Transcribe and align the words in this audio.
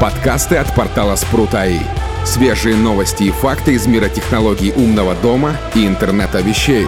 Подкасты 0.00 0.54
от 0.54 0.72
портала 0.76 1.16
Спрут.АИ. 1.16 1.80
Свежие 2.24 2.76
новости 2.76 3.24
и 3.24 3.30
факты 3.32 3.72
из 3.72 3.88
мира 3.88 4.08
технологий 4.08 4.72
умного 4.76 5.16
дома 5.16 5.56
и 5.74 5.88
интернета 5.88 6.40
вещей. 6.40 6.86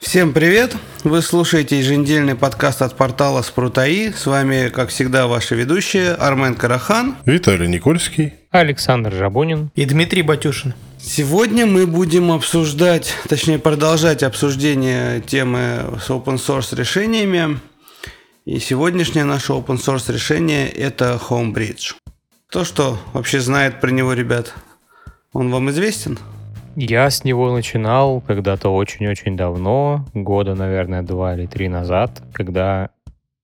Всем 0.00 0.32
привет! 0.32 0.74
Вы 1.04 1.22
слушаете 1.22 1.78
еженедельный 1.78 2.34
подкаст 2.34 2.82
от 2.82 2.96
портала 2.96 3.42
Спрут.АИ. 3.42 4.10
С 4.10 4.26
вами, 4.26 4.70
как 4.70 4.88
всегда, 4.88 5.28
ваши 5.28 5.54
ведущие 5.54 6.14
Армен 6.14 6.56
Карахан, 6.56 7.14
Виталий 7.26 7.68
Никольский, 7.68 8.34
Александр 8.50 9.14
Жабунин 9.14 9.70
и 9.76 9.84
Дмитрий 9.84 10.22
Батюшин. 10.22 10.74
Сегодня 10.98 11.64
мы 11.64 11.86
будем 11.86 12.32
обсуждать, 12.32 13.14
точнее 13.28 13.60
продолжать 13.60 14.24
обсуждение 14.24 15.20
темы 15.20 15.84
с 16.04 16.10
open 16.10 16.38
source 16.38 16.74
решениями. 16.74 17.60
И 18.50 18.58
сегодняшнее 18.58 19.22
наше 19.24 19.52
open 19.52 19.76
source 19.76 20.12
решение 20.12 20.68
это 20.68 21.20
Homebridge. 21.28 21.94
То, 22.50 22.64
что 22.64 22.98
вообще 23.12 23.38
знает 23.38 23.80
про 23.80 23.90
него, 23.92 24.12
ребят, 24.12 24.54
он 25.32 25.52
вам 25.52 25.70
известен? 25.70 26.18
Я 26.74 27.08
с 27.10 27.22
него 27.22 27.54
начинал 27.54 28.20
когда-то 28.20 28.74
очень-очень 28.74 29.36
давно, 29.36 30.04
года, 30.14 30.56
наверное, 30.56 31.02
два 31.02 31.36
или 31.36 31.46
три 31.46 31.68
назад, 31.68 32.24
когда, 32.32 32.90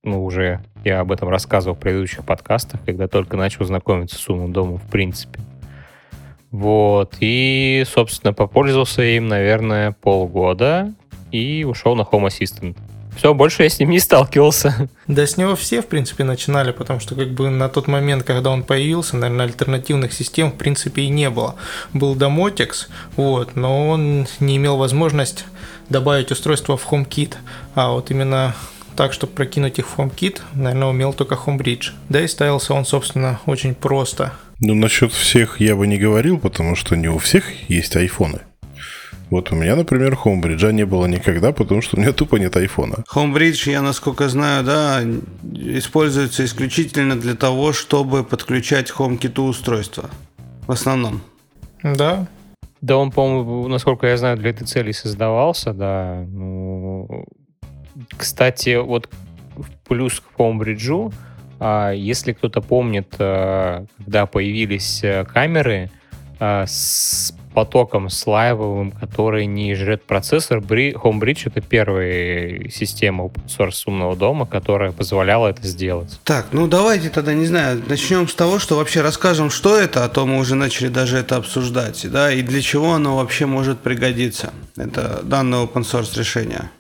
ну, 0.03 0.25
уже 0.25 0.65
я 0.85 0.99
об 0.99 1.13
этом 1.13 1.29
рассказывал 1.29 1.77
в 1.77 1.79
предыдущих 1.79 2.25
подкастах, 2.25 2.81
когда 2.85 3.07
только 3.07 3.37
начал 3.37 3.65
знакомиться 3.65 4.17
с 4.17 4.29
умным 4.29 4.53
домом 4.53 4.79
в 4.79 4.91
принципе. 4.91 5.39
Вот, 6.51 7.15
и, 7.21 7.85
собственно, 7.87 8.33
попользовался 8.33 9.03
им, 9.03 9.29
наверное, 9.29 9.93
полгода 9.93 10.93
и 11.31 11.63
ушел 11.63 11.95
на 11.95 12.03
Home 12.03 12.27
Assistant. 12.27 12.77
Все, 13.17 13.35
больше 13.35 13.63
я 13.63 13.69
с 13.69 13.79
ним 13.79 13.91
не 13.91 14.01
сталкивался. 14.01 14.89
Да 15.07 15.25
с 15.25 15.37
него 15.37 15.55
все, 15.55 15.83
в 15.83 15.87
принципе, 15.87 16.25
начинали, 16.25 16.73
потому 16.73 16.99
что 16.99 17.15
как 17.15 17.31
бы 17.31 17.49
на 17.49 17.69
тот 17.69 17.87
момент, 17.87 18.25
когда 18.25 18.51
он 18.51 18.65
появился, 18.65 19.17
наверное, 19.17 19.47
альтернативных 19.47 20.13
систем 20.13 20.51
в 20.51 20.57
принципе 20.57 21.03
и 21.03 21.09
не 21.09 21.31
было. 21.31 21.55
Был 21.93 22.17
Domotics, 22.17 22.89
вот, 23.17 23.55
но 23.55 23.89
он 23.89 24.27
не 24.41 24.57
имел 24.57 24.77
возможность 24.77 25.45
добавить 25.89 26.33
устройство 26.33 26.77
в 26.77 26.93
HomeKit, 26.93 27.35
а 27.77 27.93
вот 27.93 28.11
именно 28.11 28.57
так, 28.97 29.13
чтобы 29.13 29.33
прокинуть 29.33 29.79
их 29.79 29.87
в 29.87 29.97
HomeKit, 29.97 30.41
наверное, 30.55 30.89
умел 30.89 31.13
только 31.13 31.37
HomeBridge. 31.37 31.93
Да 32.09 32.21
и 32.21 32.27
ставился 32.27 32.75
он, 32.75 32.85
собственно, 32.85 33.39
очень 33.47 33.75
просто– 33.75 34.33
ну, 34.59 34.75
насчет 34.75 35.13
всех 35.13 35.61
я 35.61 35.77
бы 35.77 35.87
не 35.87 35.99
говорил, 35.99 36.39
потому 36.39 36.77
что 36.77 36.97
не 36.97 37.09
у 37.09 37.19
всех 37.19 37.45
есть 37.69 37.95
айфоны. 37.95 38.41
Вот 39.31 39.51
у 39.51 39.57
меня, 39.57 39.75
например, 39.75 40.15
Homebridge 40.25 40.73
не 40.73 40.87
было 40.87 41.07
никогда, 41.07 41.53
потому 41.53 41.83
что 41.83 41.97
у 41.97 42.01
меня 42.01 42.13
тупо 42.13 42.37
нет 42.37 42.57
айфона. 42.57 43.05
Homebridge, 43.13 43.71
я 43.71 43.83
насколько 43.83 44.29
знаю, 44.29 44.65
да, 44.65 45.03
используется 45.53 46.45
исключительно 46.45 47.19
для 47.19 47.35
того, 47.35 47.73
чтобы 47.73 48.23
подключать 48.23 48.91
HomeKit 48.91 49.41
устройства. 49.41 50.11
В 50.67 50.73
основном. 50.73 51.23
Да. 51.83 52.27
Да, 52.81 52.97
он, 52.97 53.11
по-моему, 53.11 53.67
насколько 53.69 54.07
я 54.07 54.17
знаю, 54.17 54.37
для 54.37 54.51
этой 54.51 54.67
цели 54.67 54.93
создавался, 54.93 55.73
да. 55.73 56.25
Ну, 56.29 57.25
кстати, 58.17 58.77
вот 58.77 59.09
плюс 59.89 60.21
к 60.21 60.39
Homebridge 60.39 61.13
а, 61.59 61.91
если 61.93 62.33
кто-то 62.33 62.61
помнит, 62.61 63.15
э, 63.19 63.87
когда 63.97 64.27
появились 64.27 65.03
э, 65.03 65.25
камеры 65.25 65.91
с 66.39 67.35
потоком 67.57 68.11
слайвовым, 68.11 68.91
который 68.91 69.47
не 69.47 69.75
жрет 69.75 70.05
процессор, 70.05 70.59
Homebridge— 70.59 71.43
это 71.47 71.63
первая 71.63 72.69
система 72.69 73.25
open 73.25 73.47
source 73.47 73.85
умного 73.87 74.15
дома, 74.15 74.45
которая 74.45 74.93
позволяла 74.93 75.49
это 75.49 75.67
сделать. 75.67 76.21
Так, 76.25 76.49
ну 76.53 76.67
давайте 76.67 77.09
тогда, 77.09 77.33
не 77.33 77.47
знаю, 77.47 77.83
начнем 77.89 78.29
с 78.29 78.35
того, 78.35 78.59
что 78.59 78.77
вообще 78.77 79.01
расскажем, 79.01 79.49
что 79.49 79.79
это, 79.79 80.05
а 80.05 80.09
то 80.11 80.27
мы 80.27 80.39
уже 80.39 80.55
начали 80.55 80.89
даже 80.89 81.17
это 81.17 81.37
обсуждать, 81.37 82.07
да, 82.11 82.31
и 82.31 82.43
для 82.43 82.61
чего 82.61 82.93
оно 82.93 83.17
вообще 83.17 83.47
может 83.47 83.79
пригодиться, 83.79 84.53
это 84.77 85.23
данное 85.23 85.65
open 85.65 85.83
source 85.83 86.19
решение. 86.19 86.71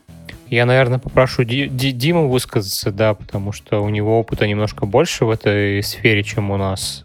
Я, 0.48 0.64
наверное, 0.64 0.98
попрошу 0.98 1.44
Ди- 1.44 1.68
Ди- 1.68 1.92
Диму 1.92 2.28
высказаться, 2.28 2.90
да, 2.92 3.14
потому 3.14 3.52
что 3.52 3.82
у 3.82 3.88
него 3.88 4.18
опыта 4.20 4.46
немножко 4.46 4.86
больше 4.86 5.24
в 5.24 5.30
этой 5.30 5.82
сфере, 5.82 6.22
чем 6.22 6.50
у 6.50 6.56
нас. 6.56 7.02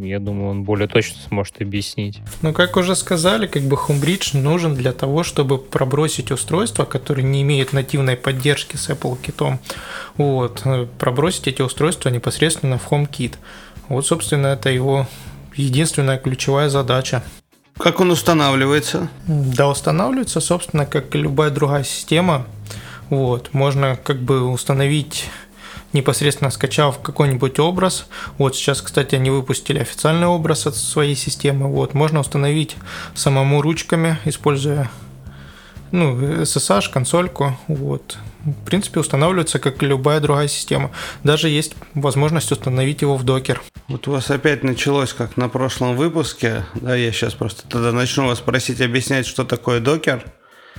Я 0.00 0.18
думаю, 0.18 0.50
он 0.50 0.64
более 0.64 0.88
точно 0.88 1.20
сможет 1.28 1.60
объяснить. 1.62 2.18
Ну, 2.42 2.52
как 2.52 2.76
уже 2.76 2.96
сказали, 2.96 3.46
как 3.46 3.62
бы 3.62 3.76
Homebridge 3.76 4.36
нужен 4.36 4.74
для 4.74 4.92
того, 4.92 5.22
чтобы 5.22 5.58
пробросить 5.58 6.30
устройства, 6.30 6.84
которые 6.84 7.24
не 7.24 7.42
имеют 7.42 7.72
нативной 7.72 8.16
поддержки 8.16 8.76
с 8.76 8.88
Apple 8.90 9.16
Kit. 9.22 9.58
Вот, 10.16 10.62
э, 10.64 10.86
пробросить 10.98 11.46
эти 11.48 11.62
устройства 11.62 12.08
непосредственно 12.08 12.78
в 12.78 12.90
HomeKit. 12.90 13.34
Вот, 13.88 14.06
собственно, 14.06 14.48
это 14.48 14.70
его 14.70 15.06
единственная 15.54 16.18
ключевая 16.18 16.68
задача. 16.68 17.22
Как 17.80 17.98
он 18.00 18.10
устанавливается? 18.10 19.08
Да, 19.26 19.68
устанавливается, 19.68 20.40
собственно, 20.40 20.84
как 20.84 21.14
и 21.14 21.18
любая 21.18 21.50
другая 21.50 21.82
система. 21.82 22.46
Вот, 23.08 23.54
можно 23.54 23.96
как 23.96 24.20
бы 24.20 24.42
установить 24.44 25.30
непосредственно 25.94 26.50
скачав 26.50 27.00
какой-нибудь 27.00 27.58
образ. 27.58 28.06
Вот 28.38 28.54
сейчас, 28.54 28.82
кстати, 28.82 29.14
они 29.14 29.30
выпустили 29.30 29.78
официальный 29.78 30.26
образ 30.26 30.66
от 30.66 30.76
своей 30.76 31.16
системы. 31.16 31.68
Вот, 31.68 31.94
можно 31.94 32.20
установить 32.20 32.76
самому 33.14 33.62
ручками, 33.62 34.18
используя 34.26 34.90
ну, 35.92 36.18
SSH, 36.20 36.90
консольку. 36.92 37.56
Вот. 37.68 38.18
В 38.44 38.64
принципе, 38.64 39.00
устанавливается 39.00 39.58
как 39.58 39.82
и 39.82 39.86
любая 39.86 40.20
другая 40.20 40.48
система. 40.48 40.90
Даже 41.24 41.48
есть 41.48 41.74
возможность 41.94 42.52
установить 42.52 43.02
его 43.02 43.16
в 43.16 43.24
докер. 43.24 43.60
Вот 43.88 44.08
у 44.08 44.12
вас 44.12 44.30
опять 44.30 44.62
началось, 44.62 45.12
как 45.12 45.36
на 45.36 45.48
прошлом 45.48 45.96
выпуске. 45.96 46.64
Да, 46.74 46.94
я 46.94 47.12
сейчас 47.12 47.34
просто 47.34 47.68
тогда 47.68 47.92
начну 47.92 48.26
вас 48.26 48.40
просить 48.40 48.80
объяснять, 48.80 49.26
что 49.26 49.44
такое 49.44 49.80
докер. 49.80 50.24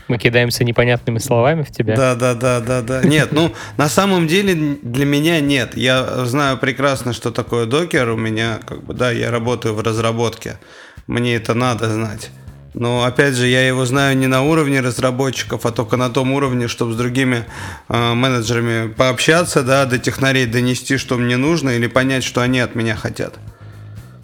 Мы 0.07 0.17
кидаемся 0.17 0.63
непонятными 0.63 1.19
словами 1.19 1.63
в 1.63 1.71
тебя. 1.71 1.95
Да, 1.95 2.15
да, 2.15 2.33
да, 2.33 2.59
да, 2.59 2.81
да. 2.81 3.01
Нет, 3.03 3.31
ну 3.31 3.53
на 3.77 3.87
самом 3.87 4.27
деле 4.27 4.77
для 4.81 5.05
меня 5.05 5.39
нет. 5.39 5.77
Я 5.77 6.25
знаю 6.25 6.57
прекрасно, 6.57 7.13
что 7.13 7.31
такое 7.31 7.65
докер. 7.65 8.09
У 8.09 8.17
меня, 8.17 8.59
как 8.65 8.83
бы, 8.83 8.93
да, 8.93 9.11
я 9.11 9.31
работаю 9.31 9.75
в 9.75 9.81
разработке. 9.81 10.59
Мне 11.07 11.35
это 11.35 11.53
надо 11.53 11.89
знать. 11.89 12.29
Но 12.73 13.03
опять 13.03 13.35
же, 13.35 13.47
я 13.47 13.67
его 13.67 13.85
знаю 13.85 14.17
не 14.17 14.27
на 14.27 14.43
уровне 14.43 14.79
разработчиков, 14.79 15.65
а 15.65 15.71
только 15.71 15.97
на 15.97 16.09
том 16.09 16.31
уровне, 16.31 16.67
чтобы 16.67 16.93
с 16.93 16.95
другими 16.95 17.45
э, 17.89 18.13
менеджерами 18.13 18.91
пообщаться, 18.91 19.61
да, 19.61 19.85
до 19.85 19.99
технарей 19.99 20.45
донести, 20.45 20.97
что 20.97 21.17
мне 21.17 21.35
нужно, 21.35 21.71
или 21.71 21.87
понять, 21.87 22.23
что 22.23 22.41
они 22.41 22.59
от 22.59 22.75
меня 22.75 22.95
хотят. 22.95 23.39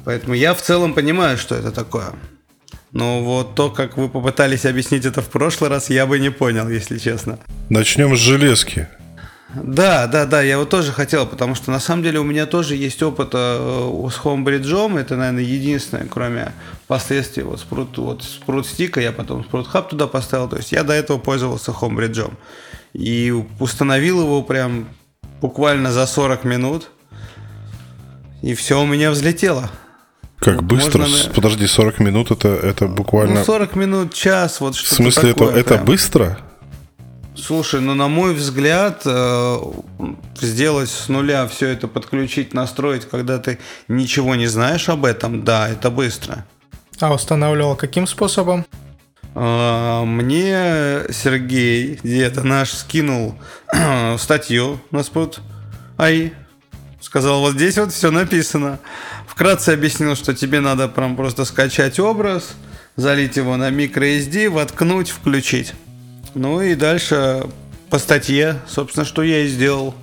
Поэтому 0.06 0.34
я 0.34 0.54
в 0.54 0.62
целом 0.62 0.94
понимаю, 0.94 1.38
что 1.38 1.56
это 1.56 1.72
такое. 1.72 2.14
Но 2.94 3.22
вот 3.22 3.56
то, 3.56 3.70
как 3.70 3.98
вы 3.98 4.08
попытались 4.08 4.66
объяснить 4.66 5.06
это 5.06 5.22
в 5.22 5.28
прошлый 5.28 5.70
раз, 5.70 5.90
я 5.90 6.06
бы 6.06 6.18
не 6.18 6.30
понял, 6.30 6.70
если 6.70 6.98
честно. 6.98 7.40
Начнем 7.70 8.16
с 8.16 8.20
железки. 8.20 8.88
Да, 9.56 10.08
да, 10.08 10.26
да, 10.26 10.42
я 10.42 10.58
вот 10.58 10.70
тоже 10.70 10.92
хотел, 10.92 11.26
потому 11.26 11.56
что 11.56 11.72
на 11.72 11.80
самом 11.80 12.04
деле 12.04 12.20
у 12.20 12.24
меня 12.24 12.46
тоже 12.46 12.76
есть 12.76 13.02
опыт 13.02 13.30
э, 13.32 14.08
с 14.12 14.20
Homebridge, 14.20 15.00
это, 15.00 15.16
наверное, 15.16 15.44
единственное, 15.44 16.06
кроме 16.06 16.52
последствий 16.88 17.44
вот 17.44 17.66
Sprout, 17.66 17.90
вот 17.96 18.22
Sprout 18.22 18.64
Stick, 18.66 19.02
я 19.02 19.14
потом 19.14 19.46
Sprout 19.50 19.68
Hub 19.72 19.88
туда 19.90 20.08
поставил, 20.08 20.50
то 20.50 20.58
есть 20.58 20.74
я 20.74 20.84
до 20.84 20.94
этого 20.94 21.18
пользовался 21.18 21.72
Homebridge. 21.72 22.30
И 22.94 23.34
установил 23.60 24.22
его 24.22 24.44
прям 24.44 24.90
буквально 25.40 25.94
за 25.94 26.06
40 26.08 26.44
минут, 26.44 26.90
и 28.42 28.54
все 28.54 28.82
у 28.82 28.86
меня 28.86 29.12
взлетело. 29.12 29.70
Как 30.40 30.58
вот 30.58 30.66
быстро? 30.66 31.00
Можно... 31.00 31.34
Подожди, 31.34 31.68
40 31.68 32.00
минут 32.00 32.32
это, 32.32 32.50
это 32.50 32.88
буквально... 32.88 33.40
Ну, 33.40 33.46
40 33.46 33.76
минут, 33.76 34.14
час, 34.14 34.60
вот 34.60 34.76
что-то 34.76 34.94
В 34.94 34.98
смысле, 34.98 35.34
такое, 35.34 35.56
это, 35.56 35.76
это 35.76 35.84
быстро? 35.84 36.38
Слушай, 37.38 37.82
ну 37.82 37.94
на 37.94 38.08
мой 38.08 38.34
взгляд, 38.34 39.04
э, 39.06 39.58
сделать 40.42 40.90
с 40.90 41.08
нуля 41.08 41.48
все 41.48 41.68
это, 41.68 41.88
подключить, 41.88 42.54
настроить, 42.54 43.08
когда 43.08 43.38
ты 43.38 43.60
ничего 43.88 44.36
не 44.36 44.48
знаешь 44.48 44.90
об 44.90 45.06
этом, 45.06 45.44
да, 45.44 45.70
это 45.70 45.90
быстро. 45.92 46.46
А 47.00 47.14
устанавливал 47.14 47.76
каким 47.76 48.08
способом? 48.08 48.66
Э, 49.36 50.04
мне 50.04 51.04
Сергей, 51.12 52.00
где-то 52.02 52.44
наш, 52.44 52.72
скинул 52.72 53.36
статью 54.18 54.80
на 54.90 55.04
спут. 55.04 55.40
Ай, 55.98 56.34
сказал, 57.02 57.42
вот 57.42 57.54
здесь 57.54 57.78
вот 57.78 57.94
все 57.94 58.10
написано. 58.10 58.80
Вкратце 59.28 59.70
объяснил, 59.70 60.16
что 60.16 60.34
тебе 60.34 60.60
надо 60.60 60.88
прям 60.88 61.16
просто 61.16 61.46
скачать 61.46 62.00
образ, 62.00 62.56
залить 62.96 63.38
его 63.38 63.58
на 63.58 63.70
microSD, 63.70 64.50
воткнуть, 64.50 65.10
включить. 65.10 65.74
Ну 66.34 66.62
и 66.62 66.76
дальше 66.76 67.44
по 67.90 68.00
статье, 68.00 68.60
собственно, 68.68 69.06
что 69.06 69.24
я 69.24 69.40
и 69.42 69.48
сделал. 69.48 69.94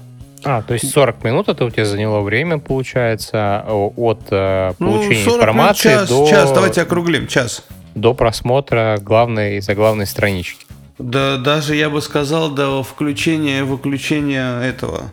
А, 0.42 0.62
то 0.62 0.74
есть 0.74 0.90
40 0.90 1.24
минут 1.24 1.48
это 1.48 1.64
у 1.64 1.70
тебя 1.70 1.86
заняло 1.86 2.20
время, 2.20 2.58
получается, 2.58 3.64
от 3.66 4.20
э, 4.30 4.72
ну, 4.78 4.92
получения 4.92 5.24
ну, 5.24 5.36
информации 5.36 5.88
минут, 5.88 6.00
час, 6.00 6.08
до... 6.08 6.28
Час, 6.28 6.52
давайте 6.52 6.82
округлим, 6.82 7.26
час. 7.26 7.64
До 7.94 8.12
просмотра 8.12 8.98
главной, 9.00 9.60
за 9.60 9.74
главной 9.74 10.06
странички. 10.06 10.66
Да, 10.98 11.38
даже 11.38 11.74
я 11.74 11.88
бы 11.88 12.02
сказал, 12.02 12.50
до 12.50 12.82
включения 12.82 13.60
и 13.60 13.62
выключения 13.62 14.60
этого 14.60 15.12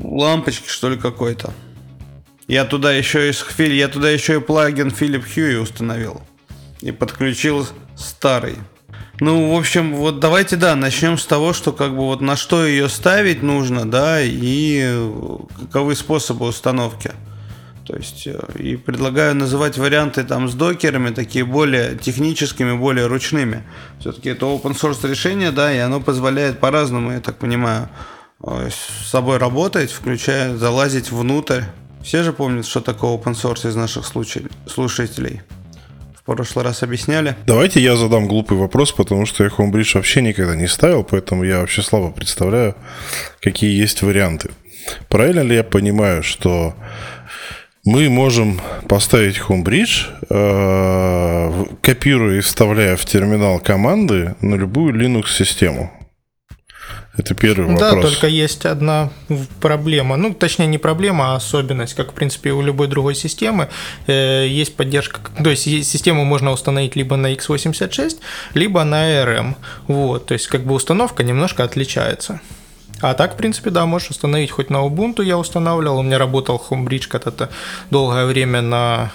лампочки, 0.00 0.68
что 0.68 0.88
ли, 0.88 0.96
какой-то. 0.96 1.52
Я 2.46 2.64
туда 2.64 2.92
еще 2.92 3.30
и 3.30 3.72
я 3.74 3.88
туда 3.88 4.10
еще 4.10 4.36
и 4.36 4.40
плагин 4.40 4.88
Philip 4.88 5.24
Hue 5.24 5.58
установил. 5.58 6.22
И 6.80 6.92
подключил 6.92 7.66
старый. 7.96 8.56
Ну, 9.20 9.54
в 9.54 9.58
общем, 9.58 9.94
вот 9.94 10.18
давайте, 10.18 10.56
да, 10.56 10.74
начнем 10.74 11.18
с 11.18 11.24
того, 11.24 11.52
что 11.52 11.72
как 11.72 11.92
бы 11.92 11.98
вот 11.98 12.20
на 12.20 12.36
что 12.36 12.66
ее 12.66 12.88
ставить 12.88 13.42
нужно, 13.42 13.88
да, 13.88 14.20
и 14.20 14.98
каковы 15.60 15.94
способы 15.94 16.46
установки. 16.46 17.12
То 17.86 17.96
есть, 17.96 18.26
э, 18.26 18.40
и 18.58 18.76
предлагаю 18.76 19.36
называть 19.36 19.78
варианты 19.78 20.24
там 20.24 20.48
с 20.48 20.54
докерами, 20.54 21.10
такие 21.10 21.44
более 21.44 21.96
техническими, 21.96 22.76
более 22.76 23.06
ручными. 23.06 23.62
Все-таки 24.00 24.30
это 24.30 24.46
open 24.46 24.74
source 24.74 25.08
решение, 25.08 25.52
да, 25.52 25.72
и 25.72 25.78
оно 25.78 26.00
позволяет 26.00 26.60
по-разному, 26.60 27.12
я 27.12 27.20
так 27.20 27.36
понимаю, 27.36 27.88
э, 28.42 28.70
с 28.70 29.10
собой 29.10 29.36
работать, 29.36 29.92
включая 29.92 30.56
залазить 30.56 31.12
внутрь. 31.12 31.62
Все 32.02 32.22
же 32.22 32.32
помнят, 32.32 32.66
что 32.66 32.80
такое 32.80 33.16
open 33.16 33.34
source 33.34 33.68
из 33.68 33.76
наших 33.76 34.06
слушателей 34.06 35.42
прошлый 36.24 36.64
раз 36.64 36.82
объясняли. 36.82 37.36
Давайте 37.46 37.80
я 37.80 37.96
задам 37.96 38.26
глупый 38.28 38.56
вопрос, 38.56 38.92
потому 38.92 39.26
что 39.26 39.44
я 39.44 39.50
Homebridge 39.50 39.94
вообще 39.94 40.22
никогда 40.22 40.56
не 40.56 40.66
ставил, 40.66 41.04
поэтому 41.04 41.44
я 41.44 41.60
вообще 41.60 41.82
слабо 41.82 42.10
представляю, 42.10 42.74
какие 43.40 43.78
есть 43.78 44.02
варианты. 44.02 44.50
Правильно 45.08 45.40
ли 45.40 45.56
я 45.56 45.64
понимаю, 45.64 46.22
что 46.22 46.74
мы 47.84 48.08
можем 48.08 48.60
поставить 48.88 49.38
Homebridge, 49.38 50.06
э, 50.30 51.64
копируя 51.82 52.38
и 52.38 52.40
вставляя 52.40 52.96
в 52.96 53.04
терминал 53.04 53.60
команды 53.60 54.34
на 54.40 54.54
любую 54.54 54.94
Linux-систему? 54.94 55.90
Это 57.16 57.34
первый 57.34 57.66
вопрос. 57.66 57.80
Да, 57.80 58.00
только 58.00 58.26
есть 58.26 58.66
одна 58.66 59.10
проблема. 59.60 60.16
Ну, 60.16 60.34
точнее, 60.34 60.66
не 60.66 60.78
проблема, 60.78 61.32
а 61.32 61.36
особенность, 61.36 61.94
как, 61.94 62.10
в 62.10 62.14
принципе, 62.14 62.52
у 62.52 62.60
любой 62.60 62.88
другой 62.88 63.14
системы. 63.14 63.68
Э, 64.08 64.46
есть 64.48 64.74
поддержка, 64.74 65.20
то 65.42 65.50
есть 65.50 65.62
систему 65.62 66.24
можно 66.24 66.50
установить 66.50 66.96
либо 66.96 67.16
на 67.16 67.32
x86, 67.32 68.18
либо 68.54 68.82
на 68.84 69.08
ARM. 69.10 69.54
Вот, 69.86 70.26
то 70.26 70.34
есть, 70.34 70.48
как 70.48 70.64
бы 70.64 70.74
установка 70.74 71.22
немножко 71.22 71.62
отличается. 71.62 72.40
А 73.00 73.14
так, 73.14 73.34
в 73.34 73.36
принципе, 73.36 73.70
да, 73.70 73.86
можешь 73.86 74.10
установить 74.10 74.50
хоть 74.50 74.70
на 74.70 74.78
Ubuntu 74.78 75.22
я 75.22 75.38
устанавливал. 75.38 75.98
У 75.98 76.02
меня 76.02 76.18
работал 76.18 76.62
Homebridge 76.68 77.06
когда-то 77.08 77.50
долгое 77.90 78.24
время 78.24 78.60
на 78.60 79.12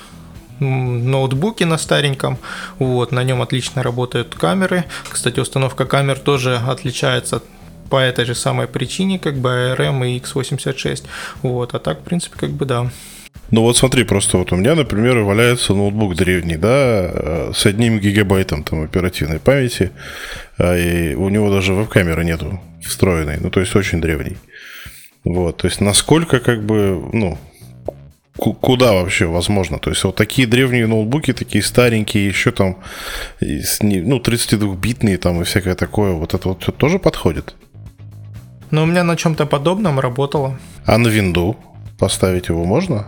ноутбуке 0.60 1.66
на 1.66 1.78
стареньком. 1.78 2.38
Вот, 2.78 3.12
на 3.12 3.24
нем 3.24 3.42
отлично 3.42 3.84
работают 3.84 4.36
камеры. 4.36 4.86
Кстати, 5.10 5.40
установка 5.40 5.86
камер 5.86 6.20
тоже 6.20 6.58
отличается 6.58 7.42
по 7.90 7.98
этой 7.98 8.26
же 8.26 8.36
самой 8.36 8.68
причине, 8.68 9.20
как 9.20 9.38
бы 9.38 9.50
ARM 9.50 10.08
и 10.08 10.20
x86. 10.20 11.04
Вот, 11.42 11.74
а 11.74 11.80
так, 11.80 12.02
в 12.02 12.04
принципе, 12.04 12.38
как 12.38 12.52
бы 12.52 12.66
да. 12.66 12.90
Ну 13.52 13.62
вот 13.62 13.78
смотри, 13.78 14.04
просто 14.04 14.38
вот 14.38 14.52
у 14.52 14.56
меня, 14.56 14.76
например, 14.76 15.20
валяется 15.20 15.74
ноутбук 15.74 16.16
древний, 16.16 16.58
да, 16.58 17.10
э, 17.12 17.52
с 17.56 17.66
одним 17.66 18.00
гигабайтом 18.00 18.64
там 18.64 18.84
оперативной 18.84 19.40
памяти, 19.40 19.92
а, 20.58 20.78
и 20.78 21.16
у 21.16 21.30
него 21.30 21.52
даже 21.52 21.74
веб-камеры 21.74 22.24
нету 22.24 22.62
встроенной, 22.84 23.38
ну 23.40 23.50
то 23.50 23.60
есть 23.60 23.76
очень 23.76 24.02
древний. 24.02 24.38
Вот, 25.24 25.58
то 25.58 25.68
есть 25.68 25.82
насколько 25.82 26.40
как 26.40 26.64
бы, 26.64 27.10
ну, 27.12 27.38
куда 28.40 28.94
вообще 28.94 29.26
возможно. 29.26 29.80
То 29.80 29.90
есть 29.90 30.04
вот 30.04 30.16
такие 30.16 30.48
древние 30.48 30.88
ноутбуки, 30.88 31.34
такие 31.34 31.64
старенькие, 31.64 32.28
еще 32.28 32.52
там, 32.52 32.78
ну, 33.42 34.20
32-битные 34.20 35.18
там 35.18 35.42
и 35.42 35.44
всякое 35.44 35.76
такое, 35.76 36.14
вот 36.14 36.34
это 36.34 36.50
вот 36.50 36.78
тоже 36.78 37.00
подходит? 37.00 37.56
Но 38.72 38.84
у 38.84 38.86
меня 38.86 39.04
на 39.04 39.16
чем-то 39.16 39.46
подобном 39.46 40.00
работало. 40.00 40.58
А 40.86 40.98
на 40.98 41.08
винду 41.08 41.56
поставить 41.98 42.50
его 42.50 42.66
можно? 42.66 43.08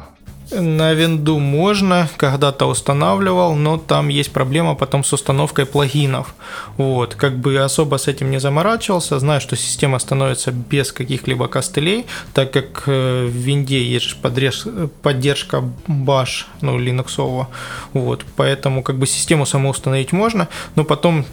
На 0.52 0.92
винду 0.94 1.40
можно, 1.40 2.10
когда-то 2.18 2.66
устанавливал, 2.66 3.56
но 3.56 3.78
там 3.78 4.10
есть 4.10 4.34
проблема 4.34 4.76
потом 4.76 5.04
с 5.06 5.14
установкой 5.14 5.66
плагинов. 5.66 6.36
Вот, 6.76 7.16
как 7.16 7.38
бы 7.38 7.58
особо 7.60 7.96
с 7.96 8.10
этим 8.10 8.32
не 8.32 8.40
заморачивался, 8.40 9.18
знаю, 9.20 9.40
что 9.40 9.56
система 9.56 9.98
становится 10.00 10.52
без 10.52 10.92
каких-либо 10.92 11.48
костылей, 11.48 12.06
так 12.34 12.52
как 12.52 12.84
э, 12.88 13.28
в 13.28 13.32
винде 13.32 13.82
есть 13.82 14.18
поддержка 14.22 15.64
bash, 15.88 16.46
ну, 16.60 16.78
линуксового. 16.78 17.48
Вот, 17.94 18.26
поэтому 18.36 18.84
как 18.84 18.98
бы 18.98 19.08
систему 19.08 19.46
саму 19.46 19.70
установить 19.70 20.12
можно, 20.12 20.50
но 20.76 20.84
потом 20.84 21.26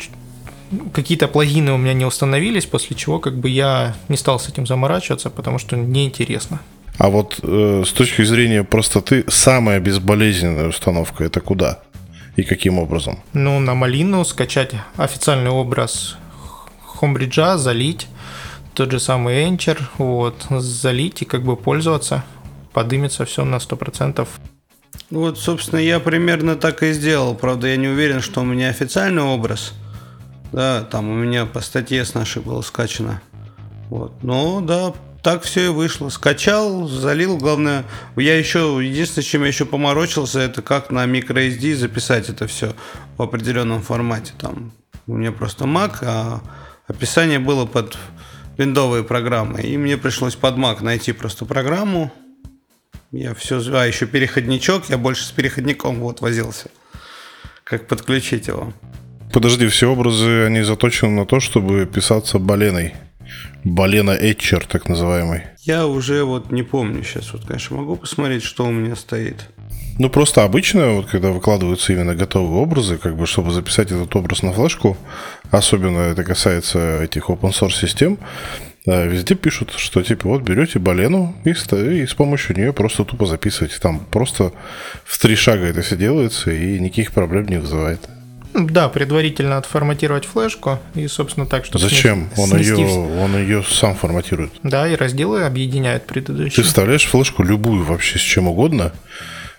какие-то 0.93 1.29
плагины 1.29 1.73
у 1.73 1.77
меня 1.77 1.95
не 1.95 2.05
установились, 2.05 2.67
после 2.67 2.97
чего 2.97 3.19
как 3.19 3.37
бы 3.39 3.49
я 3.49 3.97
не 4.09 4.17
стал 4.17 4.39
с 4.39 4.49
этим 4.49 4.67
заморачиваться, 4.67 5.31
потому 5.31 5.59
что 5.59 5.77
неинтересно. 5.77 6.61
А 6.99 7.09
вот 7.11 7.39
э, 7.43 7.85
с 7.87 7.93
точки 7.93 8.23
зрения 8.23 8.65
простоты, 8.65 9.25
самая 9.29 9.81
безболезненная 9.81 10.69
установка 10.69 11.25
это 11.25 11.41
куда? 11.41 11.81
И 12.37 12.43
каким 12.43 12.79
образом? 12.79 13.21
Ну, 13.33 13.59
на 13.61 13.75
малину 13.75 14.25
скачать 14.25 14.73
официальный 14.97 15.51
образ 15.51 16.17
Homebridge, 17.01 17.57
залить, 17.57 18.07
тот 18.75 18.91
же 18.91 19.01
самый 19.01 19.45
Anchor, 19.45 19.79
вот, 19.99 20.47
залить 20.51 21.23
и 21.23 21.25
как 21.25 21.43
бы 21.43 21.57
пользоваться, 21.57 22.25
подымется 22.73 23.25
все 23.25 23.45
на 23.45 23.57
100%. 23.57 24.27
Вот, 25.11 25.39
собственно, 25.39 25.81
я 25.81 26.01
примерно 26.01 26.57
так 26.57 26.83
и 26.83 26.93
сделал. 26.93 27.35
Правда, 27.35 27.69
я 27.69 27.77
не 27.77 27.89
уверен, 27.89 28.21
что 28.21 28.41
у 28.41 28.45
меня 28.45 28.69
официальный 28.69 29.23
образ– 29.23 29.73
да, 30.53 30.83
там 30.83 31.09
у 31.09 31.15
меня 31.15 31.47
по 31.47 31.61
статье 31.61 32.05
с 32.05 32.15
нашей 32.15 32.43
было 32.43 32.63
скачано. 32.63 33.21
Вот. 33.91 34.23
Ну, 34.23 34.61
да, 34.61 34.93
так 35.23 35.43
все 35.43 35.67
и 35.67 35.69
вышло. 35.69 36.09
Скачал, 36.09 36.89
залил. 36.89 37.37
Главное, 37.39 37.85
я 38.17 38.39
еще, 38.39 38.79
единственное, 38.83 39.25
чем 39.25 39.43
я 39.43 39.49
еще 39.49 39.67
поморочился, 39.67 40.41
это 40.41 40.63
как 40.63 40.91
на 40.91 41.05
microSD 41.07 41.75
записать 41.75 42.29
это 42.29 42.47
все 42.47 42.75
в 43.17 43.23
определенном 43.23 43.83
формате. 43.83 44.33
Там 44.39 44.73
у 45.07 45.15
меня 45.15 45.33
просто 45.33 45.65
Mac, 45.65 45.99
а 46.03 46.41
описание 46.87 47.39
было 47.39 47.67
под 47.67 47.97
виндовые 48.57 49.05
программы. 49.05 49.61
И 49.61 49.77
мне 49.77 49.97
пришлось 49.97 50.35
под 50.35 50.57
Mac 50.57 50.83
найти 50.83 51.13
просто 51.13 51.45
программу. 51.45 52.13
Я 53.11 53.35
все... 53.35 53.61
А, 53.75 53.87
еще 53.87 54.07
переходничок. 54.07 54.89
Я 54.89 54.99
больше 54.99 55.25
с 55.25 55.31
переходником 55.31 56.01
вот 56.01 56.21
возился. 56.21 56.71
Как 57.65 57.87
подключить 57.87 58.49
его. 58.49 58.73
Подожди, 59.33 59.67
все 59.69 59.91
образы, 59.91 60.45
они 60.45 60.63
заточены 60.63 61.11
на 61.13 61.27
то, 61.27 61.41
чтобы 61.41 61.87
писаться 61.87 62.39
баленой. 62.39 62.95
Балена 63.65 64.13
Этчер, 64.13 64.65
так 64.67 64.89
называемый. 64.89 65.43
Я 65.63 65.87
уже 65.87 66.25
вот 66.25 66.51
не 66.51 66.63
помню 66.63 67.03
сейчас. 67.03 67.33
Вот, 67.33 67.45
конечно, 67.45 67.77
могу 67.77 67.97
посмотреть, 67.97 68.43
что 68.43 68.65
у 68.65 68.71
меня 68.71 68.97
стоит. 68.97 69.51
Ну, 69.99 70.09
просто 70.09 70.45
обычно, 70.45 70.93
вот 70.93 71.07
когда 71.07 71.31
выкладываются 71.31 71.93
именно 71.93 72.15
готовые 72.15 72.63
образы, 72.63 72.99
как 72.99 73.17
бы, 73.17 73.27
чтобы 73.27 73.51
записать 73.51 73.91
этот 73.91 74.15
образ 74.17 74.43
на 74.43 74.53
флешку, 74.53 74.97
особенно 75.51 75.99
это 75.99 76.25
касается 76.25 77.03
этих 77.03 77.29
open 77.29 77.51
source 77.51 77.81
систем, 77.81 78.19
везде 78.87 79.35
пишут, 79.35 79.75
что 79.77 80.03
типа 80.03 80.29
вот 80.29 80.43
берете 80.43 80.79
балену 80.79 81.35
и, 81.45 81.51
и 81.51 82.07
с 82.07 82.15
помощью 82.15 82.57
нее 82.57 82.73
просто 82.73 83.05
тупо 83.05 83.27
записываете. 83.27 83.79
Там 83.81 84.01
просто 84.11 84.53
в 85.05 85.19
три 85.19 85.35
шага 85.35 85.67
это 85.67 85.83
все 85.83 85.97
делается 85.97 86.53
и 86.53 86.79
никаких 86.79 87.13
проблем 87.13 87.47
не 87.49 87.59
вызывает. 87.59 88.09
Да, 88.55 88.89
предварительно 88.89 89.59
отформатировать 89.59 90.25
флешку 90.25 90.79
и, 90.95 91.07
собственно, 91.07 91.47
так, 91.47 91.65
что... 91.65 91.79
Зачем? 91.79 92.31
Он 92.37 92.57
ее, 92.57 92.77
он 92.77 93.37
ее 93.37 93.63
сам 93.63 93.95
форматирует. 93.95 94.53
Да, 94.63 94.89
и 94.89 94.97
разделы 94.97 95.45
объединяет 95.45 96.07
предыдущие. 96.07 96.57
Ты 96.57 96.63
вставляешь 96.63 97.07
флешку 97.07 97.43
любую 97.43 97.85
вообще 97.85 98.19
с 98.19 98.23
чем 98.23 98.49
угодно, 98.49 98.93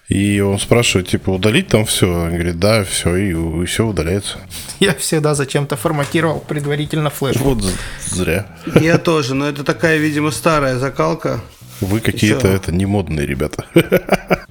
и 0.09 0.39
он 0.39 0.57
спрашивает, 0.57 1.07
типа, 1.07 1.29
удалить 1.29 1.67
там 1.67 1.85
все? 1.85 2.11
Он 2.11 2.33
говорит, 2.33 2.57
да, 2.59 2.83
все, 2.83 3.15
и, 3.15 3.29
и 3.29 3.65
все 3.65 3.85
удаляется. 3.85 4.39
Я 4.79 4.95
всегда 4.95 5.35
зачем-то 5.35 5.77
форматировал 5.77 6.39
предварительно 6.39 7.11
флешку. 7.11 7.43
Вот 7.43 7.63
зря. 8.07 8.47
Я 8.81 8.97
тоже, 8.97 9.35
но 9.35 9.47
это 9.47 9.63
такая, 9.63 9.97
видимо, 9.97 10.31
старая 10.31 10.79
закалка. 10.79 11.41
Вы 11.79 11.99
какие-то 11.99 12.47
это 12.47 12.71
не 12.71 12.85
модные 12.85 13.25
ребята. 13.25 13.65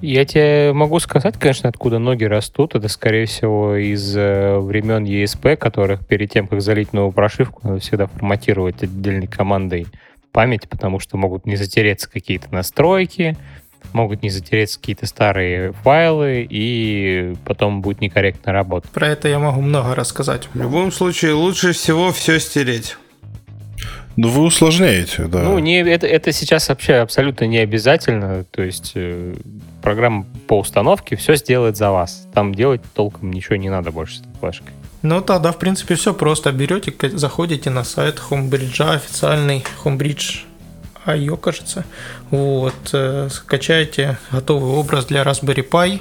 Я 0.00 0.24
тебе 0.24 0.72
могу 0.72 1.00
сказать, 1.00 1.36
конечно, 1.38 1.68
откуда 1.68 1.98
ноги 1.98 2.24
растут. 2.24 2.74
Это, 2.74 2.88
скорее 2.88 3.26
всего, 3.26 3.74
из 3.74 4.16
э, 4.16 4.58
времен 4.58 5.04
ESP, 5.04 5.56
которых 5.56 6.06
перед 6.06 6.30
тем, 6.30 6.46
как 6.46 6.60
залить 6.60 6.92
новую 6.92 7.12
прошивку, 7.12 7.60
надо 7.64 7.80
всегда 7.80 8.06
форматировать 8.06 8.82
отдельной 8.82 9.26
командой 9.26 9.86
память, 10.30 10.68
потому 10.68 11.00
что 11.00 11.16
могут 11.16 11.46
не 11.46 11.56
затереться 11.56 12.08
какие-то 12.08 12.52
настройки, 12.54 13.36
могут 13.92 14.22
не 14.22 14.30
затереться 14.30 14.78
какие-то 14.78 15.06
старые 15.06 15.72
файлы, 15.72 16.46
и 16.48 17.34
потом 17.44 17.82
будет 17.82 18.00
некорректно 18.00 18.52
работать. 18.52 18.90
Про 18.90 19.08
это 19.08 19.28
я 19.28 19.40
могу 19.40 19.60
много 19.60 19.96
рассказать. 19.96 20.48
В 20.52 20.56
любом 20.56 20.92
случае, 20.92 21.32
лучше 21.32 21.72
всего 21.72 22.12
все 22.12 22.38
стереть. 22.38 22.96
Ну, 24.20 24.26
вы 24.30 24.42
усложняете, 24.42 25.28
да. 25.28 25.42
Ну, 25.44 25.60
не, 25.60 25.78
это, 25.78 26.08
это 26.08 26.32
сейчас 26.32 26.68
вообще 26.68 26.94
абсолютно 26.94 27.44
не 27.44 27.58
обязательно. 27.58 28.42
То 28.50 28.62
есть 28.62 28.90
э, 28.96 29.36
программа 29.80 30.26
по 30.48 30.58
установке 30.58 31.14
все 31.14 31.36
сделает 31.36 31.76
за 31.76 31.92
вас. 31.92 32.26
Там 32.34 32.52
делать 32.52 32.80
толком 32.94 33.30
ничего 33.30 33.54
не 33.54 33.70
надо 33.70 33.92
больше 33.92 34.16
с 34.16 34.20
этой 34.22 34.34
флешкой. 34.40 34.72
Ну, 35.02 35.20
тогда, 35.20 35.52
в 35.52 35.58
принципе, 35.60 35.94
все 35.94 36.12
просто. 36.14 36.50
Берете, 36.50 36.92
заходите 37.16 37.70
на 37.70 37.84
сайт 37.84 38.20
Homebridge, 38.28 38.92
официальный 38.92 39.64
Homebridge 39.84 40.40
IO, 41.06 41.36
кажется. 41.36 41.84
Вот, 42.32 42.90
э, 42.92 43.28
скачаете 43.30 44.18
готовый 44.32 44.72
образ 44.72 45.04
для 45.04 45.22
Raspberry 45.22 45.64
Pi. 45.64 46.00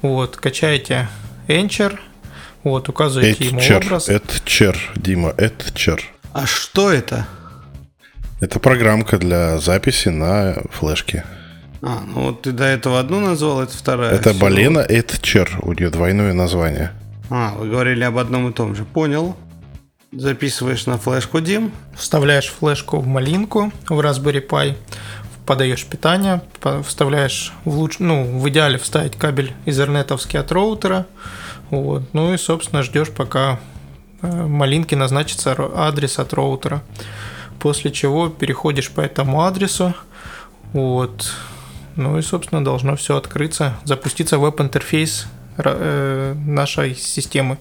Вот, 0.00 0.36
качаете 0.36 1.08
Encher. 1.48 1.98
Вот, 2.62 2.88
указываете 2.88 3.46
ему 3.46 3.58
Этчер, 3.58 3.84
образ. 3.84 4.08
Этчер, 4.08 4.78
Дима, 4.94 5.34
Этчер. 5.36 6.04
А 6.32 6.46
что 6.46 6.92
это? 6.92 7.26
Это 8.40 8.60
программка 8.60 9.18
для 9.18 9.58
записи 9.58 10.10
на 10.10 10.62
флешке. 10.70 11.24
А, 11.82 12.02
ну 12.06 12.26
вот 12.26 12.42
ты 12.42 12.52
до 12.52 12.64
этого 12.64 13.00
одну 13.00 13.20
назвал, 13.20 13.62
это 13.62 13.76
вторая. 13.76 14.12
Это 14.12 14.30
Всё. 14.30 14.40
Балена 14.40 14.80
Этчер, 14.80 15.58
у 15.62 15.72
нее 15.72 15.90
двойное 15.90 16.32
название. 16.32 16.92
А, 17.30 17.54
вы 17.56 17.68
говорили 17.68 18.04
об 18.04 18.18
одном 18.18 18.48
и 18.48 18.52
том 18.52 18.74
же. 18.74 18.84
Понял. 18.84 19.36
Записываешь 20.12 20.86
на 20.86 20.98
флешку, 20.98 21.40
Дим. 21.40 21.72
Вставляешь 21.94 22.48
флешку 22.48 22.98
в 22.98 23.06
малинку 23.06 23.72
в 23.88 24.00
Raspberry 24.00 24.46
Pi, 24.46 24.74
подаешь 25.44 25.84
питание, 25.84 26.40
вставляешь 26.86 27.52
в 27.64 27.76
луч... 27.76 27.98
ну, 27.98 28.24
в 28.24 28.48
идеале 28.48 28.78
вставить 28.78 29.16
кабель 29.16 29.52
изернетовский 29.66 30.38
от 30.38 30.50
роутера, 30.50 31.06
вот, 31.70 32.02
ну 32.14 32.32
и, 32.32 32.38
собственно, 32.38 32.82
ждешь, 32.82 33.10
пока 33.10 33.60
э, 34.22 34.26
малинке 34.26 34.96
назначится 34.96 35.54
адрес 35.74 36.18
от 36.18 36.32
роутера. 36.32 36.82
После 37.58 37.90
чего 37.90 38.28
переходишь 38.28 38.90
по 38.90 39.00
этому 39.00 39.42
адресу, 39.42 39.94
вот, 40.72 41.32
ну 41.96 42.18
и, 42.18 42.22
собственно, 42.22 42.64
должно 42.64 42.96
все 42.96 43.16
открыться, 43.16 43.76
запуститься 43.84 44.38
веб-интерфейс 44.38 45.26
э, 45.56 46.34
нашей 46.46 46.94
системы. 46.94 47.58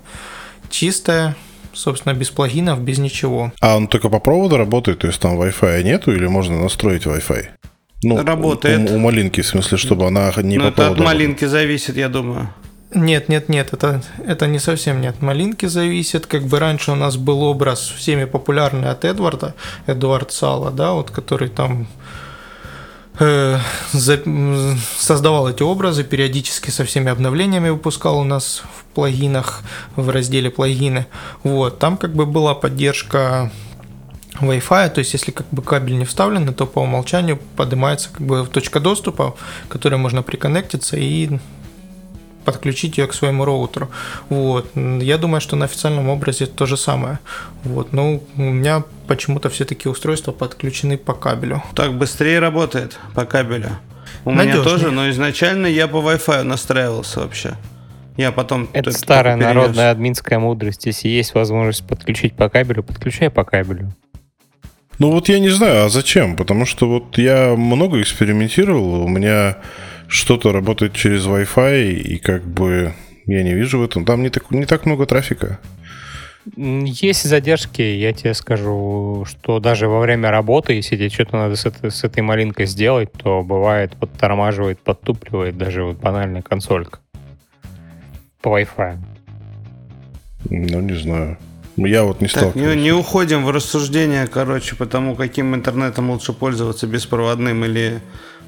Чистая, 0.70 1.36
собственно, 1.74 2.14
без 2.14 2.30
плагинов, 2.30 2.82
без 2.82 2.98
ничего. 3.00 3.52
А 3.62 3.78
он 3.78 3.88
только 3.88 4.10
по 4.10 4.20
проводу 4.20 4.58
работает, 4.58 5.00
то 5.00 5.08
есть 5.08 5.20
там 5.20 5.40
Wi-Fi 5.40 5.84
нету, 5.84 6.14
или 6.14 6.28
можно 6.28 6.62
настроить 6.62 7.06
Wi-Fi? 7.06 7.48
Ну, 8.04 8.24
Работает. 8.24 8.92
У, 8.92 8.96
у 8.96 9.00
малинки, 9.00 9.42
в 9.42 9.48
смысле, 9.48 9.78
чтобы 9.78 10.06
она 10.06 10.32
не 10.44 10.58
Но 10.58 10.72
по 10.72 10.82
Ну, 10.82 10.84
это 10.84 10.92
от 10.92 11.00
малинки 11.00 11.46
зависит, 11.46 11.98
я 11.98 12.10
думаю. 12.10 12.50
Нет, 12.98 13.30
нет, 13.30 13.48
нет, 13.48 13.74
это, 13.74 14.02
это 14.26 14.48
не 14.48 14.58
совсем 14.58 15.02
не 15.02 15.08
от 15.08 15.22
малинки 15.22 15.68
зависит. 15.68 16.26
Как 16.26 16.44
бы 16.44 16.58
раньше 16.58 16.92
у 16.92 16.96
нас 16.96 17.16
был 17.16 17.44
образ 17.44 17.80
всеми 17.80 18.26
популярный 18.26 18.90
от 18.90 19.06
Эдварда, 19.06 19.54
Эдуард 19.86 20.32
Сала, 20.32 20.72
да, 20.72 20.94
вот 20.94 21.12
который 21.12 21.50
там 21.50 21.88
э, 23.20 23.60
за- 23.92 24.24
создавал 24.98 25.48
эти 25.48 25.62
образы, 25.62 26.04
периодически 26.04 26.72
со 26.72 26.86
всеми 26.86 27.12
обновлениями 27.12 27.70
выпускал 27.70 28.18
у 28.18 28.24
нас 28.24 28.64
в 28.76 28.96
плагинах, 28.96 29.62
в 29.96 30.10
разделе 30.10 30.50
плагины. 30.50 31.06
Вот, 31.44 31.78
там 31.78 31.98
как 31.98 32.16
бы 32.16 32.26
была 32.26 32.56
поддержка 32.56 33.52
Wi-Fi, 34.42 34.90
то 34.90 35.00
есть 35.00 35.14
если 35.14 35.30
как 35.30 35.46
бы 35.52 35.62
кабель 35.62 36.00
не 36.00 36.06
вставлен, 36.06 36.52
то 36.52 36.66
по 36.66 36.80
умолчанию 36.80 37.38
поднимается 37.56 38.10
как 38.12 38.26
бы 38.26 38.48
точка 38.52 38.80
доступа, 38.80 39.36
к 39.68 39.72
которой 39.72 39.98
можно 39.98 40.24
приконнектиться 40.24 40.98
и 40.98 41.38
подключить 42.48 42.98
ее 42.98 43.08
к 43.08 43.14
своему 43.14 43.44
роутеру. 43.44 43.90
Вот. 44.30 44.72
Я 44.76 45.18
думаю, 45.18 45.42
что 45.42 45.58
на 45.58 45.66
официальном 45.66 46.08
образе 46.08 46.46
то 46.46 46.66
же 46.66 46.78
самое. 46.78 47.20
Вот. 47.66 47.92
Но 47.92 48.22
у 48.38 48.42
меня 48.42 48.84
почему-то 49.06 49.50
все 49.50 49.66
такие 49.66 49.92
устройства 49.92 50.32
подключены 50.32 50.98
по 50.98 51.14
кабелю. 51.14 51.62
Так 51.76 51.94
быстрее 51.94 52.40
работает 52.40 52.98
по 53.14 53.26
кабелю. 53.26 53.72
У 54.24 54.32
меня 54.32 54.46
Надёжнее. 54.46 54.64
тоже, 54.64 54.92
но 54.92 55.10
изначально 55.10 55.68
я 55.68 55.90
по 55.90 55.98
Wi-Fi 55.98 56.44
настраивался 56.44 57.20
вообще. 57.20 57.58
Я 58.16 58.32
потом... 58.32 58.70
Это 58.72 58.92
старая 58.92 59.36
перенес. 59.36 59.54
народная 59.54 59.92
админская 59.92 60.40
мудрость. 60.40 60.86
Если 60.86 61.10
есть 61.10 61.36
возможность 61.36 61.86
подключить 61.86 62.34
по 62.34 62.48
кабелю, 62.48 62.82
подключай 62.82 63.30
по 63.30 63.44
кабелю. 63.44 63.94
Ну 65.00 65.12
вот 65.12 65.30
я 65.30 65.40
не 65.40 65.50
знаю, 65.50 65.86
а 65.86 65.90
зачем? 65.90 66.36
Потому 66.36 66.66
что 66.66 66.88
вот 66.88 67.18
я 67.18 67.56
много 67.56 68.02
экспериментировал, 68.02 69.04
у 69.04 69.08
меня 69.08 69.58
что-то 70.08 70.52
работает 70.52 70.94
через 70.94 71.26
Wi-Fi, 71.26 71.92
и 71.92 72.18
как 72.18 72.44
бы 72.46 72.94
я 73.26 73.44
не 73.44 73.54
вижу 73.54 73.80
в 73.80 73.84
этом. 73.84 74.06
Там 74.06 74.24
не 74.24 74.30
так, 74.30 74.50
не 74.52 74.66
так 74.66 74.86
много 74.86 75.06
трафика. 75.06 75.60
Есть 76.56 77.26
задержки, 77.26 77.82
я 77.82 78.14
тебе 78.14 78.34
скажу, 78.34 79.26
что 79.28 79.60
даже 79.60 79.90
во 79.90 80.00
время 80.00 80.32
работы, 80.32 80.74
если 80.74 80.96
тебе 80.96 81.10
что-то 81.10 81.36
надо 81.36 81.58
с 81.58 81.66
этой, 81.66 81.92
с 81.92 82.04
этой 82.06 82.22
малинкой 82.22 82.66
сделать, 82.68 83.12
то 83.12 83.44
бывает 83.44 83.98
подтормаживает, 83.98 84.80
подтупливает 84.80 85.58
даже 85.58 85.84
вот 85.84 85.98
банальная 85.98 86.42
консолька 86.42 87.00
по 88.42 88.58
Wi-Fi. 88.58 88.98
Ну, 90.50 90.82
не 90.82 90.94
знаю. 90.94 91.38
Я 91.78 92.04
вот 92.04 92.22
не 92.22 92.28
Так, 92.28 92.56
не, 92.56 92.76
не 92.76 92.92
уходим 92.92 93.46
в 93.46 93.52
рассуждения, 93.52 94.28
короче, 94.28 94.76
по 94.76 94.86
тому, 94.86 95.16
каким 95.16 95.54
интернетом 95.56 96.10
лучше 96.10 96.34
пользоваться, 96.34 96.88
беспроводным 96.88 97.64
или 97.66 98.00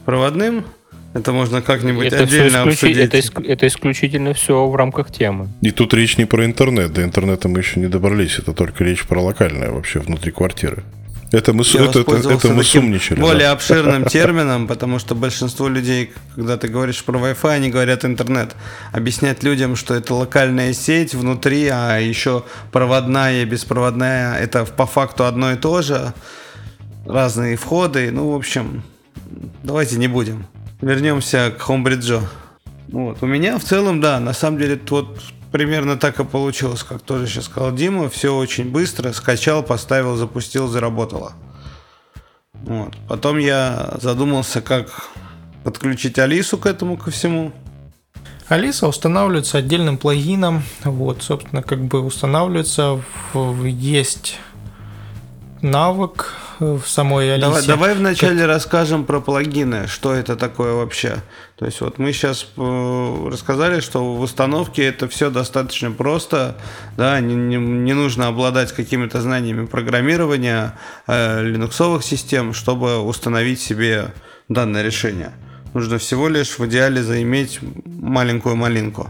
проводным. 0.05 0.65
Это 1.13 1.31
можно 1.31 1.61
как-нибудь 1.61 2.07
Это, 2.07 2.23
отдельно 2.23 2.57
исключи- 2.57 2.69
обсудить. 2.73 2.97
это 2.97 3.17
иск- 3.17 3.45
это 3.47 3.67
исключительно 3.67 4.33
все 4.33 4.67
в 4.67 4.75
рамках 4.75 5.11
темы. 5.11 5.47
И 5.61 5.71
тут 5.71 5.93
речь 5.93 6.17
не 6.17 6.25
про 6.25 6.45
интернет. 6.45 6.91
До 6.93 7.03
интернета 7.03 7.47
мы 7.49 7.59
еще 7.59 7.79
не 7.79 7.87
добрались. 7.87 8.37
Это 8.39 8.53
только 8.53 8.83
речь 8.83 9.05
про 9.05 9.19
локальное 9.21 9.71
вообще 9.71 9.99
внутри 9.99 10.31
квартиры. 10.31 10.83
Это 11.31 11.53
мы, 11.53 11.63
Я 11.63 11.85
это, 11.85 11.99
это, 11.99 12.31
это 12.31 12.47
мы 12.49 12.63
сумничали. 12.63 13.19
более 13.19 13.47
да. 13.47 13.51
обширным 13.51 14.05
термином, 14.09 14.67
потому 14.67 14.97
что 14.97 15.13
большинство 15.13 15.67
людей, 15.67 16.11
когда 16.33 16.57
ты 16.57 16.67
говоришь 16.67 17.03
про 17.03 17.19
Wi-Fi, 17.19 17.51
они 17.51 17.69
говорят 17.69 18.03
интернет. 18.03 18.55
Объяснять 18.91 19.43
людям, 19.43 19.75
что 19.75 19.93
это 19.93 20.15
локальная 20.15 20.73
сеть 20.73 21.13
внутри, 21.13 21.67
а 21.67 21.97
еще 21.99 22.43
проводная 22.71 23.43
и 23.43 23.45
беспроводная, 23.45 24.39
это 24.39 24.65
по 24.65 24.87
факту 24.87 25.25
одно 25.25 25.51
и 25.51 25.55
то 25.55 25.83
же. 25.83 26.13
Разные 27.05 27.57
входы. 27.57 28.09
Ну, 28.11 28.31
в 28.31 28.35
общем, 28.35 28.81
давайте 29.63 29.97
не 29.97 30.07
будем. 30.07 30.47
Вернемся 30.81 31.53
к 31.55 31.61
Homebridge. 31.61 32.21
Вот. 32.87 33.21
У 33.21 33.27
меня 33.27 33.59
в 33.59 33.63
целом, 33.63 34.01
да, 34.01 34.19
на 34.19 34.33
самом 34.33 34.57
деле, 34.57 34.79
вот 34.89 35.19
примерно 35.51 35.97
так 35.97 36.19
и 36.19 36.23
получилось, 36.23 36.83
как 36.83 37.01
тоже 37.01 37.27
сейчас 37.27 37.45
сказал 37.45 37.71
Дима. 37.73 38.09
Все 38.09 38.35
очень 38.35 38.69
быстро. 38.71 39.11
Скачал, 39.13 39.63
поставил, 39.63 40.15
запустил, 40.15 40.67
заработало. 40.67 41.33
Вот. 42.53 42.95
Потом 43.07 43.37
я 43.37 43.95
задумался, 44.01 44.61
как 44.61 45.07
подключить 45.63 46.19
Алису 46.19 46.57
к 46.57 46.65
этому 46.65 46.97
ко 46.97 47.11
всему. 47.11 47.51
Алиса 48.47 48.87
устанавливается 48.87 49.59
отдельным 49.59 49.97
плагином. 49.97 50.63
Вот, 50.83 51.21
собственно, 51.23 51.61
как 51.61 51.83
бы 51.85 52.01
устанавливается. 52.01 53.01
в- 53.33 53.65
есть 53.65 54.37
навык 55.61 56.33
в 56.59 56.81
самой 56.85 57.33
Алисе. 57.33 57.47
Давай, 57.47 57.65
давай 57.65 57.93
вначале 57.95 58.45
расскажем 58.45 59.05
про 59.05 59.19
плагины, 59.21 59.87
что 59.87 60.13
это 60.13 60.35
такое 60.35 60.73
вообще. 60.73 61.17
То 61.57 61.65
есть 61.65 61.81
вот 61.81 61.97
мы 61.97 62.11
сейчас 62.13 62.47
рассказали, 62.57 63.79
что 63.79 64.15
в 64.15 64.21
установке 64.21 64.83
это 64.85 65.07
все 65.07 65.29
достаточно 65.29 65.91
просто, 65.91 66.57
да, 66.97 67.19
не, 67.19 67.35
не- 67.35 67.55
не 67.57 67.93
нужно 67.93 68.27
обладать 68.27 68.71
какими-то 68.73 69.21
знаниями 69.21 69.65
программирования 69.65 70.77
э, 71.07 71.43
линуксовых 71.43 72.03
систем, 72.03 72.53
чтобы 72.53 72.99
установить 72.99 73.61
себе 73.61 74.13
данное 74.49 74.83
решение. 74.83 75.31
Нужно 75.73 75.97
всего 75.97 76.27
лишь 76.29 76.57
в 76.59 76.65
идеале 76.65 77.03
заиметь 77.03 77.59
маленькую 77.85 78.55
малинку. 78.55 79.09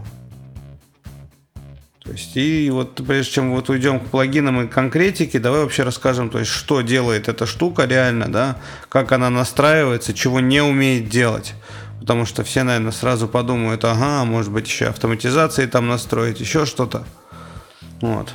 То 2.09 2.13
есть, 2.13 2.35
и 2.37 2.71
вот 2.71 2.95
прежде 3.05 3.33
чем 3.33 3.51
вот 3.51 3.69
уйдем 3.69 3.99
к 3.99 4.07
плагинам 4.07 4.61
и 4.63 4.67
конкретике, 4.67 5.37
давай 5.37 5.61
вообще 5.61 5.83
расскажем, 5.83 6.31
то 6.31 6.39
есть, 6.39 6.49
что 6.49 6.81
делает 6.81 7.29
эта 7.29 7.45
штука 7.45 7.85
реально, 7.85 8.31
да, 8.31 8.55
как 8.89 9.11
она 9.11 9.29
настраивается, 9.29 10.15
чего 10.15 10.39
не 10.39 10.59
умеет 10.59 11.07
делать. 11.07 11.53
Потому 11.99 12.25
что 12.25 12.43
все, 12.43 12.63
наверное, 12.63 12.91
сразу 12.91 13.27
подумают, 13.27 13.85
ага, 13.85 14.25
может 14.25 14.51
быть, 14.51 14.65
еще 14.65 14.87
автоматизации 14.87 15.67
там 15.67 15.87
настроить, 15.87 16.39
еще 16.39 16.65
что-то. 16.65 17.03
Вот. 18.01 18.33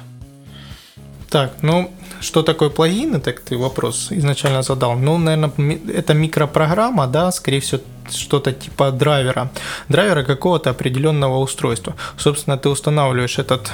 Так, 1.28 1.54
ну, 1.62 1.92
что 2.20 2.44
такое 2.44 2.70
плагины, 2.70 3.18
так 3.18 3.40
ты 3.40 3.58
вопрос 3.58 4.12
изначально 4.12 4.62
задал. 4.62 4.96
Ну, 4.96 5.18
наверное, 5.18 5.80
это 5.92 6.14
микропрограмма, 6.14 7.08
да, 7.08 7.32
скорее 7.32 7.58
всего, 7.58 7.80
что-то 8.10 8.52
типа 8.52 8.90
драйвера. 8.90 9.50
Драйвера 9.88 10.22
какого-то 10.22 10.70
определенного 10.70 11.38
устройства. 11.38 11.94
Собственно, 12.16 12.58
ты 12.58 12.68
устанавливаешь 12.68 13.38
этот 13.38 13.70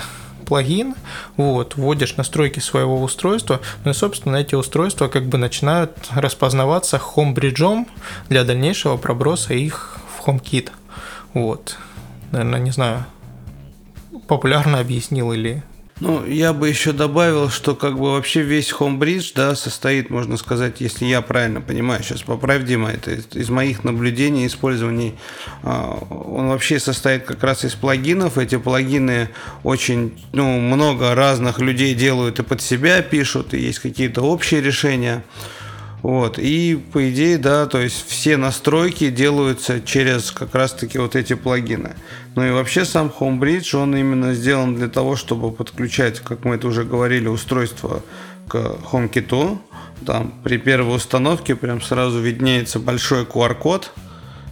плагин, 0.50 0.96
вот, 1.36 1.76
вводишь 1.76 2.16
настройки 2.16 2.58
своего 2.58 3.00
устройства, 3.00 3.60
ну 3.84 3.92
и, 3.92 3.94
собственно, 3.94 4.34
эти 4.34 4.56
устройства 4.56 5.06
как 5.06 5.26
бы 5.26 5.38
начинают 5.38 5.92
распознаваться 6.10 6.98
хомбриджом 6.98 7.86
для 8.28 8.42
дальнейшего 8.42 8.96
проброса 8.96 9.54
их 9.54 9.98
в 10.16 10.26
HomeKit. 10.26 10.70
Вот. 11.34 11.76
Наверное, 12.32 12.58
не 12.58 12.72
знаю, 12.72 13.06
популярно 14.26 14.80
объяснил 14.80 15.32
или 15.32 15.62
Ну, 16.00 16.24
я 16.24 16.54
бы 16.54 16.66
еще 16.66 16.92
добавил, 16.92 17.50
что 17.50 17.74
как 17.74 17.98
бы 17.98 18.12
вообще 18.12 18.40
весь 18.40 18.72
Homebridge, 18.72 19.32
да, 19.34 19.54
состоит, 19.54 20.08
можно 20.08 20.38
сказать, 20.38 20.80
если 20.80 21.04
я 21.04 21.20
правильно 21.20 21.60
понимаю, 21.60 22.02
сейчас 22.02 22.22
поправь, 22.22 22.64
Дима, 22.64 22.90
это 22.90 23.10
из, 23.10 23.50
моих 23.50 23.84
наблюдений, 23.84 24.46
использований, 24.46 25.14
а, 25.62 25.98
он 26.10 26.48
вообще 26.48 26.80
состоит 26.80 27.24
как 27.24 27.42
раз 27.44 27.66
из 27.66 27.74
плагинов. 27.74 28.38
Эти 28.38 28.56
плагины 28.56 29.28
очень, 29.62 30.18
ну, 30.32 30.58
много 30.58 31.14
разных 31.14 31.58
людей 31.58 31.94
делают 31.94 32.38
и 32.38 32.42
под 32.42 32.62
себя 32.62 33.02
пишут, 33.02 33.52
и 33.52 33.58
есть 33.58 33.80
какие-то 33.80 34.22
общие 34.22 34.62
решения. 34.62 35.22
Вот. 36.02 36.38
И 36.38 36.80
по 36.92 37.10
идее, 37.10 37.36
да, 37.38 37.66
то 37.66 37.78
есть 37.78 38.06
все 38.08 38.36
настройки 38.36 39.10
делаются 39.10 39.80
через 39.80 40.30
как 40.30 40.54
раз-таки 40.54 40.98
вот 40.98 41.16
эти 41.16 41.34
плагины. 41.34 41.94
Ну 42.36 42.46
и 42.46 42.50
вообще 42.50 42.84
сам 42.84 43.12
Homebridge, 43.18 43.76
он 43.76 43.94
именно 43.94 44.34
сделан 44.34 44.76
для 44.76 44.88
того, 44.88 45.16
чтобы 45.16 45.52
подключать, 45.52 46.20
как 46.20 46.44
мы 46.44 46.54
это 46.54 46.68
уже 46.68 46.84
говорили, 46.84 47.28
устройство 47.28 48.02
к 48.48 48.56
HomeKit. 48.90 49.58
Там 50.06 50.32
при 50.42 50.56
первой 50.56 50.96
установке 50.96 51.54
прям 51.54 51.82
сразу 51.82 52.18
виднеется 52.20 52.78
большой 52.78 53.24
QR-код. 53.24 53.92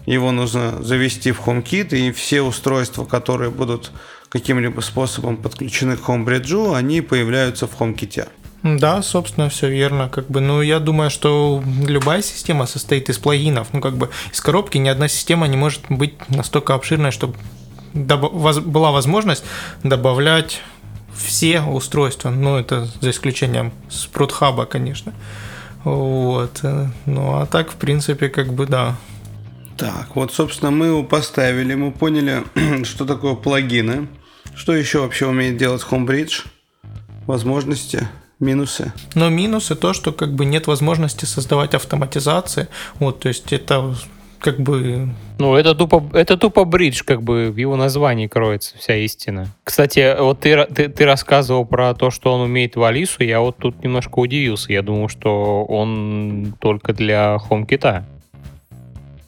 Его 0.05 0.33
нужно 0.33 0.83
завести 0.83 1.33
в 1.33 1.41
HomeKit, 1.41 1.97
и 1.97 2.13
все 2.13 2.43
устройства, 2.43 3.05
которые 3.05 3.51
будут 3.51 3.91
каким-либо 4.29 4.81
способом 4.81 5.37
подключены 5.37 5.97
к 5.97 6.01
Homebridge, 6.01 6.77
они 6.77 7.01
появляются 7.01 7.67
в 7.67 7.81
HomeKit. 7.81 8.29
Да, 8.63 9.03
собственно, 9.03 9.49
все 9.49 9.69
верно. 9.69 10.09
Как 10.09 10.29
бы, 10.29 10.41
ну, 10.41 10.63
я 10.63 10.81
думаю, 10.81 11.11
что 11.11 11.63
любая 11.87 12.23
система 12.23 12.67
состоит 12.67 13.09
из 13.09 13.19
плагинов. 13.19 13.69
Ну, 13.73 13.81
как 13.81 13.97
бы 13.97 14.11
из 14.33 14.41
коробки 14.41 14.79
ни 14.79 14.89
одна 14.89 15.09
система 15.09 15.47
не 15.47 15.57
может 15.57 15.83
быть 15.89 16.15
настолько 16.29 16.75
обширной, 16.75 17.13
чтобы 17.13 17.35
была 17.95 18.91
возможность 18.91 19.45
добавлять 19.85 20.61
все 21.15 21.61
устройства. 21.61 22.31
Ну, 22.31 22.57
это 22.57 22.89
за 23.01 23.11
исключением 23.11 23.73
спрутхаба, 23.89 24.67
конечно. 24.67 25.15
Вот. 25.85 26.61
Ну, 27.07 27.41
а 27.41 27.47
так, 27.47 27.71
в 27.71 27.77
принципе, 27.77 28.29
как 28.29 28.53
бы 28.53 28.67
да. 28.67 28.97
Так, 29.77 30.17
вот, 30.17 30.33
собственно, 30.33 30.73
мы 30.73 30.87
его 30.87 31.05
поставили, 31.05 31.75
мы 31.75 31.93
поняли, 31.93 32.43
что 32.85 33.05
такое 33.05 33.35
плагины. 33.35 34.09
Что 34.57 34.75
еще 34.75 35.01
вообще 35.01 35.27
умеет 35.27 35.57
делать 35.57 35.87
Homebridge? 35.89 36.45
Возможности 37.27 38.09
минусы. 38.41 38.93
Но 39.15 39.29
минусы 39.29 39.75
то, 39.75 39.93
что 39.93 40.13
как 40.13 40.35
бы 40.35 40.45
нет 40.45 40.67
возможности 40.67 41.25
создавать 41.25 41.75
автоматизации. 41.75 42.69
Вот, 42.99 43.21
то 43.21 43.29
есть 43.29 43.53
это 43.53 43.95
как 44.41 44.61
бы... 44.61 45.09
Ну, 45.39 45.55
это 45.57 45.75
тупо, 45.75 46.05
это 46.13 46.37
тупо 46.37 46.65
бридж, 46.65 47.03
как 47.05 47.23
бы 47.23 47.51
в 47.51 47.57
его 47.57 47.77
названии 47.77 48.27
кроется 48.27 48.77
вся 48.79 48.97
истина. 48.97 49.49
Кстати, 49.65 50.17
вот 50.19 50.41
ты, 50.41 50.65
ты, 50.67 50.89
ты 50.89 51.05
рассказывал 51.05 51.65
про 51.65 51.95
то, 51.95 52.11
что 52.11 52.33
он 52.33 52.43
умеет 52.43 52.77
в 52.77 52.83
Алису, 52.83 53.25
я 53.25 53.41
вот 53.41 53.57
тут 53.59 53.83
немножко 53.83 54.19
удивился. 54.19 54.73
Я 54.73 54.83
думал, 54.83 55.09
что 55.09 55.65
он 55.65 56.55
только 56.61 56.93
для 56.93 57.39
HomeKit. 57.49 57.81
То 57.81 58.05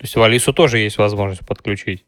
есть 0.05 0.17
в 0.17 0.23
Алису 0.23 0.53
тоже 0.53 0.79
есть 0.79 0.99
возможность 0.99 1.47
подключить. 1.47 2.05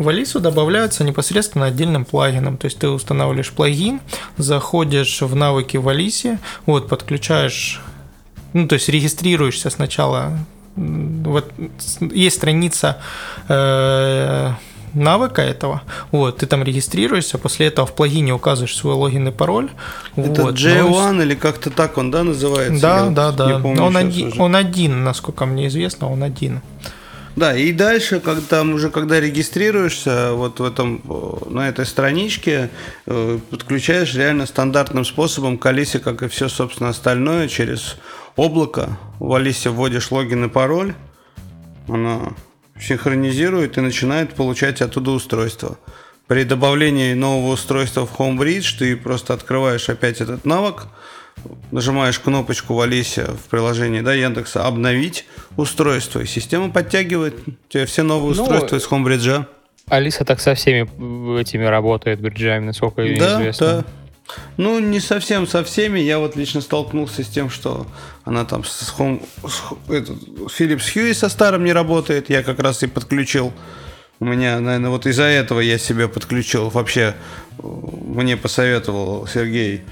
В 0.00 0.08
Алису 0.08 0.40
добавляются 0.40 1.04
непосредственно 1.04 1.66
отдельным 1.66 2.04
плагином. 2.04 2.56
То 2.56 2.66
есть 2.66 2.78
ты 2.78 2.88
устанавливаешь 2.88 3.52
плагин, 3.52 4.00
заходишь 4.36 5.20
в 5.20 5.34
навыки 5.34 5.76
в 5.76 5.88
Алисе, 5.88 6.38
вот, 6.66 6.88
подключаешь, 6.88 7.80
ну, 8.52 8.66
то 8.66 8.74
есть 8.74 8.88
регистрируешься 8.88 9.70
сначала. 9.70 10.38
Вот 10.76 11.52
есть 12.00 12.36
страница 12.36 12.98
э, 13.48 14.52
навыка 14.94 15.42
этого. 15.42 15.82
Вот, 16.12 16.38
ты 16.38 16.46
там 16.46 16.62
регистрируешься, 16.62 17.38
после 17.38 17.66
этого 17.66 17.86
в 17.86 17.94
плагине 17.94 18.32
указываешь 18.32 18.74
свой 18.74 18.94
логин 18.94 19.28
и 19.28 19.30
пароль. 19.30 19.70
Это 20.16 20.42
вот, 20.42 20.54
J1 20.54 21.12
но... 21.12 21.22
или 21.22 21.34
как-то 21.34 21.70
так 21.70 21.98
он, 21.98 22.10
да, 22.10 22.22
называется? 22.22 22.80
Да, 22.80 23.04
Я 23.04 23.10
да, 23.10 23.32
да. 23.32 23.56
Он 23.58 23.96
один, 23.96 24.40
он 24.40 24.56
один, 24.56 25.04
насколько 25.04 25.44
мне 25.46 25.66
известно, 25.66 26.10
он 26.10 26.22
один. 26.22 26.62
Да, 27.40 27.56
и 27.56 27.72
дальше, 27.72 28.20
когда 28.20 28.60
уже 28.60 28.90
когда 28.90 29.18
регистрируешься 29.18 30.32
вот 30.34 30.60
в 30.60 30.62
этом, 30.62 31.00
на 31.48 31.70
этой 31.70 31.86
страничке, 31.86 32.68
э, 33.06 33.38
подключаешь 33.48 34.14
реально 34.14 34.44
стандартным 34.44 35.06
способом 35.06 35.56
к 35.56 35.64
Алисе, 35.64 36.00
как 36.00 36.22
и 36.22 36.28
все, 36.28 36.50
собственно, 36.50 36.90
остальное, 36.90 37.48
через 37.48 37.96
облако. 38.36 38.98
В 39.18 39.32
Алисе 39.32 39.70
вводишь 39.70 40.10
логин 40.10 40.44
и 40.44 40.48
пароль, 40.50 40.92
она 41.88 42.34
синхронизирует 42.78 43.78
и 43.78 43.80
начинает 43.80 44.34
получать 44.34 44.82
оттуда 44.82 45.12
устройство. 45.12 45.78
При 46.26 46.44
добавлении 46.44 47.14
нового 47.14 47.54
устройства 47.54 48.06
в 48.06 48.20
Homebridge 48.20 48.76
ты 48.78 48.98
просто 48.98 49.32
открываешь 49.32 49.88
опять 49.88 50.20
этот 50.20 50.44
навык, 50.44 50.88
нажимаешь 51.70 52.18
кнопочку 52.18 52.74
в 52.74 52.80
Алисе 52.82 53.24
в 53.24 53.48
приложении 53.48 54.02
да, 54.02 54.12
Яндекса 54.12 54.66
«Обновить 54.66 55.24
устройство», 55.56 56.20
и 56.20 56.26
система 56.26 56.70
подтягивает 56.70 57.38
тебе 57.68 57.86
все 57.86 58.02
новые 58.02 58.34
ну, 58.34 58.42
устройства 58.42 58.76
из 58.76 58.86
Homebridge. 58.86 59.46
Алиса 59.88 60.24
так 60.24 60.40
со 60.40 60.54
всеми 60.54 60.82
этими 61.40 61.64
работает 61.64 62.20
бриджами, 62.20 62.66
насколько 62.66 63.02
да, 63.02 63.40
известно. 63.40 63.66
Да, 63.66 63.84
ну, 64.56 64.78
не 64.78 65.00
совсем 65.00 65.46
со 65.46 65.64
всеми. 65.64 65.98
Я 66.00 66.18
вот 66.18 66.36
лично 66.36 66.60
столкнулся 66.60 67.24
с 67.24 67.28
тем, 67.28 67.50
что 67.50 67.86
она 68.24 68.44
там 68.44 68.64
с, 68.64 68.94
Home, 68.98 69.22
с 69.46 69.90
этот, 69.90 70.16
Philips 70.58 70.94
Hue 70.94 71.14
со 71.14 71.28
старым 71.28 71.64
не 71.64 71.72
работает. 71.72 72.30
Я 72.30 72.42
как 72.42 72.60
раз 72.60 72.82
и 72.82 72.86
подключил. 72.86 73.52
У 74.20 74.26
меня, 74.26 74.60
наверное, 74.60 74.90
вот 74.90 75.06
из-за 75.06 75.24
этого 75.24 75.60
я 75.60 75.78
себе 75.78 76.06
подключил. 76.08 76.68
Вообще, 76.68 77.14
мне 77.62 78.36
посоветовал 78.36 79.26
Сергей 79.26 79.82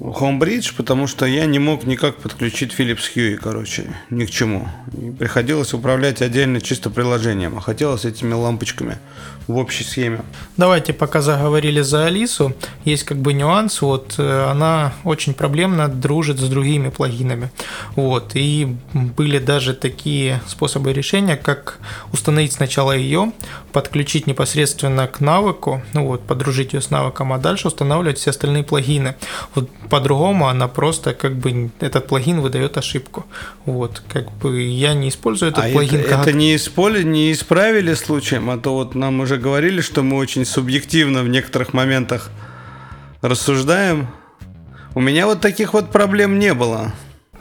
Homebridge, 0.00 0.74
потому 0.76 1.06
что 1.06 1.26
я 1.26 1.46
не 1.46 1.58
мог 1.58 1.84
никак 1.84 2.16
подключить 2.16 2.74
Philips 2.78 3.10
Hue, 3.14 3.36
короче, 3.36 3.94
ни 4.10 4.24
к 4.24 4.30
чему. 4.30 4.68
И 5.00 5.10
приходилось 5.10 5.74
управлять 5.74 6.22
отдельно 6.22 6.60
чисто 6.60 6.90
приложением, 6.90 7.56
а 7.56 7.60
хотелось 7.60 8.04
этими 8.04 8.32
лампочками 8.32 8.98
в 9.46 9.56
общей 9.56 9.84
схеме. 9.84 10.20
Давайте, 10.56 10.92
пока 10.92 11.20
заговорили 11.20 11.80
за 11.80 12.06
Алису, 12.06 12.54
есть 12.84 13.04
как 13.04 13.18
бы 13.18 13.32
нюанс, 13.32 13.82
вот 13.82 14.14
э, 14.18 14.46
она 14.50 14.92
очень 15.04 15.34
проблемно 15.34 15.88
дружит 15.88 16.38
с 16.38 16.48
другими 16.48 16.90
плагинами, 16.90 17.50
вот, 17.96 18.32
и 18.34 18.76
были 18.92 19.38
даже 19.38 19.74
такие 19.74 20.40
способы 20.46 20.92
решения, 20.92 21.36
как 21.36 21.78
установить 22.12 22.52
сначала 22.52 22.92
ее, 22.92 23.32
подключить 23.72 24.26
непосредственно 24.26 25.06
к 25.06 25.20
навыку, 25.20 25.82
ну 25.92 26.06
вот, 26.06 26.22
подружить 26.22 26.72
ее 26.72 26.80
с 26.80 26.90
навыком, 26.90 27.32
а 27.32 27.38
дальше 27.38 27.68
устанавливать 27.68 28.18
все 28.18 28.30
остальные 28.30 28.62
плагины. 28.62 29.16
Вот 29.54 29.68
по-другому 29.90 30.48
она 30.48 30.68
просто 30.68 31.14
как 31.14 31.36
бы 31.36 31.70
этот 31.80 32.06
плагин 32.06 32.40
выдает 32.40 32.76
ошибку. 32.78 33.26
Вот, 33.64 34.02
как 34.08 34.30
бы 34.32 34.62
я 34.62 34.94
не 34.94 35.08
использую 35.08 35.52
этот 35.52 35.64
а 35.64 35.68
плагин. 35.72 36.00
Это, 36.00 36.08
как... 36.08 36.20
это 36.20 36.32
не, 36.32 36.56
исполи... 36.56 37.02
не 37.02 37.32
исправили 37.32 37.94
случаем, 37.94 38.50
а 38.50 38.58
то 38.58 38.74
вот 38.74 38.94
нам 38.94 39.20
уже 39.20 39.33
говорили, 39.38 39.80
что 39.80 40.02
мы 40.02 40.16
очень 40.16 40.44
субъективно 40.44 41.22
в 41.22 41.28
некоторых 41.28 41.72
моментах 41.72 42.30
рассуждаем. 43.20 44.08
У 44.94 45.00
меня 45.00 45.26
вот 45.26 45.40
таких 45.40 45.72
вот 45.72 45.90
проблем 45.90 46.38
не 46.38 46.54
было. 46.54 46.92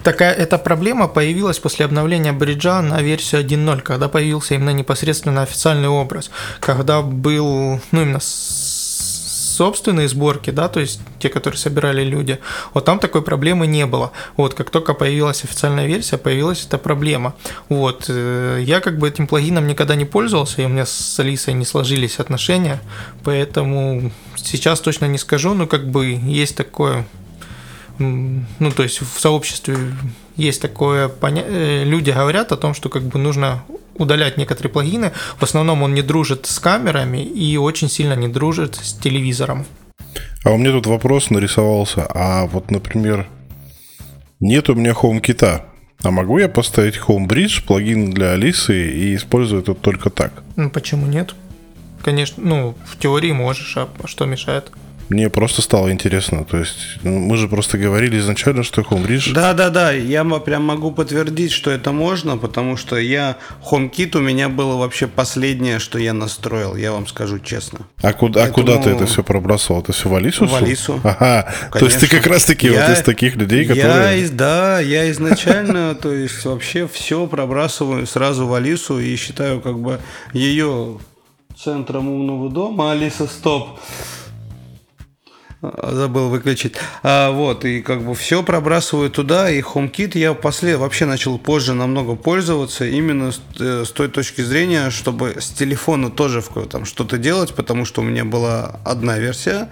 Такая 0.03 0.34
эта 0.34 0.58
проблема 0.58 1.08
появилась 1.08 1.60
после 1.60 1.86
обновления 1.86 2.34
бриджа 2.34 2.82
на 2.82 3.01
версию 3.01 3.41
1.0, 3.41 3.82
когда 3.82 4.10
появился 4.10 4.56
именно 4.56 4.71
непосредственно 4.71 5.43
официальный 5.43 5.88
образ, 5.88 6.29
когда 6.60 7.01
был, 7.01 7.79
ну 7.91 8.01
именно 8.01 8.19
собственные 9.53 10.07
сборки, 10.07 10.49
да, 10.49 10.67
то 10.67 10.79
есть 10.79 10.99
те, 11.19 11.29
которые 11.29 11.57
собирали 11.57 12.03
люди, 12.03 12.39
вот 12.73 12.85
там 12.85 12.99
такой 12.99 13.21
проблемы 13.21 13.67
не 13.67 13.85
было. 13.85 14.11
Вот, 14.37 14.53
как 14.53 14.69
только 14.69 14.93
появилась 14.93 15.43
официальная 15.43 15.85
версия, 15.85 16.17
появилась 16.17 16.65
эта 16.65 16.77
проблема. 16.77 17.35
Вот, 17.69 18.05
э, 18.07 18.61
я 18.65 18.79
как 18.79 18.97
бы 18.97 19.07
этим 19.07 19.27
плагином 19.27 19.67
никогда 19.67 19.95
не 19.95 20.05
пользовался, 20.05 20.61
и 20.61 20.65
у 20.65 20.69
меня 20.69 20.85
с 20.85 21.19
Алисой 21.19 21.53
не 21.53 21.65
сложились 21.65 22.19
отношения, 22.19 22.81
поэтому 23.23 24.11
сейчас 24.35 24.79
точно 24.81 25.05
не 25.05 25.17
скажу, 25.17 25.53
но 25.53 25.67
как 25.67 25.87
бы 25.89 26.07
есть 26.07 26.55
такое 26.55 27.05
ну, 27.99 28.71
то 28.75 28.83
есть 28.83 29.01
в 29.01 29.19
сообществе 29.19 29.77
есть 30.35 30.61
такое 30.61 31.09
понятие, 31.09 31.83
люди 31.83 32.09
говорят 32.09 32.51
о 32.51 32.57
том, 32.57 32.73
что 32.73 32.89
как 32.89 33.03
бы 33.03 33.19
нужно 33.19 33.63
удалять 33.95 34.38
некоторые 34.38 34.71
плагины. 34.71 35.12
В 35.38 35.43
основном 35.43 35.84
он 35.84 35.93
не 35.93 36.01
дружит 36.01 36.45
с 36.45 36.60
камерами 36.60 37.23
и 37.23 37.58
очень 37.58 37.89
сильно 37.89 38.13
не 38.13 38.27
дружит 38.27 38.75
с 38.75 38.93
телевизором. 38.93 39.65
А 40.43 40.51
у 40.51 40.58
меня 40.58 40.71
тут 40.71 40.88
вопрос 40.88 41.29
нарисовался. 41.29 42.06
А 42.10 42.45
вот, 42.45 42.71
например, 42.71 43.27
нет 44.39 44.69
у 44.69 44.75
меня 44.75 44.91
HomeKit. 44.91 45.62
А 46.03 46.12
могу 46.12 46.38
я 46.38 46.49
поставить 46.49 46.97
HomeBridge, 46.97 47.65
плагин 47.65 48.12
для 48.12 48.32
Алисы, 48.32 48.91
и 48.91 49.15
использовать 49.15 49.69
это 49.69 49.73
только 49.73 50.10
так? 50.10 50.43
Ну, 50.58 50.69
почему 50.69 51.08
нет? 51.08 51.34
Конечно, 52.01 52.43
ну, 52.43 52.75
в 52.86 52.99
теории 52.99 53.32
можешь, 53.32 53.77
а 53.77 53.88
что 54.06 54.25
мешает? 54.25 54.69
Мне 55.13 55.30
просто 55.30 55.62
стало 55.62 55.91
интересно. 55.91 56.43
То 56.43 56.58
есть 56.58 56.97
ну, 57.04 57.19
мы 57.19 57.38
же 57.38 57.47
просто 57.47 57.78
говорили 57.78 58.17
изначально, 58.17 58.63
что 58.63 58.82
HomeBridge... 58.82 59.34
Да, 59.34 59.54
да, 59.54 59.69
да. 59.69 59.91
Я 59.91 60.23
прям 60.23 60.63
могу 60.63 60.91
подтвердить, 60.91 61.52
что 61.52 61.69
это 61.69 61.91
можно, 61.91 62.36
потому 62.36 62.78
что 62.78 62.97
я 62.97 63.38
HomeKit 63.69 64.17
у 64.17 64.21
меня 64.21 64.49
было 64.49 64.76
вообще 64.76 65.06
последнее, 65.06 65.78
что 65.78 65.99
я 65.99 66.13
настроил. 66.13 66.76
Я 66.76 66.91
вам 66.93 67.06
скажу 67.06 67.38
честно. 67.38 67.82
А 68.02 68.12
куда, 68.13 68.41
Поэтому... 68.41 68.69
а 68.71 68.76
куда 68.76 68.84
ты 68.84 68.89
это 68.89 69.06
все 69.06 69.23
пробрасывал? 69.23 69.82
Это 69.82 69.91
все 69.91 70.10
в 70.10 70.15
Алису? 70.15 70.47
В 70.47 70.56
Алису. 70.56 70.99
Ага. 71.13 71.43
Конечно. 71.43 71.80
То 71.80 71.86
есть 71.86 71.99
ты 71.99 72.08
как 72.08 72.26
раз 72.26 72.45
таки 72.45 72.67
я... 72.67 72.88
вот 72.88 72.97
из 72.97 73.04
таких 73.04 73.36
людей, 73.36 73.65
которые... 73.65 74.23
Я, 74.23 74.30
да, 74.32 74.80
я 74.80 75.12
изначально, 75.12 75.93
то 76.02 76.12
есть 76.12 76.43
вообще 76.43 76.88
все 76.88 77.28
пробрасываю 77.28 78.08
сразу 78.08 78.47
в 78.47 78.54
Алису 78.56 78.99
и 78.99 79.15
считаю 79.15 79.62
как 79.62 79.80
бы 79.80 79.99
ее 80.34 80.97
центром 81.56 82.08
умного 82.08 82.49
дома. 82.49 82.93
Алиса, 82.93 83.28
стоп 83.28 83.80
забыл 85.63 86.30
выключить. 86.30 86.76
А, 87.04 87.32
вот, 87.32 87.65
и 87.65 87.82
как 87.82 88.04
бы 88.04 88.15
все 88.15 88.43
пробрасываю 88.43 89.10
туда, 89.10 89.49
и 89.49 89.62
HomeKit 89.62 90.17
я 90.17 90.34
после 90.34 90.78
вообще 90.78 91.06
начал 91.06 91.38
позже 91.38 91.73
намного 91.73 92.15
пользоваться, 92.15 92.86
именно 92.86 93.32
с, 93.32 93.41
э, 93.60 93.84
с 93.86 93.91
той 93.91 94.10
точки 94.10 94.41
зрения, 94.41 94.89
чтобы 94.89 95.36
с 95.39 95.49
телефона 95.49 96.10
тоже 96.10 96.41
в, 96.41 96.67
там 96.67 96.86
что-то 96.86 97.17
делать, 97.17 97.54
потому 97.54 97.86
что 97.86 98.02
у 98.02 98.04
меня 98.04 98.26
была 98.26 98.80
одна 98.84 99.17
версия, 99.17 99.69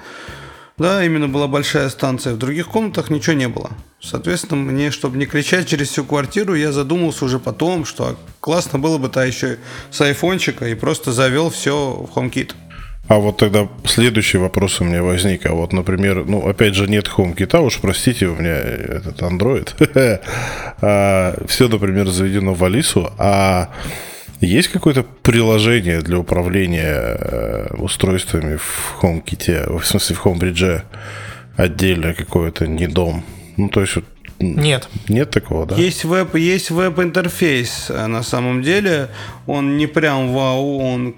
да, 0.77 1.03
именно 1.03 1.27
была 1.27 1.47
большая 1.47 1.89
станция, 1.89 2.33
в 2.33 2.37
других 2.37 2.67
комнатах 2.67 3.09
ничего 3.09 3.33
не 3.33 3.47
было. 3.47 3.71
Соответственно, 3.99 4.61
мне, 4.61 4.89
чтобы 4.89 5.17
не 5.17 5.25
кричать 5.25 5.67
через 5.67 5.89
всю 5.89 6.03
квартиру, 6.03 6.55
я 6.55 6.71
задумался 6.71 7.25
уже 7.25 7.37
потом, 7.37 7.85
что 7.85 8.17
классно 8.39 8.79
было 8.79 8.97
бы 8.97 9.09
то 9.09 9.23
еще 9.23 9.59
с 9.91 10.01
айфончика 10.01 10.67
и 10.67 10.73
просто 10.73 11.11
завел 11.11 11.51
все 11.51 11.91
в 11.91 12.17
HomeKit. 12.17 12.53
А 13.11 13.17
вот 13.17 13.35
тогда 13.35 13.67
следующий 13.83 14.37
вопрос 14.37 14.79
у 14.79 14.85
меня 14.85 15.03
возник. 15.03 15.45
А 15.45 15.51
вот, 15.51 15.73
например, 15.73 16.23
ну, 16.25 16.47
опять 16.47 16.75
же, 16.75 16.87
нет 16.87 17.09
HomeKit, 17.09 17.59
уж 17.59 17.79
простите, 17.81 18.27
у 18.27 18.35
меня 18.35 18.55
этот 18.55 19.21
Android. 19.21 19.67
а, 20.81 21.35
все, 21.45 21.67
например, 21.67 22.07
заведено 22.07 22.53
в 22.53 22.63
Алису, 22.63 23.11
а 23.17 23.67
есть 24.39 24.69
какое-то 24.69 25.03
приложение 25.03 26.01
для 26.01 26.19
управления 26.19 27.17
э, 27.19 27.75
устройствами 27.79 28.55
в 28.55 28.95
HomeKit, 29.01 29.77
в 29.77 29.85
смысле 29.85 30.15
в 30.15 30.25
HomeBridge 30.25 30.81
отдельно 31.57 32.13
какое-то, 32.13 32.65
не 32.65 32.87
дом? 32.87 33.25
Ну, 33.57 33.67
то 33.67 33.81
есть 33.81 33.97
нет. 34.41 34.89
Нет 35.09 35.29
такого, 35.31 35.65
да? 35.65 35.75
Есть 35.75 36.03
веб, 36.03 36.35
есть 36.35 36.71
веб-интерфейс 36.71 37.87
э, 37.89 38.07
на 38.07 38.23
самом 38.23 38.61
деле. 38.61 39.09
Он 39.47 39.77
не 39.77 39.87
прям 39.87 40.33
вау, 40.33 40.79
он 40.79 41.15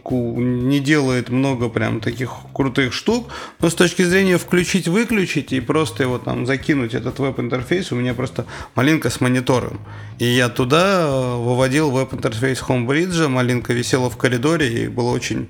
не 0.69 0.79
делает 0.79 1.29
много 1.29 1.69
прям 1.69 1.99
таких 1.99 2.31
крутых 2.53 2.93
штук, 2.93 3.29
но 3.59 3.69
с 3.69 3.75
точки 3.75 4.03
зрения 4.03 4.37
включить-выключить 4.37 5.53
и 5.53 5.59
просто 5.59 6.03
его 6.03 6.17
там 6.17 6.45
закинуть, 6.45 6.93
этот 6.93 7.19
веб-интерфейс, 7.19 7.91
у 7.91 7.95
меня 7.95 8.13
просто 8.13 8.45
малинка 8.75 9.09
с 9.09 9.21
монитором. 9.21 9.79
И 10.19 10.25
я 10.25 10.49
туда 10.49 11.05
э, 11.05 11.35
выводил 11.37 11.91
веб-интерфейс 11.91 12.61
Homebridge, 12.61 13.27
малинка 13.27 13.73
висела 13.73 14.09
в 14.09 14.17
коридоре 14.17 14.85
и 14.85 14.87
было 14.87 15.11
очень 15.11 15.49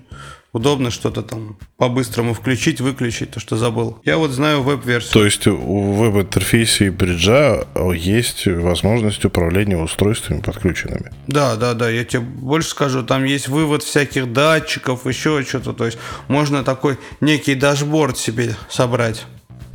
удобно 0.53 0.91
что-то 0.91 1.23
там 1.23 1.57
по-быстрому 1.77 2.33
включить, 2.33 2.79
выключить, 2.79 3.31
то, 3.31 3.39
что 3.39 3.57
забыл. 3.57 3.99
Я 4.05 4.17
вот 4.17 4.31
знаю 4.31 4.61
веб-версию. 4.63 5.11
То 5.11 5.25
есть 5.25 5.47
у 5.47 5.91
веб-интерфейсе 5.93 6.91
бриджа 6.91 7.65
есть 7.93 8.45
возможность 8.45 9.25
управления 9.25 9.77
устройствами 9.77 10.39
подключенными? 10.39 11.11
Да, 11.27 11.55
да, 11.55 11.73
да. 11.73 11.89
Я 11.89 12.05
тебе 12.05 12.21
больше 12.21 12.69
скажу, 12.69 13.03
там 13.03 13.23
есть 13.25 13.47
вывод 13.47 13.83
всяких 13.83 14.31
датчиков, 14.31 15.05
еще 15.05 15.43
что-то. 15.43 15.73
То 15.73 15.85
есть 15.85 15.97
можно 16.27 16.63
такой 16.63 16.97
некий 17.19 17.55
дашборд 17.55 18.17
себе 18.17 18.55
собрать. 18.69 19.25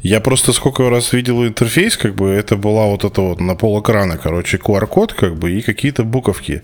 Я 0.02 0.20
просто 0.20 0.52
сколько 0.52 0.88
раз 0.90 1.12
видел 1.12 1.44
интерфейс, 1.44 1.96
как 1.96 2.14
бы 2.14 2.28
это 2.28 2.56
была 2.56 2.86
вот 2.86 3.04
это 3.04 3.20
вот 3.20 3.40
на 3.40 3.56
пол 3.56 3.80
экрана, 3.80 4.16
короче, 4.16 4.56
QR-код, 4.58 5.12
как 5.12 5.36
бы, 5.36 5.50
и 5.50 5.60
какие-то 5.60 6.04
буковки. 6.04 6.62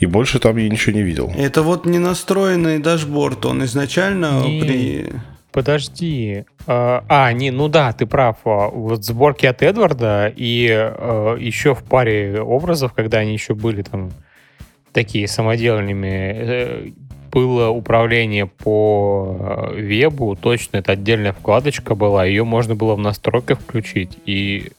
И 0.00 0.06
больше 0.06 0.38
там 0.38 0.56
я 0.56 0.68
ничего 0.68 0.96
не 0.96 1.02
видел. 1.02 1.32
Это 1.36 1.62
вот 1.62 1.84
не 1.84 1.98
настроенный 1.98 2.78
дашборд, 2.78 3.44
он 3.44 3.64
изначально 3.64 4.42
не, 4.42 4.60
при... 4.60 5.12
Подожди. 5.52 6.46
А, 6.66 7.04
а, 7.08 7.32
не, 7.32 7.50
ну 7.50 7.68
да, 7.68 7.92
ты 7.92 8.06
прав. 8.06 8.38
А, 8.46 8.68
вот 8.68 9.04
сборки 9.04 9.44
от 9.44 9.62
Эдварда 9.62 10.32
и 10.34 10.68
а, 10.70 11.36
еще 11.36 11.74
в 11.74 11.82
паре 11.82 12.40
образов, 12.40 12.94
когда 12.94 13.18
они 13.18 13.34
еще 13.34 13.54
были 13.54 13.82
там 13.82 14.12
такие 14.92 15.28
самодельными, 15.28 16.32
э, 16.34 16.90
было 17.32 17.68
управление 17.70 18.46
по 18.46 19.36
э, 19.74 19.80
вебу, 19.80 20.36
точно 20.40 20.78
это 20.78 20.92
отдельная 20.92 21.32
вкладочка 21.32 21.94
была, 21.94 22.24
ее 22.24 22.44
можно 22.44 22.74
было 22.74 22.94
в 22.94 22.98
настройках 22.98 23.60
включить, 23.60 24.18
и 24.26 24.70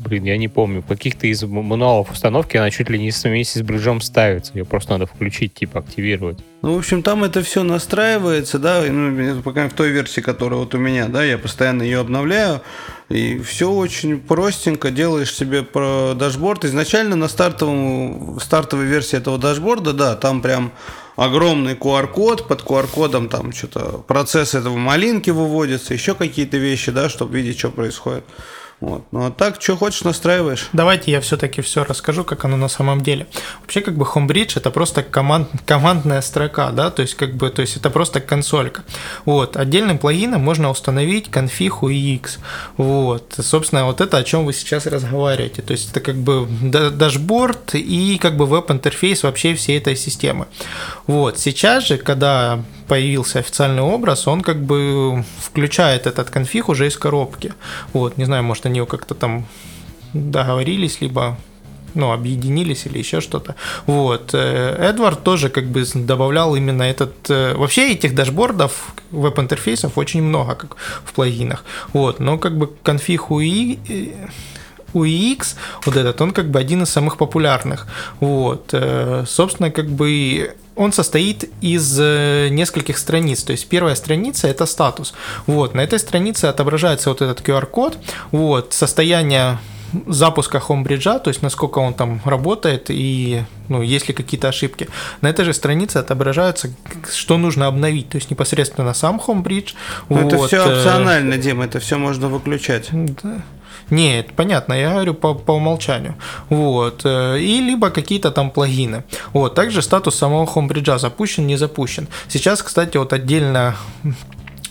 Блин, 0.00 0.24
я 0.24 0.38
не 0.38 0.48
помню. 0.48 0.80
В 0.80 0.86
каких-то 0.86 1.26
из 1.26 1.42
мануалов 1.42 2.10
установки 2.10 2.56
она 2.56 2.70
чуть 2.70 2.88
ли 2.88 2.98
не 2.98 3.10
вместе 3.10 3.58
с 3.58 3.62
бриджом 3.62 4.00
ставится. 4.00 4.52
Ее 4.54 4.64
просто 4.64 4.92
надо 4.92 5.04
включить, 5.04 5.52
типа 5.52 5.80
активировать. 5.80 6.38
Ну, 6.62 6.74
в 6.74 6.78
общем, 6.78 7.02
там 7.02 7.22
это 7.22 7.42
все 7.42 7.62
настраивается, 7.62 8.58
да, 8.58 8.82
ну, 8.88 9.42
пока 9.42 9.68
в 9.68 9.74
той 9.74 9.90
версии, 9.90 10.22
которая 10.22 10.60
вот 10.60 10.74
у 10.74 10.78
меня, 10.78 11.08
да, 11.08 11.22
я 11.22 11.36
постоянно 11.36 11.82
ее 11.82 11.98
обновляю. 11.98 12.62
И 13.10 13.38
все 13.40 13.70
очень 13.70 14.18
простенько, 14.20 14.90
делаешь 14.90 15.34
себе 15.34 15.62
про 15.62 16.14
дашборд. 16.14 16.64
Изначально 16.64 17.16
на 17.16 17.28
стартовом, 17.28 18.40
стартовой 18.40 18.86
версии 18.86 19.18
этого 19.18 19.36
дашборда, 19.36 19.92
да, 19.92 20.16
там 20.16 20.40
прям 20.40 20.72
огромный 21.20 21.74
QR-код, 21.74 22.48
под 22.48 22.62
QR-кодом 22.62 23.28
там 23.28 23.52
что-то 23.52 24.02
процесс 24.08 24.54
этого 24.54 24.78
малинки 24.78 25.28
выводится, 25.28 25.92
еще 25.92 26.14
какие-то 26.14 26.56
вещи, 26.56 26.90
да, 26.92 27.10
чтобы 27.10 27.36
видеть, 27.36 27.58
что 27.58 27.70
происходит. 27.70 28.24
Вот. 28.80 29.04
Ну 29.12 29.26
а 29.26 29.30
так, 29.30 29.60
что 29.60 29.76
хочешь, 29.76 30.02
настраиваешь. 30.04 30.68
Давайте 30.72 31.10
я 31.10 31.20
все-таки 31.20 31.60
все 31.60 31.84
расскажу, 31.84 32.24
как 32.24 32.44
оно 32.44 32.56
на 32.56 32.68
самом 32.68 33.02
деле. 33.02 33.26
Вообще, 33.60 33.82
как 33.82 33.96
бы 33.96 34.06
Homebridge 34.06 34.52
это 34.56 34.70
просто 34.70 35.02
команд, 35.02 35.50
командная 35.66 36.22
строка, 36.22 36.70
да, 36.70 36.90
то 36.90 37.02
есть 37.02 37.14
как 37.14 37.34
бы, 37.34 37.50
то 37.50 37.60
есть 37.60 37.76
это 37.76 37.90
просто 37.90 38.20
консолька. 38.20 38.84
Вот. 39.26 39.56
Отдельным 39.56 39.98
плагином 39.98 40.42
можно 40.42 40.70
установить 40.70 41.30
Config 41.30 41.82
UI 41.82 42.10
X. 42.10 42.38
Вот. 42.78 43.34
Собственно, 43.38 43.84
вот 43.84 44.00
это 44.00 44.16
о 44.16 44.24
чем 44.24 44.46
вы 44.46 44.54
сейчас 44.54 44.86
разговариваете. 44.86 45.60
То 45.60 45.72
есть 45.72 45.90
это 45.90 46.00
как 46.00 46.16
бы 46.16 46.48
дашборд 46.48 47.74
и 47.74 48.18
как 48.18 48.36
бы 48.36 48.46
веб-интерфейс 48.46 49.22
вообще 49.22 49.54
всей 49.54 49.76
этой 49.76 49.94
системы. 49.94 50.46
Вот. 51.06 51.38
Сейчас 51.38 51.86
же, 51.86 51.98
когда 51.98 52.62
появился 52.90 53.38
официальный 53.38 53.82
образ, 53.82 54.26
он 54.26 54.40
как 54.40 54.56
бы 54.56 55.24
включает 55.38 56.08
этот 56.08 56.30
конфиг 56.30 56.68
уже 56.68 56.88
из 56.88 56.96
коробки. 56.96 57.54
Вот, 57.92 58.18
не 58.18 58.24
знаю, 58.24 58.42
может, 58.42 58.66
они 58.66 58.84
как-то 58.84 59.14
там 59.14 59.46
договорились, 60.12 61.00
либо 61.00 61.36
ну, 61.94 62.10
объединились 62.10 62.86
или 62.86 62.98
еще 62.98 63.20
что-то. 63.20 63.54
Вот. 63.86 64.34
Э, 64.34 64.90
Эдвард 64.90 65.22
тоже 65.22 65.50
как 65.50 65.66
бы 65.66 65.84
добавлял 65.94 66.56
именно 66.56 66.82
этот... 66.82 67.14
Э, 67.30 67.54
вообще 67.54 67.92
этих 67.92 68.12
дашбордов, 68.16 68.92
веб-интерфейсов 69.12 69.96
очень 69.96 70.22
много, 70.22 70.56
как 70.56 70.76
в 71.04 71.12
плагинах. 71.12 71.64
Вот. 71.92 72.18
Но 72.18 72.38
как 72.38 72.58
бы 72.58 72.68
конфиг 72.82 73.30
UI 73.30 73.78
UX, 74.94 75.56
вот 75.84 75.96
этот, 75.96 76.20
он 76.20 76.32
как 76.32 76.50
бы 76.50 76.58
один 76.58 76.82
из 76.82 76.90
самых 76.90 77.16
популярных. 77.16 77.86
Вот. 78.20 78.70
Э, 78.72 79.24
собственно, 79.26 79.70
как 79.70 79.88
бы 79.88 80.54
он 80.76 80.92
состоит 80.92 81.50
из 81.60 81.98
э, 82.00 82.48
нескольких 82.50 82.98
страниц. 82.98 83.42
То 83.42 83.52
есть 83.52 83.68
первая 83.68 83.94
страница 83.94 84.48
это 84.48 84.66
статус. 84.66 85.14
Вот, 85.46 85.74
на 85.74 85.82
этой 85.82 85.98
странице 85.98 86.46
отображается 86.46 87.10
вот 87.10 87.22
этот 87.22 87.40
QR-код, 87.46 87.98
вот, 88.32 88.72
состояние 88.72 89.58
запуска 90.06 90.58
Homebridge, 90.58 91.20
то 91.20 91.28
есть 91.28 91.42
насколько 91.42 91.78
он 91.78 91.94
там 91.94 92.20
работает 92.24 92.86
и 92.88 93.42
ну, 93.68 93.82
есть 93.82 94.08
ли 94.08 94.14
какие-то 94.14 94.48
ошибки. 94.48 94.88
На 95.20 95.28
этой 95.28 95.44
же 95.44 95.52
странице 95.52 95.98
отображаются, 95.98 96.70
что 97.12 97.38
нужно 97.38 97.66
обновить, 97.66 98.08
то 98.08 98.16
есть 98.16 98.30
непосредственно 98.30 98.94
сам 98.94 99.20
Homebridge. 99.26 99.74
Вот. 100.08 100.32
Это 100.32 100.46
все 100.46 100.56
э, 100.58 100.78
опционально, 100.78 101.38
Дима, 101.38 101.64
это 101.64 101.80
все 101.80 101.98
можно 101.98 102.28
выключать. 102.28 102.88
Да. 102.92 103.42
Нет, 103.90 104.32
понятно, 104.36 104.74
я 104.74 104.92
говорю 104.92 105.14
по, 105.14 105.34
по 105.34 105.52
умолчанию. 105.52 106.14
Вот. 106.48 107.02
Э, 107.04 107.38
и 107.38 107.60
либо 107.60 107.90
какие-то 107.90 108.30
там 108.30 108.50
плагины. 108.50 109.04
Вот. 109.32 109.54
Также 109.54 109.82
статус 109.82 110.14
самого 110.14 110.46
Homebridge 110.46 110.98
запущен, 110.98 111.46
не 111.46 111.56
запущен. 111.56 112.08
Сейчас, 112.28 112.62
кстати, 112.62 112.96
вот 112.96 113.12
отдельно 113.12 113.76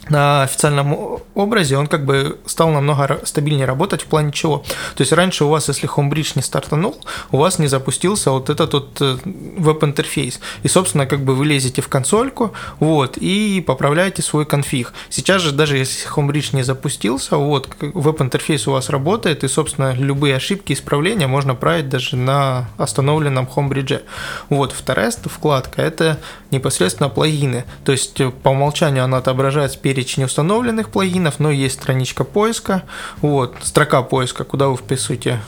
на 0.10 0.43
официальном 0.43 1.19
образе 1.36 1.78
он 1.78 1.88
как 1.88 2.06
бы 2.06 2.38
стал 2.45 2.69
намного 2.69 3.19
стабильнее 3.24 3.65
работать 3.65 4.02
в 4.02 4.06
плане 4.06 4.32
чего. 4.32 4.63
То 4.95 5.02
есть 5.02 5.12
раньше 5.12 5.45
у 5.45 5.50
вас, 5.50 5.67
если 5.67 5.89
Homebridge 5.89 6.34
не 6.36 6.41
стартанул, 6.41 6.98
у 7.32 7.38
вас 7.38 7.60
не 7.60 7.67
запустился 7.67 8.32
вот 8.32 8.50
этот 8.50 8.74
вот 8.74 9.02
э, 9.02 9.17
веб-интерфейс. 9.58 10.39
И, 10.63 10.67
собственно, 10.67 11.06
как 11.06 11.22
бы 11.22 11.36
вы 11.36 11.45
лезете 11.45 11.82
в 11.82 11.88
консольку, 11.88 12.54
вот, 12.80 13.17
и 13.17 13.63
поправляете 13.65 14.22
свой 14.22 14.45
конфиг. 14.45 14.93
Сейчас 15.10 15.41
же, 15.41 15.52
даже 15.52 15.78
если 15.78 16.10
Homebridge 16.10 16.56
не 16.56 16.63
запустился, 16.63 17.38
вот, 17.38 17.69
веб-интерфейс 17.80 18.67
у 18.67 18.72
вас 18.72 18.89
работает, 18.89 19.43
и, 19.43 19.48
собственно, 19.48 19.93
любые 19.93 20.36
ошибки, 20.36 20.74
исправления 20.74 21.28
можно 21.28 21.56
править 21.56 21.89
даже 21.89 22.15
на 22.15 22.69
остановленном 22.78 23.48
Homebridge. 23.56 24.02
Вот, 24.50 24.72
вторая 24.72 25.10
вкладка– 25.10 25.82
это 25.84 26.19
непосредственно 26.52 27.10
плагины. 27.10 27.65
То 27.84 27.91
есть, 27.91 28.22
по 28.43 28.50
умолчанию 28.50 29.04
она 29.04 29.17
отображает 29.17 29.72
спереди 29.72 29.99
перечень 30.00 30.24
установленных 30.24 30.90
плагинов, 30.90 31.40
но 31.40 31.52
есть 31.52 31.76
страничка 31.76 32.24
поиска, 32.24 32.84
вот, 33.22 33.58
строка 33.62 34.02
поиска, 34.02 34.46
куда 34.46 34.70
вы 34.70 34.78
вписываете 34.78 35.42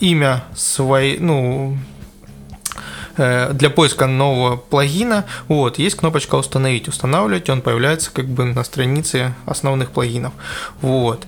имя 0.00 0.42
своей, 0.56 1.18
ну, 1.18 1.76
э, 3.18 3.52
для 3.52 3.68
поиска 3.68 4.06
нового 4.06 4.56
плагина, 4.56 5.26
вот, 5.48 5.78
есть 5.78 5.96
кнопочка 5.96 6.36
«Установить». 6.36 6.88
Устанавливать 6.88 7.50
он 7.50 7.60
появляется 7.60 8.10
как 8.10 8.24
бы 8.24 8.44
на 8.44 8.64
странице 8.64 9.34
основных 9.44 9.90
плагинов. 9.90 10.32
Вот. 10.80 11.26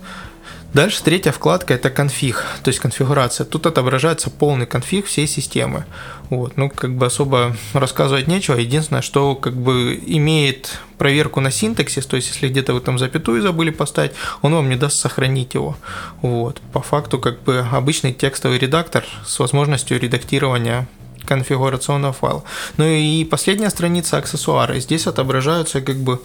Дальше 0.74 1.02
третья 1.02 1.32
вкладка 1.32 1.74
это 1.74 1.88
конфиг, 1.88 2.44
то 2.62 2.68
есть 2.68 2.80
конфигурация. 2.80 3.46
Тут 3.46 3.66
отображается 3.66 4.28
полный 4.28 4.66
конфиг 4.66 5.06
всей 5.06 5.26
системы. 5.26 5.86
Вот, 6.28 6.56
ну 6.56 6.68
как 6.68 6.94
бы 6.94 7.06
особо 7.06 7.56
рассказывать 7.72 8.26
нечего. 8.26 8.56
Единственное, 8.56 9.00
что 9.00 9.34
как 9.34 9.54
бы 9.54 9.98
имеет 10.06 10.78
проверку 10.98 11.40
на 11.40 11.50
синтаксис, 11.50 12.04
то 12.04 12.16
есть 12.16 12.28
если 12.28 12.48
где-то 12.48 12.74
вы 12.74 12.80
там 12.80 12.98
запятую 12.98 13.40
забыли 13.42 13.70
поставить, 13.70 14.12
он 14.42 14.54
вам 14.54 14.68
не 14.68 14.76
даст 14.76 14.98
сохранить 14.98 15.54
его. 15.54 15.76
Вот, 16.20 16.60
по 16.72 16.82
факту 16.82 17.18
как 17.18 17.42
бы 17.42 17.66
обычный 17.72 18.12
текстовый 18.12 18.58
редактор 18.58 19.04
с 19.24 19.38
возможностью 19.38 19.98
редактирования 19.98 20.86
конфигурационного 21.26 22.12
файла. 22.12 22.42
Ну 22.78 22.84
и 22.84 23.24
последняя 23.24 23.70
страница 23.70 24.18
аксессуары. 24.18 24.80
Здесь 24.80 25.06
отображаются 25.06 25.80
как 25.80 25.96
бы 25.96 26.20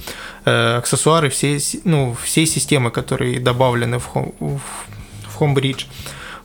э, 0.46 0.78
аксессуары 0.78 1.30
всей, 1.30 1.60
ну, 1.84 2.16
всей 2.24 2.46
системы, 2.46 2.92
которые 2.92 3.40
добавлены 3.40 4.00
в, 4.00 4.10
home, 4.16 4.34
в 4.40 5.42
Homebridge. 5.42 5.86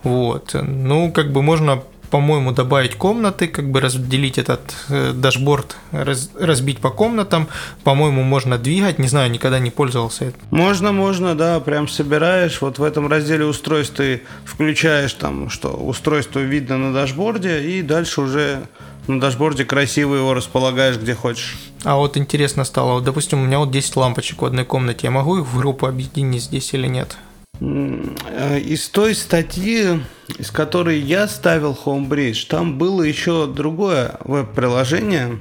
Вот. 0.02 0.54
Ну, 0.62 1.12
как 1.12 1.32
бы 1.32 1.42
можно 1.42 1.82
по-моему, 2.10 2.52
добавить 2.52 2.94
комнаты, 2.94 3.48
как 3.48 3.70
бы 3.70 3.80
разделить 3.80 4.38
этот 4.38 4.74
э, 4.88 5.12
дашборд, 5.12 5.76
раз, 5.92 6.30
разбить 6.38 6.78
по 6.78 6.90
комнатам. 6.90 7.48
По-моему, 7.84 8.22
можно 8.22 8.58
двигать. 8.58 8.98
Не 8.98 9.08
знаю, 9.08 9.30
никогда 9.30 9.58
не 9.58 9.70
пользовался 9.70 10.26
этим. 10.26 10.38
Можно, 10.50 10.92
можно, 10.92 11.34
да, 11.34 11.60
прям 11.60 11.88
собираешь. 11.88 12.60
Вот 12.60 12.78
в 12.78 12.82
этом 12.82 13.08
разделе 13.08 13.44
устройств 13.44 13.96
ты 13.96 14.22
включаешь 14.44 15.12
там, 15.14 15.50
что 15.50 15.70
устройство 15.70 16.40
видно 16.40 16.78
на 16.78 16.92
дашборде, 16.92 17.62
и 17.62 17.82
дальше 17.82 18.20
уже 18.20 18.62
на 19.06 19.20
дашборде 19.20 19.64
красиво 19.64 20.14
его 20.14 20.34
располагаешь 20.34 20.96
где 20.96 21.14
хочешь. 21.14 21.56
А 21.84 21.96
вот 21.96 22.16
интересно 22.16 22.64
стало, 22.64 22.94
вот, 22.94 23.04
допустим, 23.04 23.40
у 23.40 23.46
меня 23.46 23.58
вот 23.58 23.70
10 23.70 23.96
лампочек 23.96 24.42
в 24.42 24.44
одной 24.44 24.64
комнате, 24.64 25.00
я 25.04 25.10
могу 25.10 25.38
их 25.38 25.46
в 25.46 25.56
группу 25.58 25.86
объединить 25.86 26.42
здесь 26.42 26.74
или 26.74 26.86
нет? 26.86 27.16
Э, 27.60 28.58
из 28.58 28.88
той 28.88 29.14
статьи, 29.14 30.00
из 30.38 30.50
которой 30.50 30.98
я 31.00 31.26
ставил 31.28 31.78
Homebridge, 31.84 32.46
там 32.48 32.78
было 32.78 33.02
еще 33.02 33.46
другое 33.46 34.16
веб-приложение. 34.24 35.40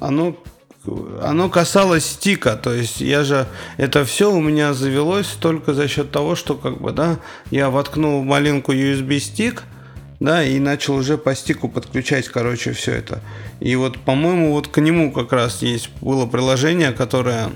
Оно, 0.00 0.36
оно 1.22 1.48
касалось 1.48 2.06
стика, 2.06 2.56
то 2.56 2.72
есть 2.72 3.00
я 3.00 3.24
же 3.24 3.46
это 3.76 4.04
все 4.04 4.32
у 4.32 4.40
меня 4.40 4.74
завелось 4.74 5.26
только 5.40 5.74
за 5.74 5.88
счет 5.88 6.12
того, 6.12 6.36
что 6.36 6.54
как 6.54 6.80
бы 6.80 6.92
да 6.92 7.18
я 7.50 7.70
воткнул 7.70 8.22
малинку 8.22 8.72
USB 8.72 9.18
стик, 9.18 9.64
да, 10.20 10.44
и 10.44 10.58
начал 10.58 10.94
уже 10.94 11.18
по 11.18 11.34
стику 11.34 11.68
подключать, 11.68 12.28
короче, 12.28 12.72
все 12.72 12.92
это. 12.92 13.20
И 13.60 13.74
вот, 13.76 13.98
по-моему, 13.98 14.52
вот 14.52 14.68
к 14.68 14.80
нему 14.80 15.12
как 15.12 15.32
раз 15.32 15.62
есть 15.62 15.90
было 16.00 16.26
приложение, 16.26 16.92
которое 16.92 17.50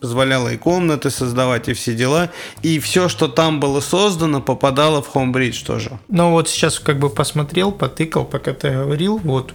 позволяло 0.00 0.48
и 0.48 0.56
комнаты 0.56 1.10
создавать, 1.10 1.68
и 1.68 1.72
все 1.74 1.94
дела. 1.94 2.30
И 2.62 2.78
все, 2.78 3.08
что 3.08 3.28
там 3.28 3.60
было 3.60 3.80
создано, 3.80 4.40
попадало 4.40 5.02
в 5.02 5.14
Homebridge 5.14 5.64
тоже. 5.64 5.98
Ну 6.08 6.30
вот 6.30 6.48
сейчас 6.48 6.78
как 6.78 6.98
бы 6.98 7.10
посмотрел, 7.10 7.70
потыкал, 7.72 8.24
пока 8.24 8.52
ты 8.52 8.70
говорил. 8.70 9.18
Вот 9.18 9.52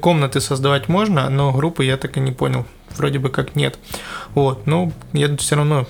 комнаты 0.00 0.40
создавать 0.40 0.88
можно, 0.88 1.30
но 1.30 1.52
группы 1.52 1.84
я 1.84 1.96
так 1.96 2.16
и 2.16 2.20
не 2.20 2.32
понял. 2.32 2.66
Вроде 2.96 3.18
бы 3.18 3.30
как 3.30 3.56
нет. 3.56 3.78
Вот, 4.34 4.66
но 4.66 4.92
я 5.14 5.34
все 5.38 5.56
равно 5.56 5.86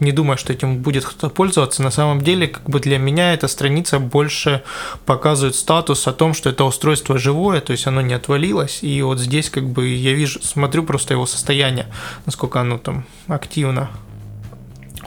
не 0.00 0.12
думаю, 0.12 0.38
что 0.38 0.52
этим 0.52 0.78
будет 0.82 1.04
кто-то 1.04 1.28
пользоваться. 1.32 1.82
На 1.82 1.90
самом 1.90 2.20
деле, 2.20 2.48
как 2.48 2.68
бы 2.68 2.80
для 2.80 2.98
меня 2.98 3.34
эта 3.34 3.48
страница 3.48 3.98
больше 3.98 4.62
показывает 5.04 5.56
статус 5.56 6.06
о 6.06 6.12
том, 6.12 6.34
что 6.34 6.50
это 6.50 6.64
устройство 6.64 7.18
живое, 7.18 7.60
то 7.60 7.72
есть 7.72 7.86
оно 7.86 8.00
не 8.00 8.14
отвалилось. 8.14 8.82
И 8.82 9.02
вот 9.02 9.18
здесь 9.18 9.50
как 9.50 9.68
бы 9.68 9.88
я 9.88 10.12
вижу, 10.12 10.40
смотрю 10.42 10.82
просто 10.82 11.14
его 11.14 11.26
состояние, 11.26 11.86
насколько 12.26 12.60
оно 12.60 12.78
там 12.78 13.04
активно. 13.26 13.90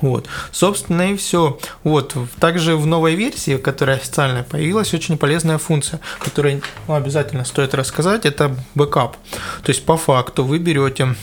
Вот, 0.01 0.27
собственно 0.51 1.11
и 1.11 1.17
все. 1.17 1.59
Вот, 1.83 2.15
также 2.39 2.77
в 2.77 2.85
новой 2.85 3.15
версии, 3.15 3.57
которая 3.57 3.97
официально 3.97 4.43
появилась, 4.43 4.93
очень 4.93 5.17
полезная 5.17 5.57
функция, 5.57 5.99
которую 6.19 6.61
ну, 6.87 6.93
обязательно 6.93 7.43
стоит 7.43 7.73
рассказать, 7.73 8.25
это 8.25 8.55
бэкап. 8.75 9.17
То 9.63 9.69
есть 9.69 9.85
по 9.85 9.97
факту 9.97 10.45
вы 10.45 10.57
берете, 10.57 11.15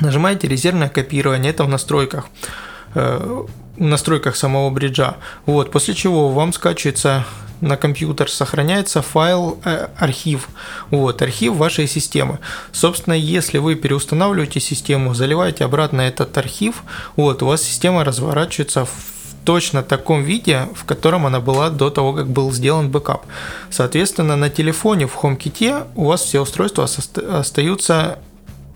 нажимаете 0.00 0.48
резервное 0.48 0.88
копирование, 0.88 1.52
это 1.52 1.62
в 1.62 1.68
настройках 1.68 2.26
настройках 3.76 4.36
самого 4.36 4.70
бриджа. 4.70 5.16
Вот, 5.46 5.70
после 5.70 5.94
чего 5.94 6.28
вам 6.30 6.52
скачивается 6.52 7.24
на 7.60 7.76
компьютер 7.76 8.30
сохраняется 8.30 9.02
файл 9.02 9.58
э, 9.64 9.88
архив, 9.98 10.48
вот, 10.90 11.22
архив 11.22 11.54
вашей 11.54 11.86
системы. 11.86 12.38
Собственно, 12.72 13.14
если 13.14 13.58
вы 13.58 13.74
переустанавливаете 13.74 14.60
систему, 14.60 15.14
заливаете 15.14 15.64
обратно 15.64 16.00
этот 16.02 16.36
архив, 16.38 16.82
вот, 17.16 17.42
у 17.42 17.46
вас 17.46 17.62
система 17.62 18.04
разворачивается 18.04 18.86
в 18.86 18.90
точно 19.44 19.82
таком 19.82 20.22
виде, 20.22 20.68
в 20.74 20.84
котором 20.84 21.26
она 21.26 21.40
была 21.40 21.70
до 21.70 21.90
того, 21.90 22.12
как 22.12 22.28
был 22.28 22.52
сделан 22.52 22.90
бэкап. 22.90 23.24
Соответственно, 23.70 24.36
на 24.36 24.50
телефоне 24.50 25.06
в 25.06 25.16
HomeKit 25.16 25.86
у 25.96 26.04
вас 26.06 26.22
все 26.22 26.40
устройства 26.40 26.86
остаются 27.30 28.18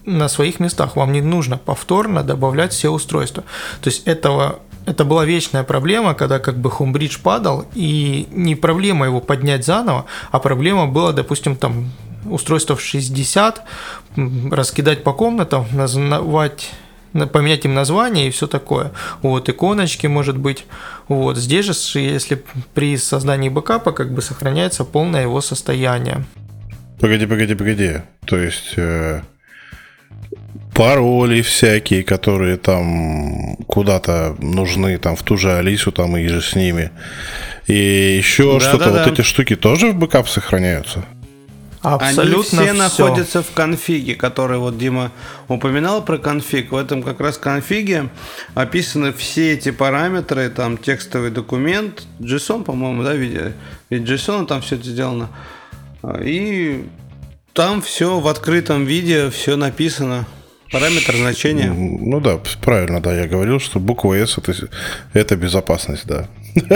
на 0.06 0.28
своих 0.28 0.60
местах. 0.60 0.96
Вам 0.96 1.12
не 1.12 1.22
нужно 1.22 1.58
повторно 1.58 2.22
добавлять 2.22 2.72
все 2.72 2.90
устройства. 2.90 3.44
То 3.82 3.90
есть 3.90 4.06
этого 4.06 4.60
это 4.86 5.04
была 5.04 5.24
вечная 5.24 5.64
проблема, 5.64 6.14
когда 6.14 6.38
как 6.38 6.58
бы 6.58 6.70
Homebridge 6.70 7.20
падал, 7.22 7.64
и 7.74 8.28
не 8.30 8.54
проблема 8.54 9.06
его 9.06 9.20
поднять 9.20 9.64
заново, 9.64 10.04
а 10.30 10.38
проблема 10.38 10.86
была, 10.86 11.12
допустим, 11.12 11.56
там 11.56 11.90
устройство 12.26 12.76
в 12.76 12.82
60, 12.82 13.62
раскидать 14.50 15.02
по 15.02 15.12
комнатам, 15.12 15.66
назвать 15.72 16.72
поменять 17.32 17.64
им 17.64 17.74
название 17.74 18.26
и 18.26 18.30
все 18.30 18.46
такое. 18.46 18.90
Вот, 19.22 19.48
иконочки, 19.48 20.08
может 20.08 20.36
быть. 20.36 20.66
Вот, 21.06 21.36
здесь 21.36 21.64
же, 21.64 22.00
если 22.00 22.42
при 22.74 22.96
создании 22.96 23.48
бэкапа, 23.48 23.92
как 23.92 24.12
бы 24.12 24.20
сохраняется 24.20 24.84
полное 24.84 25.22
его 25.22 25.40
состояние. 25.40 26.24
Погоди, 27.00 27.26
погоди, 27.26 27.54
погоди. 27.54 27.92
То 28.26 28.36
есть, 28.36 28.74
э, 28.76 29.22
пароли 30.74 31.42
всякие, 31.42 32.02
которые 32.02 32.56
там 32.56 33.56
куда-то 33.66 34.36
нужны, 34.40 34.98
там 34.98 35.16
в 35.16 35.22
ту 35.22 35.36
же 35.36 35.52
Алису 35.52 35.92
там 35.92 36.16
и 36.16 36.26
же 36.26 36.40
с 36.40 36.54
ними. 36.54 36.90
И 37.66 38.16
еще 38.18 38.58
да, 38.58 38.68
что-то, 38.68 38.84
да, 38.86 38.90
вот 38.92 39.04
да. 39.04 39.10
эти 39.10 39.22
штуки 39.22 39.56
тоже 39.56 39.92
в 39.92 39.94
бэкап 39.94 40.28
сохраняются? 40.28 41.04
Абсолютно 41.84 42.62
Они 42.62 42.70
все, 42.70 42.88
все 42.88 43.04
находятся 43.04 43.42
в 43.42 43.50
конфиге, 43.50 44.14
который 44.14 44.56
вот 44.56 44.78
Дима 44.78 45.12
упоминал 45.48 46.02
про 46.02 46.16
конфиг. 46.16 46.72
В 46.72 46.76
этом 46.76 47.02
как 47.02 47.20
раз 47.20 47.36
конфиге 47.36 48.08
описаны 48.54 49.12
все 49.12 49.52
эти 49.52 49.70
параметры, 49.70 50.48
там 50.48 50.78
текстовый 50.78 51.30
документ, 51.30 52.04
JSON, 52.20 52.64
по-моему, 52.64 53.02
да, 53.02 53.12
видели? 53.12 53.52
Ведь 53.90 54.08
JSON 54.08 54.46
там 54.46 54.62
все 54.62 54.76
это 54.76 54.84
сделано. 54.86 55.28
И 56.22 56.86
там 57.52 57.82
все 57.82 58.18
в 58.18 58.28
открытом 58.28 58.86
виде, 58.86 59.28
все 59.28 59.56
написано. 59.56 60.26
Параметр 60.70 61.16
значения. 61.16 61.72
Ну 61.72 62.20
да, 62.20 62.40
правильно, 62.60 63.00
да, 63.00 63.14
я 63.14 63.26
говорил, 63.26 63.60
что 63.60 63.78
буква 63.78 64.14
S 64.14 64.38
это, 64.38 64.54
это 65.12 65.36
безопасность, 65.36 66.06
да. 66.06 66.28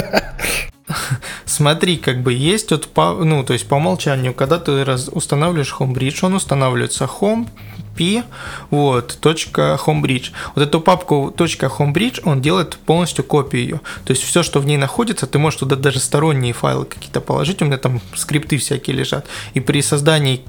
Смотри, 1.44 1.96
как 1.96 2.22
бы 2.22 2.32
есть 2.32 2.70
вот, 2.70 2.88
по, 2.88 3.12
ну, 3.12 3.44
то 3.44 3.52
есть 3.52 3.66
по 3.68 3.74
умолчанию, 3.74 4.32
когда 4.32 4.58
ты 4.58 4.84
раз, 4.84 5.08
устанавливаешь 5.12 5.74
Homebridge, 5.78 6.18
он 6.22 6.34
устанавливается 6.34 7.04
Home, 7.20 7.48
P, 7.96 8.22
вот, 8.70 9.18
точка 9.20 9.78
.homebridge. 9.84 10.30
Вот 10.54 10.62
эту 10.62 10.80
папку 10.80 11.34
точка 11.36 11.66
.homebridge 11.66 12.20
он 12.24 12.40
делает 12.40 12.76
полностью 12.76 13.24
копию 13.24 13.62
ее. 13.62 13.80
То 14.04 14.12
есть 14.12 14.22
все, 14.22 14.42
что 14.42 14.60
в 14.60 14.66
ней 14.66 14.76
находится, 14.76 15.26
ты 15.26 15.38
можешь 15.38 15.58
туда 15.58 15.76
даже 15.76 15.98
сторонние 15.98 16.52
файлы 16.52 16.84
какие-то 16.84 17.20
положить, 17.20 17.60
у 17.60 17.64
меня 17.64 17.76
там 17.76 18.00
скрипты 18.14 18.56
всякие 18.56 18.96
лежат. 18.96 19.26
И 19.54 19.60
при 19.60 19.82
создании 19.82 20.44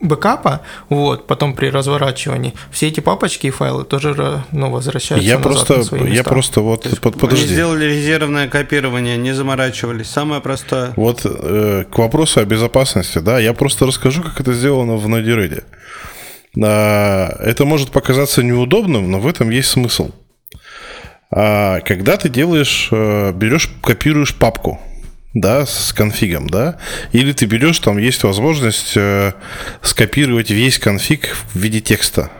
бэкапа, 0.00 0.60
вот, 0.88 1.26
потом 1.26 1.54
при 1.54 1.68
разворачивании, 1.68 2.54
все 2.70 2.88
эти 2.88 3.00
папочки 3.00 3.46
и 3.46 3.50
файлы 3.50 3.84
тоже 3.84 4.42
ну, 4.52 4.70
возвращаются 4.70 5.26
я 5.26 5.38
назад 5.38 5.52
просто, 5.52 5.76
на 5.78 5.84
свои 5.84 6.00
места. 6.02 6.16
Я 6.16 6.24
просто 6.24 6.60
вот, 6.60 6.84
есть, 6.84 7.00
под, 7.00 7.18
подожди. 7.18 7.44
Они 7.44 7.52
сделали 7.52 7.84
резервное 7.86 8.48
копирование, 8.48 9.16
не 9.16 9.32
заморачивались, 9.32 10.08
самое 10.08 10.40
простое. 10.40 10.92
Вот 10.96 11.22
э, 11.24 11.84
к 11.90 11.98
вопросу 11.98 12.40
о 12.40 12.44
безопасности, 12.44 13.18
да, 13.18 13.38
я 13.38 13.52
просто 13.54 13.86
расскажу, 13.86 14.22
как 14.22 14.40
это 14.40 14.52
сделано 14.52 14.96
в 14.96 15.06
Node-RED. 15.06 15.64
А, 16.62 17.36
это 17.40 17.64
может 17.64 17.90
показаться 17.90 18.42
неудобным, 18.42 19.10
но 19.10 19.20
в 19.20 19.26
этом 19.26 19.50
есть 19.50 19.68
смысл. 19.68 20.10
А, 21.30 21.80
когда 21.80 22.16
ты 22.16 22.28
делаешь, 22.28 22.88
э, 22.90 23.32
берешь, 23.32 23.70
копируешь 23.82 24.34
папку, 24.34 24.80
да, 25.36 25.66
с 25.66 25.92
конфигом, 25.92 26.48
да, 26.48 26.78
или 27.12 27.32
ты 27.32 27.44
берешь, 27.44 27.78
там 27.78 27.98
есть 27.98 28.22
возможность 28.22 28.96
э, 28.96 29.32
скопировать 29.82 30.50
весь 30.50 30.78
конфиг 30.78 31.36
в 31.52 31.58
виде 31.58 31.80
текста, 31.80 32.30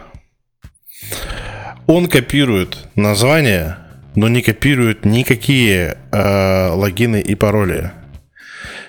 Он 1.87 2.09
копирует 2.09 2.79
название, 2.95 3.77
но 4.15 4.29
не 4.29 4.41
копирует 4.41 5.05
никакие 5.05 5.99
э, 6.11 6.69
логины 6.69 7.21
и 7.21 7.35
пароли. 7.35 7.93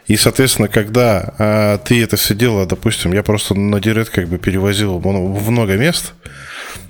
И, 0.07 0.15
соответственно, 0.15 0.69
когда 0.69 1.33
э, 1.37 1.77
ты 1.83 2.01
это 2.01 2.15
все 2.15 2.33
дело, 2.33 2.65
допустим, 2.65 3.11
я 3.11 3.23
просто 3.23 3.55
на 3.55 3.81
директ 3.81 4.09
как 4.09 4.29
бы 4.29 4.37
перевозил 4.37 4.99
в 4.99 5.51
много 5.51 5.75
мест 5.75 6.13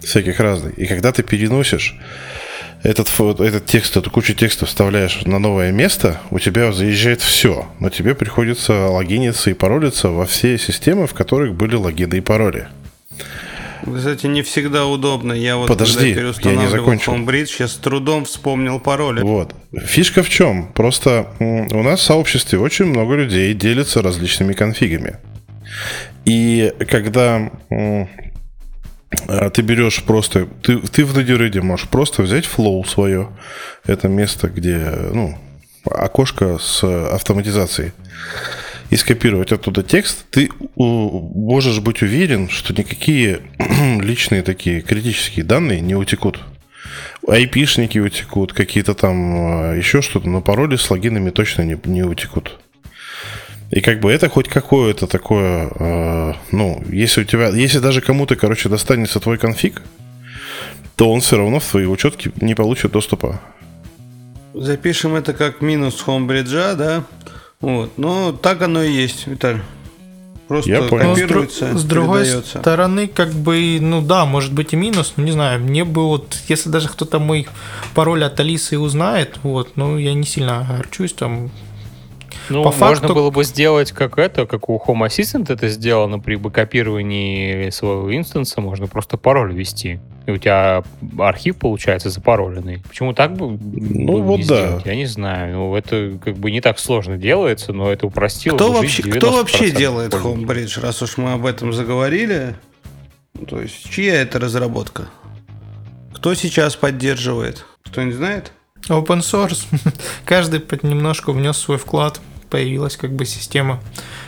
всяких 0.04 0.40
разных, 0.40 0.78
и 0.78 0.86
когда 0.86 1.12
ты 1.12 1.24
переносишь 1.24 1.96
этот, 2.84 3.10
этот 3.20 3.66
текст, 3.66 3.98
эту 3.98 4.10
кучу 4.12 4.34
текста 4.34 4.66
вставляешь 4.66 5.22
на 5.26 5.40
новое 5.40 5.72
место, 5.72 6.22
у 6.32 6.40
тебя 6.40 6.72
заезжает 6.72 7.22
все, 7.22 7.68
но 7.80 7.90
тебе 7.90 8.16
приходится 8.16 8.88
логиниться 8.88 9.50
и 9.50 9.54
паролиться 9.54 10.10
во 10.10 10.26
все 10.26 10.58
системы, 10.58 11.08
в 11.08 11.14
которых 11.14 11.54
были 11.56 11.76
логины 11.76 12.16
и 12.16 12.22
пароли. 12.22 12.68
Кстати, 13.96 14.26
не 14.28 14.42
всегда 14.42 14.86
удобно. 14.86 15.34
Я 15.34 15.56
вот 15.58 15.68
Подожди, 15.68 16.10
я 16.10 16.56
не 16.56 16.68
закончил. 16.70 17.14
Homebridge, 17.14 17.46
сейчас 17.46 17.74
с 17.74 17.76
трудом 17.76 18.26
вспомнил 18.26 18.80
пароли. 18.80 19.22
Вот. 19.22 19.54
Фишка 19.86 20.24
в 20.24 20.30
чем? 20.30 20.72
Просто 20.74 21.28
у 21.40 21.84
нас 21.84 22.00
в 22.00 22.04
сообществе 22.04 22.60
очень 22.60 22.86
много 22.86 23.16
людей 23.16 23.54
делятся 23.54 24.02
различными 24.02 24.54
конфигами. 24.54 25.18
И 26.26 26.74
когда 26.90 27.52
ты 29.54 29.62
берешь 29.62 30.04
просто, 30.04 30.48
ты, 30.62 30.80
ты 30.80 31.06
в 31.06 31.18
Node.RED 31.18 31.62
можешь 31.62 31.88
просто 31.88 32.24
взять 32.24 32.46
flow 32.46 32.86
свое, 32.88 33.30
это 33.86 34.08
место, 34.08 34.50
где, 34.50 34.92
ну, 35.14 35.38
окошко 35.86 36.58
с 36.60 36.84
автоматизацией, 36.84 37.94
и 38.90 38.96
скопировать 38.96 39.52
оттуда 39.52 39.84
текст, 39.84 40.26
ты 40.30 40.50
можешь 40.76 41.80
быть 41.80 42.02
уверен, 42.02 42.50
что 42.50 42.74
никакие 42.74 43.42
личные 44.02 44.44
такие 44.44 44.82
критические 44.82 45.46
данные 45.46 45.82
не 45.82 45.96
утекут. 45.96 46.40
Айпишники 47.28 48.00
утекут, 48.00 48.54
какие-то 48.54 48.94
там 48.94 49.36
а, 49.36 49.74
еще 49.74 50.02
что-то, 50.02 50.30
но 50.30 50.42
пароли 50.42 50.78
с 50.78 50.90
логинами 50.90 51.32
точно 51.32 51.64
не, 51.64 51.78
не 51.84 52.04
утекут. 52.04 52.60
И 53.70 53.82
как 53.82 54.00
бы 54.00 54.12
это 54.12 54.30
хоть 54.30 54.48
какое-то 54.48 55.08
такое, 55.08 55.70
э, 55.76 56.34
ну, 56.52 56.84
если 56.90 57.22
у 57.22 57.24
тебя, 57.26 57.50
если 57.50 57.80
даже 57.80 58.02
кому-то, 58.02 58.36
короче, 58.36 58.70
достанется 58.70 59.20
твой 59.20 59.38
конфиг, 59.38 59.82
то 60.96 61.12
он 61.12 61.20
все 61.20 61.38
равно 61.38 61.60
в 61.60 61.66
твои 61.66 61.86
учетки 61.86 62.32
не 62.42 62.56
получит 62.56 62.92
доступа. 62.92 63.42
Запишем 64.54 65.16
это 65.16 65.34
как 65.34 65.62
минус 65.62 66.02
хомбриджа, 66.02 66.76
да? 66.76 67.04
Вот. 67.60 67.98
Но 67.98 68.32
так 68.32 68.62
оно 68.62 68.82
и 68.84 68.92
есть, 68.92 69.28
Виталь. 69.28 69.62
Просто 70.48 70.70
Я 70.70 70.82
понял. 70.84 71.14
копируется, 71.14 71.78
с, 71.78 71.82
с 71.82 71.84
другой 71.84 72.26
стороны, 72.26 73.08
как 73.08 73.34
бы, 73.34 73.80
ну 73.82 74.02
да, 74.02 74.26
может 74.26 74.54
быть 74.54 74.72
и 74.72 74.78
минус, 74.78 75.14
но 75.18 75.24
не 75.24 75.32
знаю, 75.32 75.60
мне 75.60 75.84
бы 75.84 76.08
вот, 76.08 76.38
если 76.48 76.70
даже 76.70 76.88
кто-то 76.88 77.20
мой 77.20 77.48
пароль 77.94 78.24
от 78.24 78.40
Алисы 78.40 78.80
узнает, 78.80 79.40
вот, 79.44 79.76
ну 79.76 79.98
я 79.98 80.14
не 80.14 80.24
сильно 80.24 80.60
огорчусь, 80.62 81.12
там, 81.12 81.52
ну, 82.50 82.64
По 82.64 82.72
можно 82.72 82.96
факту... 82.96 83.14
было 83.14 83.30
бы 83.30 83.44
сделать 83.44 83.92
как 83.92 84.18
это, 84.18 84.46
как 84.46 84.70
у 84.70 84.78
Home 84.86 85.08
Assistant 85.08 85.52
это 85.52 85.68
сделано 85.70 86.20
при 86.20 86.38
копировании 86.38 87.70
своего 87.70 88.16
инстанса, 88.16 88.62
можно 88.62 88.88
просто 88.88 89.18
пароль 89.18 89.54
ввести. 89.54 90.00
И 90.26 90.32
у 90.32 90.38
тебя 90.38 90.84
архив 91.20 91.58
получается 91.58 92.10
запароленный. 92.10 92.84
Почему 92.88 93.14
так 93.14 93.34
бы 93.38 93.58
ну, 93.58 94.22
вот 94.22 94.42
сделать? 94.42 94.84
Да. 94.84 94.92
Я 94.92 94.98
не 94.98 95.06
знаю. 95.06 95.54
Ну, 95.56 95.76
это 95.76 96.20
как 96.24 96.36
бы 96.36 96.52
не 96.52 96.60
так 96.60 96.80
сложно 96.80 97.18
делается, 97.18 97.72
но 97.72 97.92
это 97.92 98.08
упростило 98.08 98.56
кто 98.56 98.74
вообще, 98.74 99.04
Кто 99.04 99.32
вообще 99.32 99.72
делает 99.72 100.14
Homebridge, 100.14 100.82
раз 100.82 101.02
уж 101.02 101.18
мы 101.18 101.34
об 101.34 101.46
этом 101.46 101.72
заговорили? 101.72 102.56
То 103.48 103.62
есть, 103.62 103.90
чья 103.90 104.22
это 104.22 104.40
разработка? 104.40 105.08
Кто 106.14 106.34
сейчас 106.34 106.76
поддерживает? 106.76 107.66
Кто 107.86 108.04
не 108.04 108.12
знает? 108.12 108.52
Open 108.90 109.20
source. 109.20 109.66
Каждый 110.26 110.62
немножко 110.82 111.32
внес 111.32 111.58
свой 111.58 111.78
вклад 111.78 112.20
появилась 112.50 112.98
как 112.98 113.12
бы 113.12 113.26
система. 113.26 113.80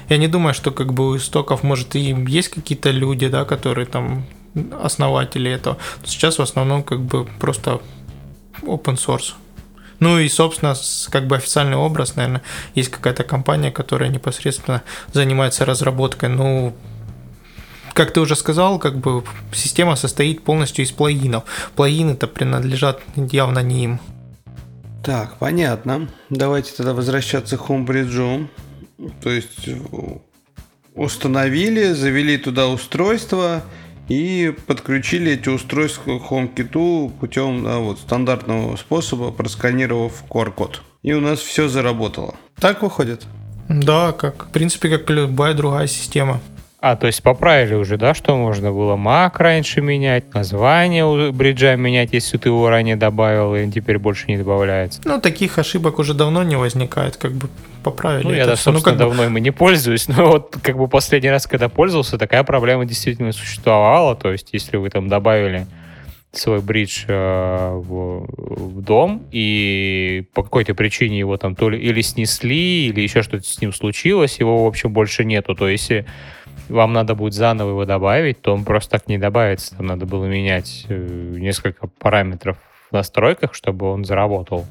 Я 0.10 0.18
не 0.18 0.28
думаю, 0.28 0.54
что 0.54 0.72
как 0.72 0.94
бы 0.94 1.10
у 1.10 1.18
истоков, 1.18 1.64
может, 1.64 1.96
и 1.96 2.16
есть 2.28 2.50
какие-то 2.50 2.92
люди, 2.92 3.28
да, 3.28 3.46
которые 3.46 3.86
там 3.86 4.26
основатели 4.82 5.52
этого. 5.52 5.78
Сейчас 6.04 6.38
в 6.38 6.42
основном 6.42 6.84
как 6.84 7.02
бы 7.02 7.26
просто 7.40 7.82
open 8.64 8.96
source. 8.96 9.34
Ну 10.00 10.18
и, 10.18 10.30
собственно, 10.30 10.76
как 11.10 11.28
бы 11.28 11.36
официальный 11.36 11.76
образ, 11.76 12.16
наверное, 12.16 12.42
есть 12.74 12.90
какая-то 12.90 13.24
компания, 13.24 13.72
которая 13.72 14.10
непосредственно 14.10 14.82
занимается 15.12 15.66
разработкой. 15.66 16.30
Ну, 16.30 16.74
как 17.94 18.14
ты 18.14 18.22
уже 18.22 18.36
сказал, 18.36 18.80
как 18.80 18.98
бы 18.98 19.24
система 19.54 19.98
состоит 19.98 20.44
полностью 20.44 20.86
из 20.86 20.92
плагинов. 20.92 21.44
Плагины-то 21.76 22.28
принадлежат 22.28 23.02
явно 23.16 23.60
не 23.60 23.84
им. 23.84 24.00
Так, 25.04 25.38
понятно. 25.38 26.10
Давайте 26.30 26.74
тогда 26.74 26.94
возвращаться 26.94 27.58
к 27.58 27.62
Homebridge. 27.62 28.48
То 29.22 29.30
есть 29.30 29.70
установили, 30.94 31.94
завели 31.94 32.38
туда 32.38 32.68
устройство 32.68 33.64
и 34.10 34.54
подключили 34.68 35.34
эти 35.34 35.50
устройства 35.50 36.20
к 36.20 36.32
HomeKit 36.32 37.12
путем 37.20 37.64
да, 37.64 37.78
вот, 37.78 38.00
стандартного 38.00 38.76
способа, 38.76 39.32
просканировав 39.32 40.24
QR-код. 40.30 40.82
И 41.04 41.14
у 41.14 41.22
нас 41.22 41.40
все 41.40 41.70
заработало. 41.70 42.36
Так 42.60 42.82
выходит? 42.82 43.26
Да, 43.70 44.12
как, 44.12 44.48
в 44.48 44.50
принципе, 44.50 44.90
как 44.90 45.10
любая 45.10 45.54
другая 45.54 45.88
система. 45.88 46.42
А, 46.82 46.96
то 46.96 47.08
есть 47.08 47.22
поправили 47.22 47.74
уже, 47.74 47.98
да, 47.98 48.14
что 48.14 48.38
можно 48.38 48.72
было 48.72 48.96
мак 48.96 49.40
раньше 49.42 49.82
менять, 49.82 50.34
название 50.34 51.06
у 51.06 51.34
бриджа 51.34 51.76
менять, 51.76 52.14
если 52.14 52.38
ты 52.38 52.48
его 52.48 52.70
ранее 52.70 52.96
добавил, 52.96 53.54
и 53.54 53.70
теперь 53.70 53.98
больше 53.98 54.28
не 54.28 54.38
добавляется. 54.38 55.02
Ну, 55.04 55.20
таких 55.20 55.58
ошибок 55.58 56.00
уже 56.00 56.14
давно 56.14 56.42
не 56.44 56.56
возникает, 56.56 57.18
как 57.18 57.34
бы 57.34 57.50
поправили. 57.84 58.28
Ну, 58.28 58.34
я, 58.34 58.46
да, 58.46 58.56
собственно, 58.56 58.78
ну, 58.78 58.84
как 58.84 58.98
давно 58.98 59.24
бы... 59.24 59.26
им 59.26 59.38
и 59.38 59.42
не 59.42 59.52
пользуюсь, 59.52 60.08
но 60.08 60.26
вот 60.28 60.58
как 60.62 60.78
бы 60.78 60.88
последний 60.88 61.30
раз, 61.30 61.48
когда 61.48 61.68
пользовался, 61.68 62.18
такая 62.18 62.46
проблема 62.46 62.86
действительно 62.86 63.34
существовала, 63.34 64.16
то 64.16 64.32
есть 64.32 64.50
если 64.54 64.78
вы 64.78 64.90
там 64.90 65.10
добавили 65.10 65.68
свой 66.32 66.62
бридж 66.62 67.06
э, 67.08 67.72
в, 67.74 68.28
в 68.38 68.82
дом, 68.82 69.24
и 69.32 70.26
по 70.34 70.44
какой-то 70.44 70.76
причине 70.76 71.20
его 71.20 71.38
там 71.38 71.56
то 71.56 71.70
ли 71.70 71.80
или 71.80 72.02
снесли, 72.02 72.88
или 72.88 73.02
еще 73.02 73.24
что-то 73.24 73.44
с 73.44 73.60
ним 73.60 73.74
случилось, 73.74 74.40
его, 74.40 74.64
в 74.64 74.68
общем, 74.68 74.94
больше 74.94 75.26
нету. 75.26 75.56
То 75.56 75.68
есть, 75.68 75.92
вам 76.70 76.94
надо 76.94 77.16
будет 77.16 77.34
заново 77.34 77.70
его 77.70 77.86
добавить, 77.86 78.42
то 78.42 78.54
он 78.54 78.64
просто 78.64 78.92
так 78.92 79.08
не 79.08 79.18
добавится. 79.18 79.76
Там 79.76 79.88
надо 79.88 80.06
было 80.06 80.26
менять 80.26 80.86
э, 80.90 81.36
несколько 81.38 81.88
параметров 81.88 82.58
в 82.90 82.94
настройках, 82.94 83.54
чтобы 83.54 83.92
он 83.92 84.06
заработал. 84.06 84.66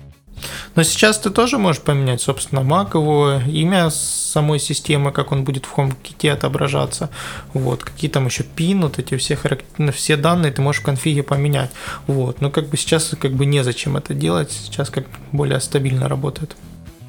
Но 0.75 0.83
сейчас 0.83 1.19
ты 1.19 1.31
тоже 1.31 1.59
можешь 1.59 1.83
поменять, 1.83 2.21
собственно, 2.21 2.61
Mac, 2.61 2.91
его 2.95 3.41
имя 3.47 3.91
самой 3.91 4.59
системы, 4.61 5.13
как 5.13 5.33
он 5.33 5.45
будет 5.45 5.67
в 5.67 5.77
HomeKit 5.77 6.31
отображаться. 6.31 7.11
Вот, 7.55 7.83
какие 7.83 8.11
там 8.11 8.27
еще 8.27 8.45
пин, 8.45 8.83
вот 8.83 8.99
эти 8.99 9.17
все, 9.17 9.37
характер... 9.37 9.93
все 9.93 10.17
данные 10.17 10.53
ты 10.53 10.63
можешь 10.63 10.83
в 10.83 10.85
конфиге 10.85 11.23
поменять. 11.23 11.71
Вот, 12.07 12.41
но 12.41 12.51
как 12.51 12.69
бы 12.69 12.77
сейчас 12.77 13.15
как 13.21 13.33
бы 13.33 13.47
незачем 13.47 13.97
это 13.97 14.15
делать, 14.15 14.53
сейчас 14.53 14.91
как 14.91 15.07
более 15.33 15.61
стабильно 15.61 16.09
работает. 16.09 16.57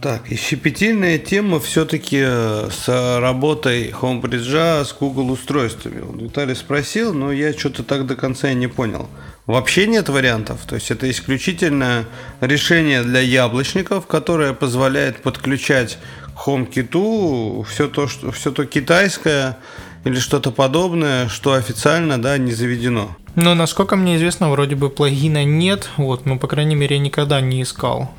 Так, 0.02 0.32
и 0.32 0.38
щепетильная 0.38 1.18
тема 1.18 1.60
все-таки 1.60 2.22
э, 2.24 2.70
с 2.72 3.20
работой 3.20 3.90
Homebridge 3.90 4.86
с 4.86 4.94
Google 4.94 5.32
устройствами. 5.32 6.02
Виталий 6.24 6.56
спросил, 6.56 7.14
но 7.14 7.34
я 7.34 7.52
что-то 7.52 7.84
так 7.84 8.06
до 8.06 8.16
конца 8.16 8.50
и 8.50 8.56
не 8.56 8.68
понял. 8.68 9.10
Вообще 9.46 9.88
нет 9.88 10.08
вариантов. 10.08 10.62
То 10.66 10.76
есть 10.76 10.90
это 10.90 11.10
исключительно 11.10 12.06
решение 12.40 13.04
для 13.04 13.20
яблочников, 13.20 14.08
которое 14.08 14.54
позволяет 14.54 15.22
подключать 15.22 15.98
HomeKit 16.46 17.66
все 17.66 17.90
то, 17.90 18.08
что, 18.08 18.32
все 18.32 18.52
то 18.52 18.66
китайское 18.66 19.58
или 20.06 20.16
что-то 20.20 20.52
подобное, 20.52 21.28
что 21.28 21.54
официально 21.54 22.22
да, 22.22 22.38
не 22.38 22.54
заведено. 22.54 23.18
Ну, 23.42 23.56
насколько 23.56 23.96
мне 23.96 24.18
известно, 24.18 24.50
вроде 24.50 24.76
бы 24.76 24.90
плагина 24.90 25.46
нет, 25.46 25.90
вот, 25.96 26.26
ну, 26.26 26.38
по 26.38 26.48
крайней 26.48 26.76
мере, 26.76 26.98
я 26.98 27.02
никогда 27.02 27.40
не 27.42 27.62
искал 27.62 28.10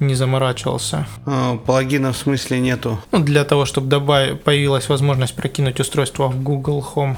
не 0.00 0.14
заморачивался. 0.14 1.06
А, 1.24 1.56
плагина 1.56 2.12
в 2.12 2.16
смысле 2.16 2.60
нету? 2.60 3.00
Ну, 3.12 3.20
для 3.20 3.44
того, 3.44 3.64
чтобы 3.64 3.88
добав... 3.88 4.38
появилась 4.40 4.90
возможность 4.90 5.34
прокинуть 5.34 5.80
устройство 5.80 6.28
в 6.28 6.42
Google 6.42 6.86
Home. 6.94 7.16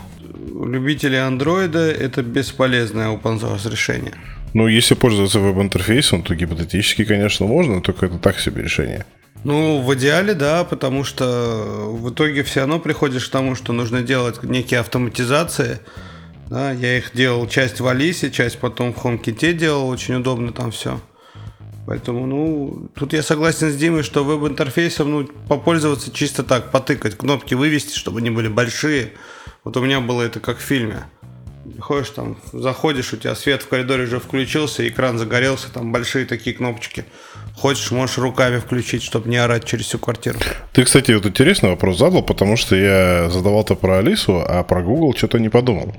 Любители 0.65 1.17
андроида 1.17 1.91
это 1.91 2.23
бесполезное 2.23 3.09
open 3.09 3.41
source 3.41 3.69
решение. 3.69 4.15
Ну, 4.55 4.69
если 4.69 4.95
пользоваться 4.95 5.41
веб-интерфейсом, 5.41 6.23
то 6.23 6.37
гипотетически, 6.37 7.05
конечно, 7.05 7.47
можно, 7.47 7.83
только 7.83 8.07
это 8.07 8.19
так 8.19 8.39
себе 8.39 8.63
решение. 8.63 9.05
Ну, 9.45 9.81
в 9.83 9.95
идеале, 9.95 10.35
да, 10.35 10.65
потому 10.65 11.05
что 11.05 11.25
в 11.93 12.11
итоге 12.11 12.43
все 12.43 12.61
равно 12.61 12.79
приходишь 12.79 13.27
к 13.27 13.31
тому, 13.31 13.55
что 13.57 13.73
нужно 13.73 14.03
делать 14.03 14.43
некие 14.43 14.81
автоматизации. 14.81 15.81
Да, 16.51 16.73
я 16.73 16.97
их 16.97 17.11
делал 17.15 17.47
часть 17.47 17.81
в 17.81 17.87
Алисе, 17.87 18.31
часть 18.31 18.59
потом 18.59 18.95
в 18.95 19.05
HomeKit 19.05 19.53
делал, 19.53 19.89
очень 19.89 20.15
удобно 20.15 20.53
там 20.53 20.71
все. 20.71 20.99
Поэтому, 21.87 22.27
ну, 22.27 22.91
тут 22.95 23.13
я 23.13 23.23
согласен 23.23 23.71
с 23.71 23.77
Димой, 23.77 24.03
что 24.03 24.25
веб-интерфейсом, 24.25 25.11
ну, 25.11 25.27
попользоваться 25.49 26.11
чисто 26.11 26.43
так, 26.43 26.71
потыкать, 26.71 27.17
кнопки 27.17 27.55
вывести, 27.55 27.97
чтобы 27.97 28.21
они 28.21 28.31
были 28.31 28.49
большие. 28.49 29.13
Вот 29.65 29.77
у 29.77 29.83
меня 29.83 30.01
было 30.01 30.23
это 30.23 30.41
как 30.41 30.59
в 30.59 30.63
фильме. 30.63 31.05
приходишь 31.65 32.11
там, 32.11 32.39
заходишь, 32.53 33.13
у 33.13 33.17
тебя 33.17 33.35
свет 33.35 33.63
в 33.63 33.69
коридоре 33.69 34.05
уже 34.05 34.19
включился, 34.21 34.87
экран 34.87 35.19
загорелся, 35.19 35.73
там 35.73 35.93
большие 35.93 36.25
такие 36.25 36.55
кнопочки. 36.57 37.05
Хочешь, 37.61 37.91
можешь 37.91 38.19
руками 38.19 38.59
включить, 38.59 39.03
чтобы 39.03 39.29
не 39.29 39.37
орать 39.37 39.65
через 39.65 39.87
всю 39.87 39.99
квартиру. 39.99 40.39
Ты, 40.73 40.85
кстати, 40.85 41.11
вот 41.11 41.27
интересный 41.27 41.71
вопрос 41.71 41.99
задал, 41.99 42.23
потому 42.23 42.57
что 42.57 42.77
я 42.77 43.29
задавал-то 43.31 43.75
про 43.75 43.99
Алису, 43.99 44.45
а 44.47 44.63
про 44.63 44.81
Google 44.81 45.13
что-то 45.17 45.41
не 45.41 45.49
подумал. 45.49 45.93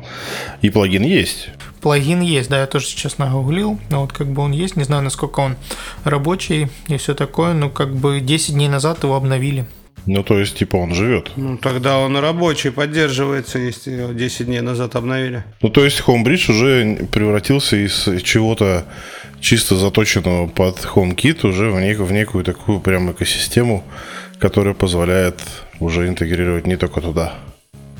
И 0.61 0.69
плагин 0.69 1.03
есть. 1.03 1.49
Плагин 1.81 2.21
есть, 2.21 2.49
да, 2.49 2.61
я 2.61 2.67
тоже 2.67 2.85
сейчас 2.85 3.17
нагуглил, 3.17 3.77
но 3.89 4.01
вот 4.01 4.13
как 4.13 4.27
бы 4.27 4.41
он 4.41 4.53
есть, 4.53 4.77
не 4.77 4.85
знаю, 4.85 5.03
насколько 5.03 5.41
он 5.41 5.57
рабочий 6.05 6.69
и 6.87 6.95
все 6.95 7.13
такое, 7.13 7.53
но 7.53 7.69
как 7.69 7.93
бы 7.93 8.21
10 8.21 8.53
дней 8.53 8.69
назад 8.69 9.03
его 9.03 9.17
обновили. 9.17 9.67
Ну, 10.05 10.23
то 10.23 10.39
есть, 10.39 10.57
типа, 10.57 10.77
он 10.77 10.93
живет. 10.93 11.31
Ну, 11.35 11.57
тогда 11.57 11.99
он 11.99 12.17
рабочий, 12.17 12.71
поддерживается, 12.71 13.59
если 13.59 13.91
его 13.91 14.13
10 14.13 14.45
дней 14.45 14.61
назад 14.61 14.95
обновили. 14.95 15.43
Ну, 15.61 15.69
то 15.69 15.83
есть, 15.83 16.01
Homebridge 16.01 16.49
уже 16.51 17.05
превратился 17.11 17.75
из 17.75 18.07
чего-то 18.23 18.85
чисто 19.41 19.75
заточенного 19.75 20.47
под 20.47 20.77
HomeKit 20.79 21.47
уже 21.47 21.69
в, 21.71 21.75
нек- 21.77 22.03
в 22.03 22.11
некую 22.11 22.43
такую 22.43 22.79
прям 22.79 23.11
экосистему, 23.11 23.83
которая 24.39 24.73
позволяет 24.73 25.39
уже 25.79 26.07
интегрировать 26.07 26.67
не 26.67 26.77
только 26.77 27.01
туда. 27.01 27.35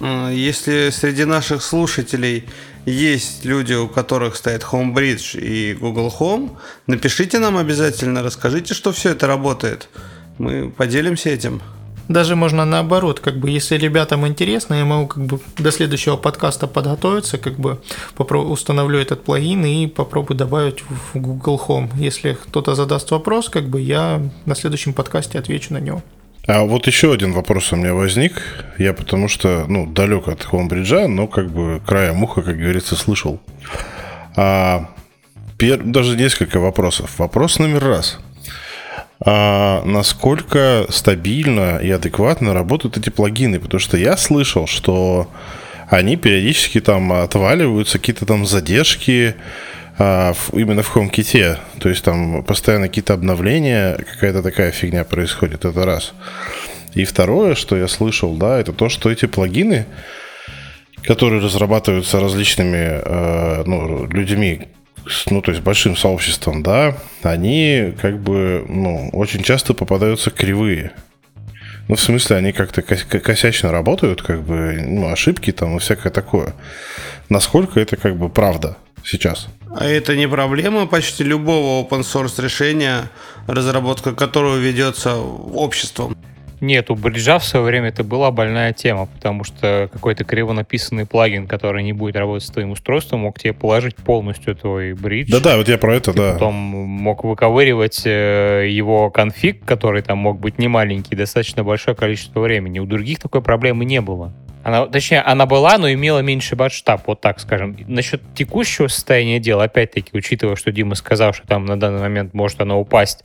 А, 0.02 0.30
Если 0.32 0.90
среди 0.92 1.26
наших 1.26 1.62
слушателей 1.64 2.46
есть 2.86 3.46
люди, 3.46 3.74
у 3.74 3.88
которых 3.88 4.36
стоит 4.36 4.64
Homebridge 4.64 5.40
и 5.40 5.74
Google 5.74 6.14
Home, 6.20 6.52
напишите 6.88 7.40
нам 7.40 7.58
обязательно, 7.58 8.24
расскажите, 8.24 8.74
что 8.74 8.92
все 8.92 9.10
это 9.12 9.28
работает. 9.28 9.90
Мы 10.38 10.70
поделимся 10.70 11.30
этим. 11.30 11.62
Даже 12.10 12.36
можно 12.36 12.66
наоборот, 12.66 13.20
как 13.20 13.38
бы, 13.38 13.52
если 13.52 13.78
ребятам 13.78 14.28
интересно, 14.28 14.74
я 14.74 14.84
могу 14.84 15.08
как 15.08 15.26
бы 15.26 15.40
до 15.60 15.72
следующего 15.72 16.18
подкаста 16.18 16.66
подготовиться, 16.68 17.38
как 17.38 17.54
бы 17.60 17.80
попро- 18.18 18.44
установлю 18.44 18.98
этот 19.00 19.24
плагин 19.24 19.64
и 19.64 19.86
попробую 19.88 20.36
добавить 20.36 20.84
в 21.14 21.20
Google 21.20 21.62
Home. 21.68 21.90
Если 21.96 22.34
кто-то 22.34 22.74
задаст 22.74 23.12
вопрос, 23.12 23.48
как 23.50 23.70
бы 23.70 23.80
я 23.80 24.22
на 24.46 24.56
следующем 24.56 24.94
подкасте 24.94 25.38
отвечу 25.38 25.72
на 25.74 25.78
него. 25.78 26.02
А 26.48 26.64
вот 26.64 26.88
еще 26.88 27.14
один 27.14 27.32
вопрос 27.32 27.72
у 27.74 27.76
меня 27.76 27.94
возник. 27.94 28.42
Я 28.80 28.94
потому 28.94 29.28
что, 29.28 29.66
ну, 29.68 29.86
далек 29.86 30.28
от 30.28 30.48
Homebridge, 30.52 31.06
но 31.06 31.28
как 31.28 31.52
бы 31.52 31.80
краем 31.86 32.24
уха, 32.24 32.42
как 32.42 32.58
говорится, 32.58 32.96
слышал. 32.96 33.40
А, 34.36 34.90
пер- 35.60 35.84
даже 35.84 36.16
несколько 36.18 36.60
вопросов. 36.60 37.20
Вопрос 37.20 37.60
номер 37.60 37.84
раз. 37.86 38.18
А 39.26 39.82
насколько 39.84 40.86
стабильно 40.90 41.78
и 41.78 41.90
адекватно 41.92 42.54
работают 42.54 42.98
эти 42.98 43.10
плагины? 43.10 43.60
Потому 43.60 43.80
что 43.80 43.98
я 43.98 44.16
слышал, 44.16 44.66
что 44.66 45.30
они 45.90 46.16
периодически 46.16 46.80
там 46.80 47.12
отваливаются, 47.12 48.00
какие-то 48.00 48.26
там 48.26 48.46
задержки 48.46 49.36
а, 49.98 50.34
в- 50.34 50.54
именно 50.58 50.84
в 50.84 50.96
HomeKit. 50.96 51.58
То 51.80 51.90
есть 51.90 52.04
там 52.04 52.44
постоянно 52.44 52.88
какие-то 52.88 53.14
обновления, 53.14 53.98
какая-то 53.98 54.42
такая 54.42 54.72
фигня 54.72 55.04
происходит. 55.04 55.66
Это 55.66 55.86
раз. 55.86 56.14
И 56.94 57.04
второе, 57.04 57.56
что 57.56 57.76
я 57.76 57.88
слышал, 57.88 58.36
да, 58.36 58.60
это 58.60 58.72
то, 58.72 58.88
что 58.88 59.12
эти 59.12 59.26
плагины, 59.26 59.86
которые 61.04 61.42
разрабатываются 61.42 62.20
различными 62.20 63.02
э, 63.04 63.64
ну, 63.66 64.06
людьми, 64.06 64.68
ну, 65.30 65.42
то 65.42 65.52
есть 65.52 65.64
большим 65.64 65.96
сообществом, 65.96 66.64
да, 66.64 66.98
они 67.24 67.94
как 68.02 68.20
бы, 68.20 68.66
ну, 68.68 69.10
очень 69.14 69.44
часто 69.44 69.74
попадаются 69.74 70.30
кривые. 70.32 70.92
Ну, 71.88 71.96
в 71.96 72.02
смысле, 72.02 72.36
они 72.38 72.52
как-то 72.52 72.82
кос- 72.82 73.04
ко- 73.04 73.20
косячно 73.20 73.72
работают, 73.72 74.22
как 74.22 74.44
бы, 74.44 74.80
ну, 74.86 75.12
ошибки 75.12 75.52
там 75.52 75.78
и 75.78 75.80
всякое 75.80 76.12
такое. 76.12 76.54
Насколько 77.30 77.80
это 77.80 77.96
как 77.96 78.16
бы 78.16 78.30
правда 78.30 78.78
сейчас? 79.04 79.48
А 79.76 79.86
это 79.86 80.16
не 80.16 80.28
проблема 80.28 80.86
почти 80.88 81.24
любого 81.24 81.84
open 81.84 82.02
source 82.02 82.42
решения, 82.44 83.10
разработка 83.48 84.14
которого 84.14 84.58
ведется 84.58 85.16
обществом. 85.16 86.16
Нет, 86.62 86.90
у 86.90 86.96
бриджа 86.96 87.40
в 87.40 87.46
свое 87.46 87.66
время 87.66 87.90
это 87.90 88.04
была 88.04 88.32
больная 88.32 88.74
тема, 88.74 89.06
потому 89.06 89.44
что 89.44 89.90
какой-то 89.92 90.24
криво 90.24 90.54
написанный 90.54 91.06
плагин, 91.06 91.48
который 91.48 91.84
не 91.84 91.94
будет 91.94 92.16
работать 92.16 92.48
с 92.48 92.52
твоим 92.52 92.72
устройством, 92.72 93.22
мог 93.22 93.40
тебе 93.40 93.54
положить 93.54 93.96
полностью 93.96 94.56
твой 94.56 94.94
бридж. 94.94 95.32
Да-да, 95.32 95.58
вот 95.58 95.68
я 95.68 95.78
про 95.78 95.96
это, 95.96 96.14
да. 96.14 96.34
Потом 96.34 96.54
мог 96.54 97.24
выковыривать 97.24 98.02
э, 98.06 98.68
его 98.70 99.10
конфиг, 99.10 99.64
который 99.66 100.02
там 100.02 100.18
мог 100.18 100.40
быть 100.40 100.58
не 100.58 100.68
маленький, 100.68 101.16
достаточно 101.16 101.64
большое 101.64 101.96
количество 101.96 102.42
времени. 102.42 102.80
У 102.80 102.86
других 102.86 103.20
такой 103.20 103.42
проблемы 103.42 103.86
не 103.86 104.02
было. 104.02 104.34
Она, 104.64 104.86
точнее, 104.88 105.22
она 105.22 105.46
была, 105.46 105.78
но 105.78 105.92
имела 105.92 106.20
меньший 106.20 106.58
масштаб, 106.58 107.04
вот 107.08 107.22
так 107.22 107.40
скажем. 107.40 107.78
Насчет 107.88 108.22
текущего 108.36 108.88
состояния 108.88 109.40
дела, 109.40 109.64
опять-таки, 109.64 110.10
учитывая, 110.14 110.58
что 110.58 110.72
Дима 110.72 110.96
сказал, 110.96 111.34
что 111.34 111.48
там 111.48 111.66
на 111.66 111.80
данный 111.80 112.02
момент 112.02 112.34
может 112.34 112.60
она 112.60 112.76
упасть, 112.76 113.24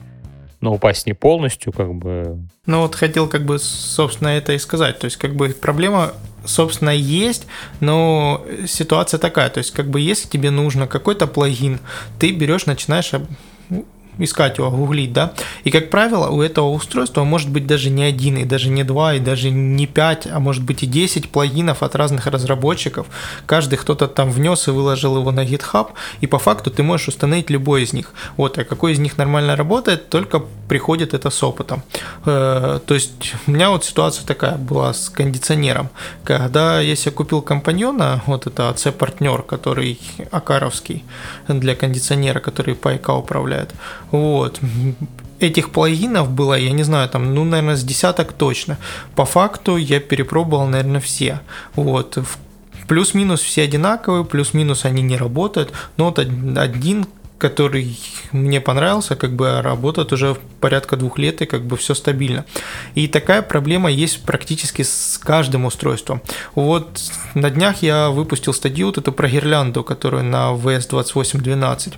но 0.61 0.73
упасть 0.73 1.05
не 1.05 1.13
полностью, 1.13 1.71
как 1.71 1.93
бы... 1.93 2.39
Ну 2.65 2.81
вот 2.81 2.95
хотел 2.95 3.27
как 3.27 3.45
бы, 3.45 3.59
собственно, 3.59 4.29
это 4.29 4.53
и 4.53 4.59
сказать. 4.59 4.99
То 4.99 5.05
есть 5.05 5.17
как 5.17 5.35
бы 5.35 5.49
проблема, 5.49 6.13
собственно, 6.45 6.89
есть, 6.89 7.47
но 7.79 8.45
ситуация 8.67 9.19
такая. 9.19 9.49
То 9.49 9.59
есть 9.59 9.71
как 9.71 9.89
бы 9.89 9.99
если 10.01 10.27
тебе 10.27 10.51
нужно 10.51 10.87
какой-то 10.87 11.27
плагин, 11.27 11.79
ты 12.19 12.31
берешь, 12.31 12.65
начинаешь 12.65 13.11
искать 14.17 14.57
его, 14.57 14.69
гуглить, 14.71 15.13
да, 15.13 15.33
и, 15.63 15.71
как 15.71 15.89
правило, 15.89 16.29
у 16.29 16.41
этого 16.41 16.69
устройства 16.69 17.23
может 17.23 17.49
быть 17.49 17.67
даже 17.67 17.89
не 17.89 18.03
один, 18.03 18.37
и 18.37 18.45
даже 18.45 18.69
не 18.69 18.83
два, 18.83 19.15
и 19.15 19.19
даже 19.19 19.49
не 19.49 19.87
пять, 19.87 20.27
а 20.27 20.39
может 20.39 20.63
быть 20.63 20.83
и 20.83 20.85
10 20.85 21.29
плагинов 21.29 21.83
от 21.83 21.95
разных 21.95 22.27
разработчиков. 22.27 23.07
Каждый 23.45 23.77
кто-то 23.77 24.07
там 24.07 24.31
внес 24.31 24.67
и 24.67 24.71
выложил 24.71 25.17
его 25.17 25.31
на 25.31 25.45
GitHub, 25.45 25.89
и 26.21 26.27
по 26.27 26.39
факту 26.39 26.71
ты 26.71 26.83
можешь 26.83 27.07
установить 27.07 27.49
любой 27.49 27.83
из 27.83 27.93
них. 27.93 28.13
Вот, 28.37 28.57
а 28.57 28.63
какой 28.63 28.93
из 28.93 28.99
них 28.99 29.17
нормально 29.17 29.55
работает, 29.55 30.09
только 30.09 30.43
приходит 30.67 31.13
это 31.13 31.29
с 31.29 31.43
опытом. 31.43 31.83
Э, 32.25 32.79
То 32.85 32.93
есть 32.93 33.33
у 33.47 33.51
меня 33.51 33.69
вот 33.69 33.85
ситуация 33.85 34.25
такая 34.25 34.57
была 34.57 34.93
с 34.93 35.09
кондиционером. 35.09 35.89
Когда 36.23 36.79
я 36.79 36.95
себе 36.95 37.11
купил 37.11 37.41
компаньона, 37.41 38.21
вот 38.25 38.47
это 38.47 38.69
AC-партнер, 38.69 39.43
который 39.43 39.99
Акаровский, 40.31 41.03
для 41.47 41.75
кондиционера, 41.75 42.39
который 42.39 42.75
по 42.75 42.95
ИК 42.95 43.09
управляет, 43.09 43.73
вот, 44.11 44.59
этих 45.39 45.71
плагинов 45.71 46.29
было, 46.29 46.53
я 46.57 46.71
не 46.71 46.83
знаю, 46.83 47.09
там, 47.09 47.33
ну, 47.33 47.43
наверное, 47.43 47.75
с 47.75 47.83
десяток 47.83 48.33
точно. 48.33 48.77
По 49.15 49.25
факту 49.25 49.77
я 49.77 49.99
перепробовал, 49.99 50.67
наверное, 50.67 51.01
все. 51.01 51.41
Вот, 51.75 52.17
плюс-минус 52.87 53.41
все 53.41 53.63
одинаковые, 53.63 54.25
плюс-минус 54.25 54.85
они 54.85 55.01
не 55.01 55.17
работают, 55.17 55.71
но 55.97 56.05
вот 56.05 56.19
од- 56.19 56.57
один, 56.57 57.07
который 57.37 57.99
мне 58.31 58.61
понравился, 58.61 59.15
как 59.15 59.33
бы 59.35 59.61
работает 59.61 60.13
уже 60.13 60.37
порядка 60.61 60.95
двух 60.95 61.19
лет 61.19 61.41
и 61.41 61.45
как 61.45 61.65
бы 61.65 61.75
все 61.75 61.93
стабильно. 61.93 62.45
И 62.95 63.07
такая 63.07 63.41
проблема 63.41 63.91
есть 63.91 64.23
практически 64.23 64.83
с 64.83 65.19
каждым 65.21 65.65
устройством. 65.65 66.21
Вот 66.55 67.01
на 67.33 67.49
днях 67.49 67.83
я 67.83 68.09
выпустил 68.09 68.53
статью 68.53 68.87
вот 68.87 68.97
эту 68.97 69.11
про 69.11 69.27
гирлянду, 69.27 69.83
которую 69.83 70.23
на 70.23 70.53
VS2812 70.53 71.93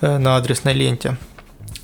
э, 0.00 0.18
на 0.18 0.36
адресной 0.36 0.74
ленте 0.74 1.16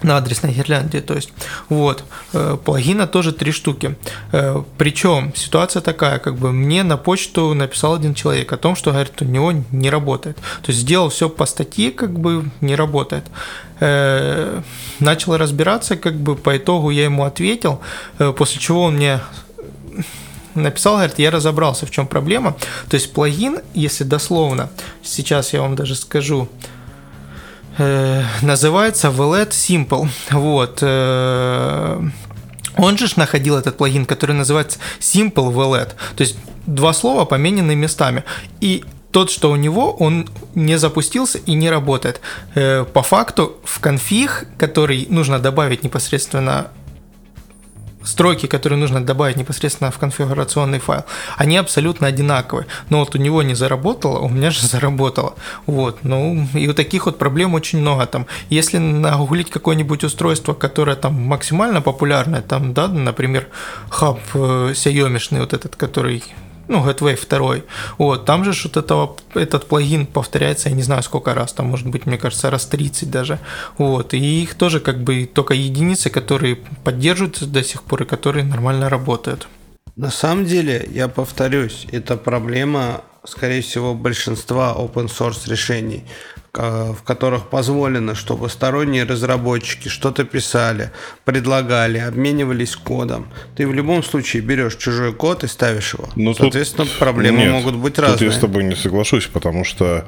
на 0.03 0.17
адресной 0.17 0.53
гирлянде, 0.53 1.01
то 1.01 1.15
есть, 1.15 1.33
вот, 1.69 2.05
э, 2.33 2.57
плагина 2.65 3.07
тоже 3.07 3.33
три 3.33 3.53
штуки. 3.53 3.97
Э, 4.33 4.63
Причем 4.77 5.33
ситуация 5.35 5.83
такая, 5.83 6.19
как 6.19 6.37
бы 6.37 6.53
мне 6.53 6.83
на 6.83 6.97
почту 6.97 7.55
написал 7.55 7.95
один 7.95 8.15
человек 8.15 8.53
о 8.53 8.57
том, 8.57 8.77
что, 8.77 8.93
говорит, 8.93 9.21
у 9.21 9.25
него 9.25 9.53
не 9.73 9.91
работает. 9.91 10.37
То 10.37 10.71
есть 10.71 10.81
сделал 10.81 11.09
все 11.09 11.29
по 11.29 11.47
статье, 11.47 11.91
как 11.91 12.19
бы 12.19 12.45
не 12.61 12.77
работает. 12.77 13.25
Э, 13.81 14.63
Начал 15.01 15.37
разбираться, 15.37 15.97
как 15.97 16.17
бы 16.17 16.37
по 16.37 16.57
итогу 16.57 16.91
я 16.91 17.05
ему 17.05 17.25
ответил, 17.25 17.81
после 18.37 18.61
чего 18.61 18.85
он 18.85 18.97
мне 18.97 19.21
написал, 20.55 20.95
говорит, 20.97 21.19
я 21.19 21.31
разобрался, 21.31 21.87
в 21.87 21.91
чем 21.91 22.07
проблема. 22.07 22.57
То 22.89 22.95
есть 22.95 23.13
плагин, 23.13 23.61
если 23.75 24.05
дословно, 24.05 24.71
сейчас 25.03 25.53
я 25.53 25.63
вам 25.63 25.77
даже 25.77 25.95
скажу, 25.95 26.49
называется 28.43 29.09
VLED 29.09 29.51
Simple. 29.51 30.09
Вот. 30.31 30.79
э, 30.83 32.03
Он 32.77 32.99
же 32.99 33.07
находил 33.17 33.57
этот 33.57 33.77
плагин, 33.77 34.05
который 34.05 34.35
называется 34.35 34.79
Simple 35.01 35.53
VLED. 35.53 35.89
То 36.17 36.21
есть 36.23 36.37
два 36.67 36.93
слова 36.93 37.25
поменены 37.25 37.75
местами. 37.75 38.25
И 38.61 38.85
тот, 39.11 39.31
что 39.31 39.51
у 39.51 39.57
него, 39.57 39.93
он 39.93 40.29
не 40.55 40.79
запустился 40.79 41.39
и 41.39 41.55
не 41.55 41.71
работает. 41.71 42.21
Э, 42.55 42.85
По 42.85 43.03
факту 43.03 43.57
в 43.65 43.81
конфиг, 43.81 44.47
который 44.59 45.07
нужно 45.09 45.39
добавить 45.39 45.83
непосредственно 45.83 46.69
строки, 48.09 48.47
которые 48.47 48.79
нужно 48.79 49.05
добавить 49.05 49.37
непосредственно 49.37 49.91
в 49.91 49.99
конфигурационный 49.99 50.79
файл, 50.79 51.05
они 51.37 51.57
абсолютно 51.59 52.07
одинаковые. 52.07 52.67
Но 52.89 53.01
вот 53.01 53.15
у 53.15 53.19
него 53.19 53.43
не 53.43 53.55
заработало, 53.55 54.19
у 54.21 54.29
меня 54.29 54.51
же 54.51 54.67
заработало. 54.67 55.35
Вот, 55.67 56.05
ну, 56.05 56.47
и 56.55 56.69
у 56.69 56.75
таких 56.75 57.07
вот 57.07 57.19
проблем 57.19 57.55
очень 57.55 57.81
много 57.81 58.07
там. 58.07 58.27
Если 58.51 58.79
нагуглить 58.79 59.51
какое-нибудь 59.51 60.05
устройство, 60.05 60.55
которое 60.55 60.97
там 60.97 61.15
максимально 61.15 61.83
популярное, 61.83 62.43
там, 62.43 62.73
да, 62.73 62.89
например, 62.89 63.49
хаб 63.91 64.21
э, 64.35 64.73
Xiaomi 64.75 65.41
вот 65.41 65.53
этот, 65.53 65.77
который 65.77 66.23
ну, 66.69 66.87
Gateway 66.87 67.19
2. 67.29 67.57
Вот, 67.99 68.25
там 68.25 68.45
же 68.45 68.53
вот 68.65 68.77
этого, 68.77 69.17
этот 69.35 69.67
плагин 69.67 70.07
повторяется, 70.07 70.69
я 70.69 70.75
не 70.75 70.83
знаю 70.83 71.03
сколько 71.03 71.35
раз, 71.35 71.53
там 71.53 71.67
может 71.67 71.89
быть, 71.89 72.07
мне 72.07 72.19
кажется, 72.19 72.51
раз 72.51 72.67
30 72.67 73.11
даже. 73.11 73.39
Вот, 73.79 74.15
и 74.15 74.43
их 74.43 74.55
тоже 74.55 74.81
как 74.81 75.03
бы 75.03 75.29
только 75.33 75.55
единицы, 75.55 76.11
которые 76.11 76.57
поддерживаются 76.85 77.47
до 77.47 77.65
сих 77.65 77.83
пор 77.83 78.03
и 78.03 78.07
которые 78.07 78.45
нормально 78.45 78.89
работают. 78.89 79.49
На 79.99 80.11
самом 80.11 80.47
деле, 80.47 80.89
я 80.91 81.09
повторюсь, 81.09 81.87
это 81.93 82.17
проблема, 82.17 83.03
скорее 83.25 83.61
всего, 83.63 83.95
большинства 83.95 84.75
open 84.79 85.09
source 85.09 85.51
решений. 85.51 86.05
Э, 86.61 86.93
в 86.93 87.05
которых 87.05 87.51
позволено, 87.51 88.17
чтобы 88.17 88.49
сторонние 88.49 89.05
разработчики 89.05 89.89
что-то 89.89 90.25
писали, 90.25 90.91
предлагали, 91.25 91.99
обменивались 91.99 92.75
кодом. 92.75 93.29
Ты 93.55 93.69
в 93.69 93.75
любом 93.75 94.03
случае 94.03 94.43
берешь 94.43 94.75
чужой 94.77 95.13
код 95.13 95.45
и 95.45 95.47
ставишь 95.47 95.95
его. 95.95 96.09
Ну, 96.17 96.35
Соответственно, 96.35 96.87
тут... 96.87 96.99
проблемы 96.99 97.39
Нет, 97.39 97.53
могут 97.53 97.77
быть 97.77 97.95
тут 97.95 98.07
разные. 98.07 98.31
я 98.31 98.37
с 98.37 98.41
тобой 98.41 98.65
не 98.65 98.75
соглашусь, 98.75 99.27
потому 99.27 99.65
что 99.65 100.05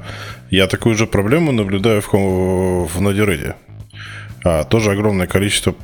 я 0.49 0.67
такую 0.67 0.95
же 0.95 1.07
проблему 1.07 1.53
наблюдаю 1.53 2.01
в, 2.01 2.07
в 2.11 3.01
Node-RED. 3.01 3.55
А, 4.43 4.63
тоже 4.63 4.91
огромное 4.91 5.27
количество 5.27 5.75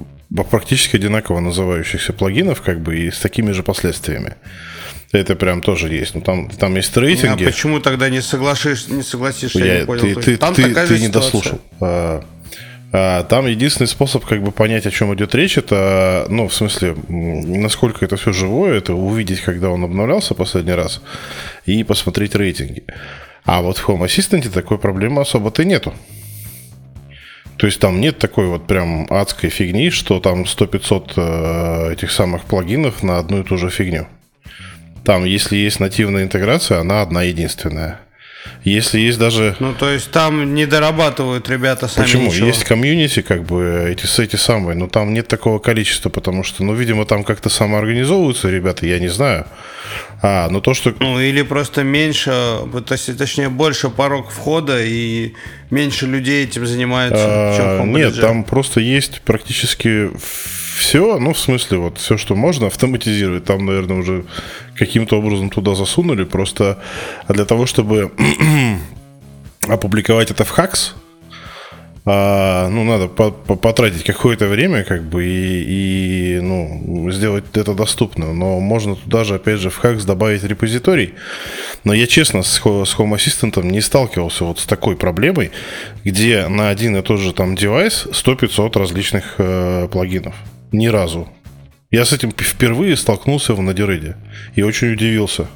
практически 0.49 0.95
одинаково 0.95 1.39
называющихся 1.39 2.13
плагинов, 2.13 2.61
как 2.61 2.81
бы, 2.81 2.97
и 2.97 3.11
с 3.11 3.19
такими 3.19 3.51
же 3.51 3.63
последствиями. 3.63 4.35
Это 5.11 5.35
прям 5.35 5.61
тоже 5.61 5.89
есть. 5.89 6.15
Ну, 6.15 6.21
там, 6.21 6.49
там 6.49 6.75
есть 6.75 6.95
рейтинги. 6.97 7.43
А 7.43 7.47
почему 7.47 7.79
тогда 7.79 8.09
не, 8.09 8.21
соглашишь, 8.21 8.87
не 8.87 9.03
согласишься? 9.03 9.59
Я, 9.59 9.79
не 9.79 9.85
понял. 9.85 10.01
Ты, 10.01 10.15
ты, 10.15 10.37
там 10.37 10.53
ты, 10.53 10.67
такая 10.67 10.87
ты 10.87 10.95
же 10.95 11.01
не 11.01 11.07
ситуация. 11.07 11.31
дослушал. 11.31 11.61
А, 11.79 12.23
а, 12.91 13.23
там 13.23 13.47
единственный 13.47 13.87
способ 13.87 14.25
как 14.25 14.41
бы 14.41 14.51
понять, 14.51 14.85
о 14.85 14.91
чем 14.91 15.13
идет 15.13 15.33
речь, 15.35 15.57
это, 15.57 16.25
ну, 16.29 16.47
в 16.47 16.53
смысле, 16.53 16.95
насколько 17.07 18.03
это 18.03 18.17
все 18.17 18.33
живое, 18.33 18.77
это 18.77 18.93
увидеть, 18.93 19.41
когда 19.41 19.69
он 19.69 19.83
обновлялся 19.83 20.33
последний 20.33 20.73
раз, 20.73 21.01
и 21.65 21.83
посмотреть 21.83 22.35
рейтинги. 22.35 22.83
А 23.45 23.61
вот 23.61 23.77
в 23.77 23.87
Home 23.87 24.05
Assistant 24.05 24.49
такой 24.49 24.77
проблемы 24.77 25.21
особо-то 25.21 25.63
нету. 25.63 25.93
То 27.57 27.65
есть 27.65 27.79
там 27.79 27.99
нет 27.99 28.19
такой 28.19 28.47
вот 28.47 28.67
прям 28.67 29.07
адской 29.09 29.49
фигни, 29.49 29.89
что 29.89 30.19
там 30.19 30.43
100-500 30.43 31.13
э, 31.15 31.93
этих 31.93 32.11
самых 32.11 32.43
плагинов 32.43 33.01
на 33.01 33.17
одну 33.17 33.41
и 33.41 33.43
ту 33.43 33.57
же 33.57 33.69
фигню. 33.69 34.07
Там, 35.03 35.25
если 35.25 35.55
есть 35.55 35.79
нативная 35.79 36.23
интеграция, 36.23 36.79
она 36.79 37.01
одна 37.01 37.23
единственная. 37.23 37.99
Если 38.63 38.99
есть 38.99 39.17
даже... 39.17 39.55
Ну, 39.59 39.73
то 39.73 39.89
есть 39.89 40.11
там 40.11 40.53
не 40.53 40.65
дорабатывают 40.65 41.49
ребята 41.49 41.87
сами 41.87 42.05
Почему? 42.05 42.27
ничего. 42.27 42.47
Есть 42.47 42.63
комьюнити, 42.63 43.21
как 43.21 43.43
бы, 43.43 43.87
эти, 43.89 44.21
эти 44.21 44.35
самые, 44.35 44.75
но 44.75 44.87
там 44.87 45.13
нет 45.13 45.27
такого 45.27 45.59
количества, 45.59 46.09
потому 46.09 46.43
что, 46.43 46.63
ну, 46.63 46.73
видимо, 46.73 47.05
там 47.05 47.23
как-то 47.23 47.49
самоорганизовываются 47.49 48.49
ребята, 48.49 48.85
я 48.85 48.99
не 48.99 49.07
знаю. 49.07 49.45
А, 50.21 50.49
ну 50.49 50.61
то, 50.61 50.73
что... 50.73 50.93
Ну, 50.99 51.19
или 51.19 51.43
просто 51.43 51.83
меньше, 51.83 52.31
то 52.31 52.91
есть, 52.91 53.17
точнее, 53.17 53.49
больше 53.49 53.89
порог 53.89 54.31
входа 54.31 54.83
и 54.83 55.33
меньше 55.69 56.07
людей 56.07 56.45
этим 56.45 56.65
занимаются, 56.65 57.23
А, 57.25 57.83
нет, 57.85 58.19
там 58.19 58.43
просто 58.43 58.79
есть 58.79 59.21
практически 59.21 60.09
все, 60.77 61.17
ну, 61.19 61.33
в 61.33 61.39
смысле, 61.39 61.79
вот 61.79 61.97
все, 61.97 62.17
что 62.17 62.35
можно 62.35 62.67
автоматизировать, 62.67 63.45
там, 63.45 63.65
наверное, 63.65 63.97
уже 63.97 64.25
каким-то 64.75 65.17
образом 65.17 65.49
туда 65.49 65.75
засунули, 65.75 66.23
просто 66.23 66.77
для 67.27 67.45
того, 67.45 67.65
чтобы 67.65 68.11
опубликовать 69.67 70.31
это 70.31 70.45
в 70.45 70.49
Хакс, 70.49 70.93
а, 72.09 72.69
ну, 72.69 72.85
надо 72.85 73.07
по 73.07 73.23
-по 73.23 73.57
потратить 73.57 74.05
какое-то 74.05 74.47
время, 74.47 74.85
как 74.85 75.03
бы, 75.03 75.25
и, 75.25 76.35
и, 76.37 76.39
ну, 76.39 77.09
сделать 77.11 77.43
это 77.53 77.73
доступно. 77.73 78.33
Но 78.33 78.61
можно 78.61 78.95
туда 78.95 79.25
же, 79.25 79.35
опять 79.35 79.59
же, 79.59 79.69
в 79.69 79.83
Hacks 79.83 80.05
добавить 80.05 80.43
репозиторий. 80.43 81.15
Но 81.83 81.93
я, 81.93 82.07
честно, 82.07 82.43
с, 82.43 82.59
с 82.59 82.61
Home 82.61 83.15
Assistant 83.15 83.61
не 83.65 83.81
сталкивался 83.81 84.45
вот 84.45 84.59
с 84.59 84.65
такой 84.65 84.95
проблемой, 84.95 85.51
где 86.05 86.47
на 86.47 86.69
один 86.69 86.95
и 86.95 87.01
тот 87.01 87.19
же 87.19 87.33
там 87.33 87.55
девайс 87.57 88.07
100-500 88.09 88.79
различных 88.79 89.35
э, 89.39 89.89
плагинов. 89.91 90.33
Ни 90.71 90.87
разу. 90.87 91.29
Я 91.91 92.03
с 92.03 92.11
этим 92.11 92.31
впервые 92.31 92.97
столкнулся 92.97 93.53
в 93.53 93.61
Надиреде 93.61 94.17
и 94.55 94.61
очень 94.61 94.91
удивился. 94.93 95.47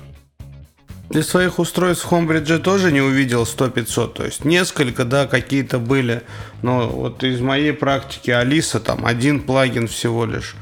Для 1.10 1.24
своих 1.24 1.60
устройств 1.60 2.06
в 2.06 2.14
Homebridge 2.14 2.60
тоже 2.60 2.90
не 2.94 3.02
увидел 3.02 3.44
100-500, 3.44 4.14
то 4.14 4.24
есть 4.24 4.46
несколько, 4.46 5.04
да, 5.04 5.28
какие-то 5.28 5.78
были, 5.78 6.22
но 6.62 6.88
вот 6.88 7.26
из 7.26 7.42
моей 7.42 7.74
практики 7.74 8.32
Алиса 8.32 8.80
там 8.80 9.06
один 9.06 9.42
плагин 9.42 9.88
всего 9.88 10.26
лишь. 10.26 10.56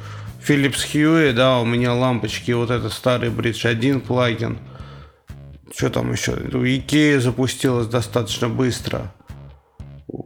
Philips 0.47 0.88
Hue, 0.91 1.34
да, 1.34 1.60
у 1.60 1.66
меня 1.66 1.93
лампочки, 1.93 2.50
вот 2.52 2.72
этот 2.72 2.93
старый 2.93 3.30
бридж, 3.30 3.68
один 3.68 4.02
плагин. 4.02 4.58
Что 5.76 5.91
там 5.91 6.12
еще? 6.12 6.32
У 6.32 6.64
Ikea 6.64 7.20
запустилось 7.20 7.86
достаточно 7.86 8.50
быстро. 8.50 9.14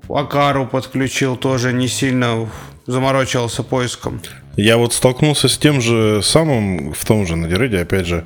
Акару 0.10 0.68
подключил, 0.68 1.36
тоже 1.36 1.74
не 1.74 1.88
сильно 1.88 2.50
заморочился 2.86 3.64
поиском. 3.64 4.22
Я 4.56 4.78
вот 4.78 4.94
столкнулся 4.94 5.48
с 5.48 5.58
тем 5.58 5.82
же 5.82 6.22
самым 6.22 6.94
в 6.94 7.06
том 7.06 7.26
же 7.26 7.36
Надиреде, 7.36 7.80
опять 7.80 8.06
же, 8.06 8.26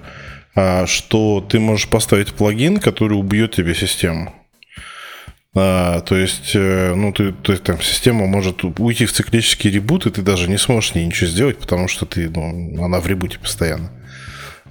а, 0.56 0.86
что 0.86 1.46
ты 1.48 1.60
можешь 1.60 1.88
поставить 1.88 2.34
плагин, 2.34 2.78
который 2.78 3.14
убьет 3.14 3.56
тебе 3.56 3.76
систему. 3.76 4.34
А, 5.56 6.02
то 6.02 6.16
есть, 6.16 6.52
э, 6.56 6.94
ну, 6.94 7.12
ты, 7.14 7.32
то 7.32 7.52
есть, 7.52 7.64
там 7.64 7.82
система 7.82 8.28
может 8.28 8.64
уйти 8.64 9.06
в 9.06 9.14
циклический 9.14 9.72
ребут, 9.72 10.06
и 10.06 10.12
ты 10.12 10.22
даже 10.22 10.50
не 10.50 10.58
сможешь 10.58 10.92
с 10.92 10.96
ней 10.96 11.06
ничего 11.06 11.30
сделать, 11.30 11.58
потому 11.58 11.88
что 11.88 12.06
ты, 12.06 12.30
ну, 12.30 12.84
она 12.84 13.00
в 13.00 13.08
ребуте 13.08 13.40
постоянно. 13.40 13.92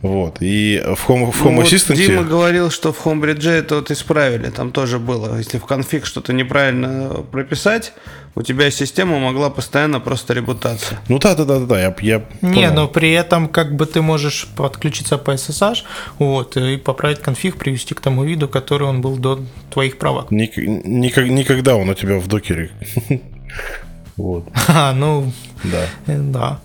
Вот. 0.07 0.38
И 0.40 0.80
в 0.84 1.09
Home, 1.09 1.32
в 1.32 1.44
Home 1.44 1.57
ну, 1.57 1.62
Assistant... 1.62 1.88
Вот 1.88 1.96
Дима 1.96 2.22
говорил, 2.22 2.70
что 2.70 2.92
в 2.92 3.04
Homebridge 3.04 3.50
это 3.50 3.76
вот 3.76 3.90
исправили. 3.90 4.50
Там 4.50 4.70
тоже 4.70 4.98
было. 4.98 5.36
Если 5.36 5.59
в 5.59 5.66
конфиг 5.66 6.07
что-то 6.07 6.32
неправильно 6.32 7.24
прописать, 7.32 7.92
у 8.36 8.42
тебя 8.42 8.70
система 8.70 9.18
могла 9.18 9.50
постоянно 9.50 9.98
просто 9.98 10.34
ребутаться. 10.34 10.98
Ну 11.09 11.18
да, 11.18 11.34
да, 11.34 11.44
да, 11.44 11.59
да, 11.61 11.80
я, 11.80 11.96
я 12.00 12.22
Не, 12.42 12.70
но 12.70 12.86
при 12.86 13.11
этом 13.12 13.48
как 13.48 13.74
бы 13.74 13.86
ты 13.86 14.00
можешь 14.02 14.46
подключиться 14.57 15.18
по 15.18 15.32
SSH, 15.32 15.82
вот, 16.18 16.57
и 16.57 16.76
поправить 16.76 17.20
конфиг, 17.20 17.57
привести 17.57 17.94
к 17.94 18.00
тому 18.00 18.24
виду, 18.24 18.48
который 18.48 18.86
он 18.86 19.00
был 19.00 19.16
до 19.16 19.40
твоих 19.70 19.98
правок. 19.98 20.30
Ник, 20.30 20.57
никак, 20.57 21.26
никогда 21.28 21.76
он 21.76 21.88
у 21.88 21.94
тебя 21.94 22.18
в 22.18 22.28
докере. 22.28 22.70
Вот. 24.16 24.48
А, 24.68 24.92
ну, 24.94 25.30
Да. 25.62 25.86
э, 26.07 26.18
да. 26.18 26.61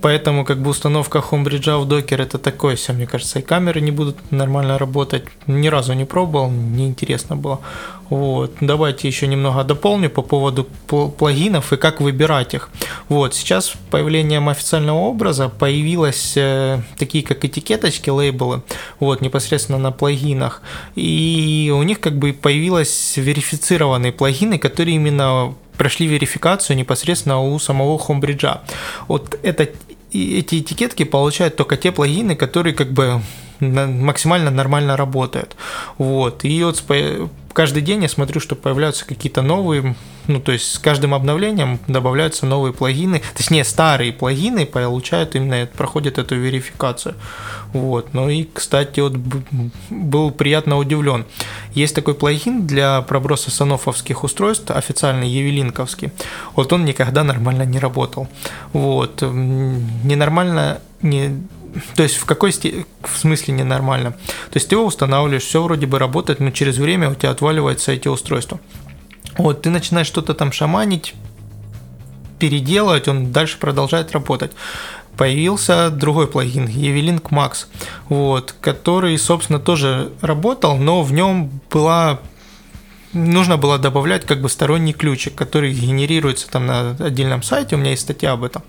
Поэтому 0.00 0.44
как 0.44 0.62
бы 0.62 0.70
установка 0.70 1.18
Homebridge 1.18 1.78
в 1.78 1.86
докер 1.86 2.22
это 2.22 2.38
такое 2.38 2.76
все, 2.76 2.92
мне 2.92 3.06
кажется, 3.06 3.38
и 3.38 3.42
камеры 3.42 3.80
не 3.80 3.90
будут 3.90 4.16
нормально 4.30 4.78
работать. 4.78 5.24
Ни 5.46 5.68
разу 5.68 5.92
не 5.92 6.04
пробовал, 6.04 6.50
неинтересно 6.50 7.36
было. 7.36 7.60
Вот. 8.08 8.52
Давайте 8.60 9.08
еще 9.08 9.26
немного 9.26 9.64
дополню 9.64 10.08
по 10.10 10.22
поводу 10.22 10.68
плагинов 10.86 11.72
и 11.72 11.76
как 11.76 12.00
выбирать 12.00 12.54
их. 12.54 12.70
Вот. 13.08 13.34
Сейчас 13.34 13.66
с 13.66 13.72
появлением 13.90 14.48
официального 14.48 14.98
образа 14.98 15.48
появились 15.48 16.34
э, 16.36 16.80
такие 16.98 17.24
как 17.24 17.44
этикеточки, 17.44 18.10
лейблы, 18.10 18.62
вот, 19.00 19.20
непосредственно 19.20 19.78
на 19.78 19.90
плагинах. 19.90 20.62
И 20.94 21.72
у 21.74 21.82
них 21.82 22.00
как 22.00 22.18
бы 22.18 22.32
появились 22.32 23.16
верифицированные 23.16 24.12
плагины, 24.12 24.58
которые 24.58 24.96
именно 24.96 25.54
прошли 25.76 26.06
верификацию 26.06 26.76
непосредственно 26.76 27.40
у 27.40 27.58
самого 27.58 27.98
Homebridge. 27.98 28.60
Вот 29.08 29.38
это, 29.42 29.68
эти 30.12 30.60
этикетки 30.60 31.04
получают 31.04 31.56
только 31.56 31.76
те 31.76 31.92
плагины, 31.92 32.36
которые 32.36 32.74
как 32.74 32.92
бы 32.92 33.20
максимально 33.60 34.50
нормально 34.50 34.96
работают. 34.96 35.56
Вот. 35.98 36.44
И 36.44 36.62
вот 36.62 36.82
каждый 37.52 37.82
день 37.82 38.02
я 38.02 38.08
смотрю, 38.08 38.40
что 38.40 38.56
появляются 38.56 39.06
какие-то 39.06 39.40
новые, 39.42 39.94
ну, 40.26 40.40
то 40.40 40.52
есть 40.52 40.72
с 40.72 40.78
каждым 40.78 41.14
обновлением 41.14 41.78
добавляются 41.86 42.46
новые 42.46 42.72
плагины, 42.72 43.22
точнее, 43.34 43.64
старые 43.64 44.12
плагины 44.12 44.66
получают 44.66 45.36
именно, 45.36 45.66
проходят 45.66 46.18
эту 46.18 46.34
верификацию. 46.34 47.14
Вот. 47.72 48.12
Ну 48.12 48.28
и, 48.28 48.48
кстати, 48.52 49.00
вот 49.00 49.14
был 49.90 50.30
приятно 50.30 50.78
удивлен. 50.78 51.24
Есть 51.74 51.94
такой 51.94 52.14
плагин 52.14 52.66
для 52.66 53.02
проброса 53.02 53.50
санофовских 53.50 54.24
устройств, 54.24 54.70
официальный 54.70 55.28
евелинковский. 55.28 56.10
Вот 56.54 56.72
он 56.72 56.84
никогда 56.84 57.24
нормально 57.24 57.62
не 57.64 57.78
работал. 57.78 58.28
Вот. 58.72 59.22
Ненормально, 59.22 60.80
не, 61.02 61.42
то 61.94 62.02
есть 62.02 62.16
в 62.16 62.24
какой 62.24 62.52
сти... 62.52 62.86
в 63.02 63.16
смысле 63.16 63.54
ненормально? 63.54 64.12
То 64.12 64.56
есть 64.56 64.68
ты 64.68 64.74
его 64.74 64.84
устанавливаешь, 64.84 65.44
все 65.44 65.62
вроде 65.62 65.86
бы 65.86 65.98
работает, 65.98 66.40
но 66.40 66.50
через 66.50 66.78
время 66.78 67.10
у 67.10 67.14
тебя 67.14 67.30
отваливаются 67.30 67.92
эти 67.92 68.08
устройства. 68.08 68.60
Вот, 69.38 69.62
ты 69.62 69.70
начинаешь 69.70 70.06
что-то 70.06 70.34
там 70.34 70.52
шаманить, 70.52 71.14
переделывать, 72.38 73.08
он 73.08 73.32
дальше 73.32 73.58
продолжает 73.58 74.12
работать. 74.12 74.52
Появился 75.16 75.90
другой 75.90 76.26
плагин, 76.26 76.66
Evelink 76.66 77.30
Max, 77.30 77.66
вот, 78.08 78.54
который, 78.60 79.16
собственно, 79.18 79.60
тоже 79.60 80.10
работал, 80.20 80.76
но 80.76 81.02
в 81.02 81.12
нем 81.12 81.60
была 81.70 82.20
нужно 83.14 83.56
было 83.56 83.78
добавлять 83.78 84.26
как 84.26 84.40
бы 84.40 84.48
сторонний 84.48 84.92
ключик, 84.92 85.34
который 85.34 85.72
генерируется 85.72 86.50
там 86.50 86.66
на 86.66 86.90
отдельном 86.90 87.42
сайте, 87.42 87.76
у 87.76 87.78
меня 87.78 87.90
есть 87.90 88.02
статья 88.02 88.32
об 88.32 88.44
этом. 88.44 88.62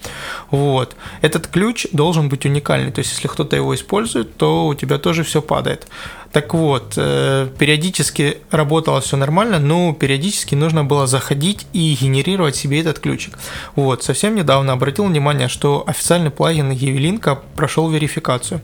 Вот. 0.51 0.95
Этот 1.21 1.47
ключ 1.47 1.87
должен 1.91 2.29
быть 2.29 2.45
уникальный, 2.45 2.91
то 2.91 2.99
есть 2.99 3.11
если 3.11 3.27
кто-то 3.27 3.55
его 3.55 3.73
использует, 3.75 4.37
то 4.37 4.67
у 4.67 4.73
тебя 4.73 4.97
тоже 4.97 5.23
все 5.23 5.41
падает. 5.41 5.87
Так 6.31 6.53
вот, 6.53 6.95
э, 6.97 7.47
периодически 7.57 8.39
работало 8.51 8.99
все 8.99 9.15
нормально, 9.15 9.57
но 9.57 9.93
периодически 9.93 10.53
нужно 10.53 10.83
было 10.83 11.07
заходить 11.07 11.65
и 11.71 11.97
генерировать 11.99 12.57
себе 12.57 12.81
этот 12.81 12.99
ключик. 12.99 13.39
Вот, 13.75 14.03
совсем 14.03 14.35
недавно 14.35 14.73
обратил 14.73 15.05
внимание, 15.05 15.47
что 15.47 15.85
официальный 15.87 16.31
плагин 16.31 16.71
Евелинка 16.71 17.35
прошел 17.55 17.89
верификацию. 17.89 18.59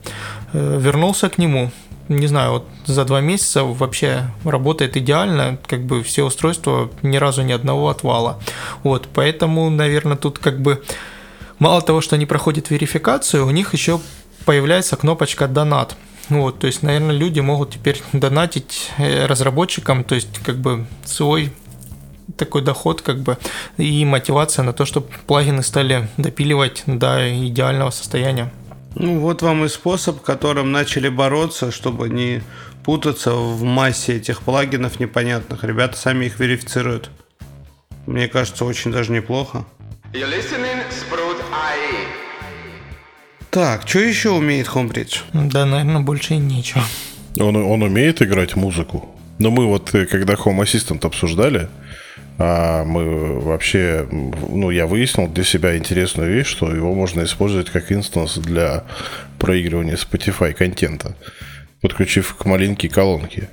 Э, 0.51 0.79
вернулся 0.81 1.29
к 1.29 1.37
нему, 1.37 1.71
не 2.11 2.27
знаю, 2.27 2.51
вот 2.51 2.67
за 2.85 3.05
два 3.05 3.21
месяца 3.21 3.63
вообще 3.63 4.31
работает 4.43 4.97
идеально, 4.97 5.57
как 5.65 5.81
бы 5.83 6.03
все 6.03 6.23
устройства 6.23 6.91
ни 7.01 7.17
разу 7.17 7.41
ни 7.41 7.51
одного 7.51 7.89
отвала. 7.89 8.39
Вот, 8.83 9.07
поэтому, 9.13 9.69
наверное, 9.69 10.17
тут 10.17 10.39
как 10.39 10.61
бы 10.61 10.83
мало 11.59 11.81
того, 11.81 12.01
что 12.01 12.15
они 12.15 12.25
проходят 12.25 12.69
верификацию, 12.69 13.45
у 13.45 13.51
них 13.51 13.73
еще 13.73 13.99
появляется 14.45 14.95
кнопочка 14.95 15.47
«Донат». 15.47 15.95
Вот, 16.29 16.59
то 16.59 16.67
есть, 16.67 16.83
наверное, 16.83 17.15
люди 17.15 17.39
могут 17.39 17.71
теперь 17.71 18.01
донатить 18.13 18.89
э, 18.97 19.25
разработчикам, 19.25 20.03
то 20.03 20.15
есть, 20.15 20.39
как 20.45 20.57
бы 20.57 20.85
свой 21.03 21.51
такой 22.37 22.61
доход, 22.61 23.01
как 23.01 23.19
бы, 23.19 23.37
и 23.77 24.05
мотивация 24.05 24.63
на 24.63 24.73
то, 24.73 24.85
чтобы 24.85 25.07
плагины 25.27 25.63
стали 25.63 26.07
допиливать 26.17 26.83
до 26.85 27.47
идеального 27.47 27.89
состояния. 27.89 28.51
Ну, 28.95 29.19
вот 29.19 29.41
вам 29.41 29.65
и 29.65 29.69
способ, 29.69 30.21
которым 30.21 30.71
начали 30.71 31.09
бороться, 31.09 31.71
чтобы 31.71 32.09
не 32.09 32.41
путаться 32.83 33.33
в 33.33 33.63
массе 33.63 34.17
этих 34.17 34.41
плагинов 34.41 34.99
непонятных. 34.99 35.63
Ребята 35.63 35.97
сами 35.97 36.25
их 36.25 36.39
верифицируют. 36.39 37.09
Мне 38.05 38.27
кажется, 38.27 38.65
очень 38.65 38.91
даже 38.91 39.11
неплохо. 39.11 39.65
Так, 43.49 43.87
что 43.87 43.99
еще 43.99 44.31
умеет 44.31 44.67
Homebridge? 44.67 45.19
Да, 45.33 45.65
наверное, 45.65 46.01
больше 46.01 46.35
и 46.35 46.37
нечего. 46.37 46.83
Он, 47.37 47.55
он 47.55 47.83
умеет 47.83 48.21
играть 48.21 48.55
музыку. 48.55 49.13
Но 49.39 49.51
мы 49.51 49.65
вот, 49.65 49.93
э, 49.93 50.05
когда 50.05 50.33
Home 50.33 50.61
Assistant 50.61 51.05
обсуждали, 51.05 51.69
а 52.43 52.83
мы 52.85 53.39
вообще, 53.39 54.07
ну, 54.09 54.71
я 54.71 54.87
выяснил 54.87 55.27
для 55.27 55.43
себя 55.43 55.77
интересную 55.77 56.33
вещь, 56.33 56.47
что 56.47 56.73
его 56.73 56.95
можно 56.95 57.23
использовать 57.23 57.69
как 57.69 57.91
инстанс 57.91 58.39
для 58.39 58.83
проигрывания 59.37 59.95
Spotify 59.95 60.51
контента, 60.53 61.15
подключив 61.81 62.33
к 62.33 62.45
маленькой 62.45 62.87
колонке. 62.87 63.49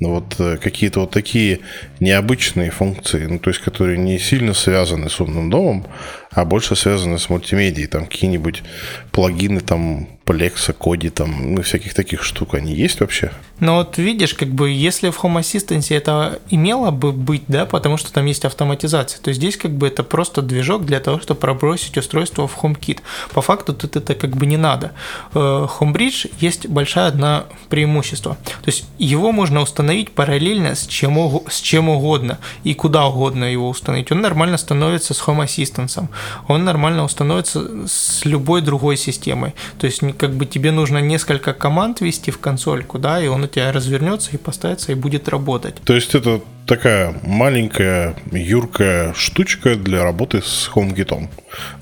Ну, 0.00 0.14
вот 0.14 0.40
э, 0.40 0.56
какие-то 0.56 1.00
вот 1.00 1.10
такие 1.10 1.60
необычные 2.00 2.70
функции, 2.70 3.26
ну, 3.26 3.38
то 3.38 3.50
есть, 3.50 3.60
которые 3.60 3.98
не 3.98 4.18
сильно 4.18 4.54
связаны 4.54 5.10
с 5.10 5.20
умным 5.20 5.50
домом, 5.50 5.86
а 6.32 6.44
больше 6.44 6.76
связаны 6.76 7.18
с 7.18 7.28
мультимедией, 7.28 7.86
там 7.86 8.06
какие-нибудь 8.06 8.62
плагины, 9.10 9.60
там, 9.60 10.08
Plex, 10.24 10.72
Коди, 10.72 11.10
там, 11.10 11.54
ну, 11.54 11.62
всяких 11.62 11.94
таких 11.94 12.22
штук, 12.22 12.54
они 12.54 12.74
есть 12.74 13.00
вообще? 13.00 13.32
Ну 13.58 13.76
вот 13.76 13.98
видишь, 13.98 14.34
как 14.34 14.48
бы, 14.48 14.70
если 14.70 15.10
в 15.10 15.22
Home 15.22 15.40
Assistant 15.40 15.84
это 15.94 16.40
имело 16.50 16.90
бы 16.90 17.12
быть, 17.12 17.44
да, 17.48 17.66
потому 17.66 17.96
что 17.96 18.12
там 18.12 18.26
есть 18.26 18.44
автоматизация, 18.44 19.20
то 19.20 19.32
здесь 19.32 19.56
как 19.56 19.72
бы 19.72 19.86
это 19.86 20.02
просто 20.02 20.42
движок 20.42 20.84
для 20.84 21.00
того, 21.00 21.20
чтобы 21.20 21.40
пробросить 21.40 21.96
устройство 21.96 22.46
в 22.48 22.58
HomeKit. 22.62 23.00
По 23.32 23.40
факту 23.40 23.72
тут 23.72 23.96
это 23.96 24.14
как 24.14 24.30
бы 24.30 24.46
не 24.46 24.56
надо. 24.56 24.92
Э, 25.34 25.66
HomeBridge 25.78 26.32
есть 26.40 26.66
большая 26.66 27.06
одна 27.08 27.44
преимущество. 27.68 28.36
То 28.44 28.66
есть 28.66 28.84
его 28.98 29.32
можно 29.32 29.60
установить 29.60 30.10
параллельно 30.10 30.74
с 30.74 30.86
чем, 30.86 31.42
с 31.48 31.60
чем 31.60 31.88
угодно 31.88 32.38
и 32.64 32.74
куда 32.74 33.06
угодно 33.06 33.44
его 33.44 33.68
установить. 33.68 34.10
Он 34.10 34.20
нормально 34.20 34.56
становится 34.56 35.14
с 35.14 35.20
Home 35.22 35.44
Assistant 35.44 36.08
он 36.48 36.64
нормально 36.64 37.04
установится 37.04 37.86
с 37.86 38.24
любой 38.24 38.62
другой 38.62 38.96
системой. 38.96 39.54
То 39.78 39.86
есть 39.86 40.00
как 40.18 40.32
бы 40.32 40.46
тебе 40.46 40.70
нужно 40.70 40.98
несколько 40.98 41.52
команд 41.52 42.00
ввести 42.00 42.30
в 42.30 42.38
консольку, 42.38 42.98
да, 42.98 43.22
и 43.22 43.28
он 43.28 43.44
у 43.44 43.46
тебя 43.46 43.72
развернется 43.72 44.30
и 44.32 44.36
поставится 44.36 44.92
и 44.92 44.94
будет 44.94 45.28
работать. 45.28 45.76
То 45.84 45.94
есть 45.94 46.14
это 46.14 46.40
такая 46.66 47.14
маленькая, 47.22 48.14
юркая 48.30 49.12
штучка 49.14 49.76
для 49.76 50.02
работы 50.02 50.42
с 50.42 50.70
HomeKit. 50.74 51.28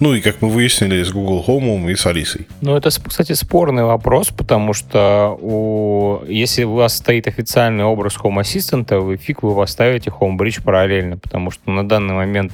Ну 0.00 0.14
и, 0.14 0.20
как 0.20 0.42
мы 0.42 0.48
выяснили, 0.48 1.02
с 1.02 1.10
Google 1.10 1.44
Home 1.46 1.90
и 1.90 1.96
с 1.96 2.06
Алисой. 2.06 2.46
Ну, 2.60 2.76
это, 2.76 2.90
кстати, 2.90 3.32
спорный 3.34 3.84
вопрос, 3.84 4.28
потому 4.28 4.72
что 4.74 5.38
у... 5.40 6.22
если 6.26 6.64
у 6.64 6.74
вас 6.74 6.96
стоит 6.96 7.26
официальный 7.26 7.84
образ 7.84 8.16
Home 8.16 8.40
Assistant, 8.40 8.98
вы 8.98 9.16
фиг 9.16 9.42
вы 9.42 9.54
поставите 9.54 10.10
HomeBridge 10.10 10.62
параллельно, 10.62 11.18
потому 11.18 11.50
что 11.50 11.70
на 11.70 11.86
данный 11.86 12.14
момент 12.14 12.52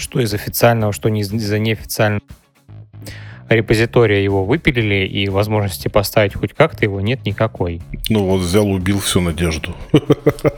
что 0.00 0.20
из 0.20 0.34
официального, 0.34 0.92
что 0.92 1.08
не 1.08 1.20
из 1.20 1.30
неофициального 1.30 2.22
репозитория 3.50 4.22
его 4.22 4.44
выпилили, 4.44 5.06
и 5.06 5.28
возможности 5.28 5.88
поставить 5.88 6.34
хоть 6.34 6.54
как-то 6.54 6.84
его 6.84 7.00
нет 7.00 7.24
никакой. 7.24 7.82
Ну 8.08 8.24
вот 8.24 8.40
взял, 8.40 8.68
убил 8.70 9.00
всю 9.00 9.20
надежду. 9.20 9.74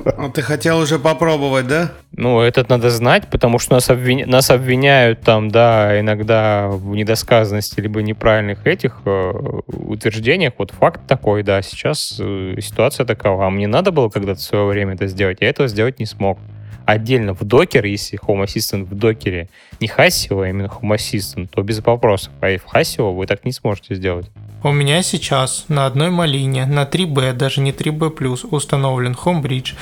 А 0.05 0.29
ты 0.29 0.43
хотел 0.43 0.79
уже 0.79 0.99
попробовать, 0.99 1.67
да? 1.67 1.93
Ну, 2.13 2.41
это 2.41 2.65
надо 2.69 2.91
знать, 2.91 3.29
потому 3.29 3.59
что 3.59 3.75
нас, 3.75 3.91
обвиня... 3.91 4.27
нас 4.27 4.51
обвиняют 4.51 5.23
там, 5.23 5.49
да, 5.49 5.99
иногда 5.99 6.69
в 6.69 6.95
недосказанности 6.95 7.81
либо 7.81 8.03
неправильных 8.03 8.67
этих 8.67 9.01
э, 9.05 9.33
утверждениях. 9.67 10.53
Вот 10.59 10.71
факт 10.71 11.01
такой, 11.09 11.43
да, 11.43 11.61
сейчас 11.63 12.19
э, 12.21 12.57
ситуация 12.61 13.05
такова. 13.05 13.47
А 13.47 13.51
мне 13.51 13.67
надо 13.67 13.91
было 13.91 14.11
когда-то 14.11 14.39
в 14.39 14.45
свое 14.45 14.67
время 14.67 14.95
это 14.95 15.07
сделать, 15.09 15.39
я 15.41 15.49
этого 15.49 15.67
сделать 15.67 15.99
не 15.99 16.07
смог 16.07 16.39
отдельно 16.87 17.35
в 17.35 17.45
докер, 17.45 17.85
если 17.85 18.19
Home 18.21 18.45
Assistant 18.45 18.85
в 18.85 18.95
докере 18.95 19.49
не 19.81 19.89
Hasio, 19.89 20.45
а 20.45 20.49
именно 20.49 20.67
Home 20.67 20.97
Assistant, 20.97 21.49
то 21.49 21.63
без 21.63 21.81
вопросов. 21.81 22.33
А 22.41 22.47
в 22.59 22.75
Hasio 22.75 23.15
вы 23.15 23.27
так 23.27 23.45
не 23.45 23.53
сможете 23.53 23.95
сделать. 23.95 24.31
У 24.63 24.71
меня 24.71 25.03
сейчас 25.03 25.65
на 25.69 25.87
одной 25.87 26.11
малине, 26.11 26.67
на 26.67 26.85
3B, 26.85 27.33
даже 27.33 27.61
не 27.61 27.73
3B+, 27.73 28.47
установлен 28.51 29.13
Homebridge. 29.13 29.75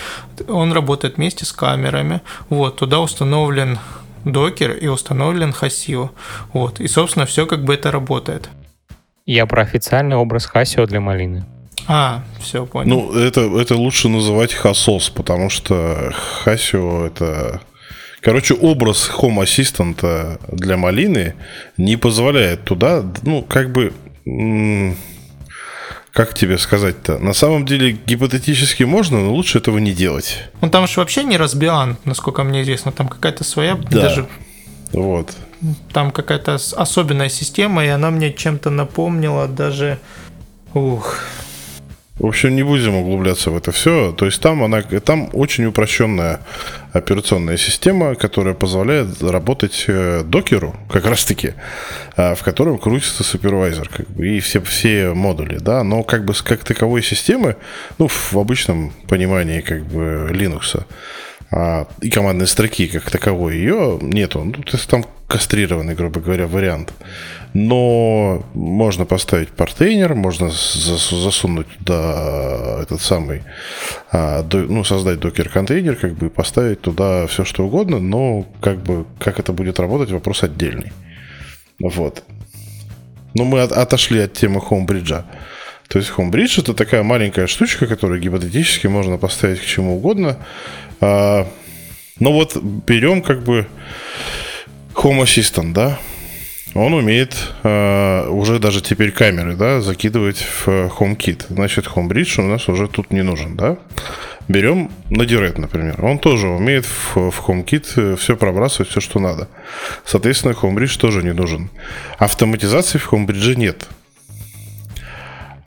Он 0.48 0.72
работает 0.72 1.16
вместе 1.16 1.44
с 1.44 1.53
камерами. 1.53 2.22
Вот, 2.48 2.76
туда 2.76 3.01
установлен 3.01 3.78
докер 4.24 4.72
и 4.72 4.86
установлен 4.86 5.51
Hasio. 5.51 6.11
Вот, 6.53 6.80
и, 6.80 6.88
собственно, 6.88 7.26
все 7.26 7.46
как 7.46 7.64
бы 7.64 7.74
это 7.74 7.90
работает. 7.90 8.48
Я 9.26 9.46
про 9.46 9.62
официальный 9.62 10.16
образ 10.16 10.51
Hasio 10.53 10.86
для 10.86 11.01
малины. 11.01 11.44
А, 11.93 12.22
все, 12.38 12.66
понял. 12.66 12.88
Ну, 12.88 13.18
это, 13.18 13.41
это 13.59 13.74
лучше 13.74 14.09
называть 14.09 14.55
Хасос, 14.55 15.11
потому 15.11 15.51
что 15.51 16.12
Хасио 16.45 17.07
это... 17.07 17.61
Короче, 18.20 18.55
образ 18.55 19.11
Home 19.18 19.43
Assistant 19.43 20.38
для 20.53 20.76
малины 20.76 21.34
не 21.76 21.97
позволяет 21.97 22.62
туда, 22.62 23.05
ну, 23.24 23.43
как 23.43 23.72
бы... 23.72 23.93
Как 26.12 26.34
тебе 26.34 26.59
сказать-то? 26.59 27.18
На 27.18 27.32
самом 27.32 27.66
деле 27.66 27.99
гипотетически 28.07 28.84
можно, 28.84 29.18
но 29.18 29.34
лучше 29.34 29.59
этого 29.59 29.78
не 29.78 29.93
делать. 29.93 30.45
Ну 30.61 30.70
там 30.70 30.86
же 30.86 31.01
вообще 31.01 31.24
не 31.24 31.36
разбиан, 31.36 31.97
насколько 32.05 32.45
мне 32.45 32.62
известно. 32.62 32.93
Там 32.93 33.09
какая-то 33.09 33.43
своя 33.43 33.74
да. 33.74 34.03
даже... 34.03 34.28
Вот. 34.93 35.32
Там 35.93 36.12
какая-то 36.12 36.55
особенная 36.55 37.28
система, 37.28 37.84
и 37.84 37.88
она 37.88 38.12
мне 38.12 38.32
чем-то 38.32 38.70
напомнила 38.70 39.49
даже... 39.49 39.99
Ух, 40.72 41.16
в 42.21 42.27
общем, 42.27 42.55
не 42.55 42.62
будем 42.62 42.95
углубляться 42.97 43.51
в 43.51 43.57
это 43.57 43.73
все. 43.73 44.12
То 44.12 44.27
есть 44.27 44.43
там, 44.43 44.62
она, 44.62 44.83
там 44.83 45.31
очень 45.33 45.64
упрощенная 45.64 46.41
операционная 46.93 47.57
система, 47.57 48.14
которая 48.14 48.53
позволяет 48.53 49.23
работать 49.23 49.87
э, 49.89 50.23
докеру, 50.23 50.77
как 50.91 51.07
раз 51.07 51.25
таки, 51.25 51.55
а, 52.16 52.35
в 52.35 52.43
котором 52.43 52.79
крутится 52.79 53.25
супервайзер 53.25 53.89
как 53.89 54.11
бы, 54.11 54.29
и 54.29 54.41
все, 54.41 54.61
все 54.61 55.14
модули, 55.14 55.57
да, 55.57 55.83
но 55.83 56.03
как 56.03 56.27
бы 56.27 56.35
как 56.45 56.62
таковой 56.62 57.03
системы, 57.03 57.57
ну, 57.99 58.09
в 58.09 58.37
обычном 58.37 58.93
понимании 59.09 59.62
как 59.62 59.87
бы 59.87 60.29
Linux, 60.31 60.85
а, 61.51 61.87
и 62.03 62.11
командной 62.11 62.47
строки 62.47 62.87
как 62.87 63.11
таковой 63.11 63.57
ее 63.57 63.99
нету. 64.03 64.45
Ну, 64.45 64.62
то 64.62 64.77
есть 64.77 64.89
там 64.89 65.07
кастрированный, 65.27 65.95
грубо 65.95 66.21
говоря, 66.21 66.47
вариант. 66.47 66.93
Но 67.53 68.44
можно 68.55 69.05
поставить 69.05 69.48
портейнер, 69.48 70.14
можно 70.14 70.51
засунуть 70.51 71.66
туда 71.78 72.78
этот 72.82 73.01
самый, 73.01 73.42
а, 74.12 74.46
ну, 74.53 74.84
создать 74.84 75.18
докер-контейнер, 75.18 75.96
как 75.96 76.14
бы 76.14 76.30
поставить 76.30 76.80
туда 76.80 77.26
все, 77.26 77.44
что 77.44 77.64
угодно, 77.66 77.98
но 77.98 78.46
как 78.61 78.80
бы 78.82 79.05
как 79.18 79.40
это 79.40 79.53
будет 79.53 79.80
работать, 79.80 80.12
вопрос 80.12 80.44
отдельный. 80.44 80.92
Вот. 81.80 82.22
Но 83.34 83.44
мы 83.44 83.62
от, 83.62 83.72
отошли 83.72 84.20
от 84.20 84.32
темы 84.32 84.61
Homebridge. 84.61 85.24
То 85.88 85.98
есть 85.98 86.12
Homebridge 86.16 86.61
это 86.61 86.72
такая 86.72 87.03
маленькая 87.03 87.48
штучка, 87.48 87.88
которую 87.88 88.20
гипотетически 88.20 88.86
можно 88.86 89.18
поставить 89.18 89.61
к 89.61 89.64
чему 89.64 89.96
угодно. 89.96 90.36
А, 91.01 91.48
но 92.20 92.32
вот 92.32 92.57
берем 92.62 93.22
как 93.22 93.42
бы 93.42 93.66
Home 94.94 95.24
Assistant, 95.24 95.72
да? 95.72 95.98
Он 96.75 96.95
умеет 96.95 97.35
э, 97.64 98.29
уже 98.29 98.61
даже 98.61 98.81
теперь 98.81 99.11
камеры, 99.11 99.57
да, 99.57 99.81
закидывать 99.81 100.39
в 100.39 100.68
HomeKit. 100.68 101.47
Значит, 101.49 101.87
HomeBridge 101.87 102.41
у 102.41 102.47
нас 102.47 102.68
уже 102.68 102.87
тут 102.87 103.11
не 103.11 103.23
нужен, 103.23 103.57
да? 103.57 103.77
Берем 104.47 104.91
Node-RED, 105.11 105.61
например. 105.61 106.05
Он 106.05 106.18
тоже 106.18 106.49
умеет 106.49 106.85
в, 106.87 107.31
в 107.31 107.49
HomeKit 107.49 108.16
все 108.16 108.37
пробрасывать, 108.37 108.89
все, 108.89 109.01
что 109.01 109.18
надо. 109.18 109.49
Соответственно, 110.05 110.53
HomeBridge 110.53 110.99
тоже 110.99 111.23
не 111.23 111.33
нужен. 111.33 111.71
Автоматизации 112.18 112.99
в 112.99 113.12
HomeBridge 113.12 113.57
нет. 113.57 113.89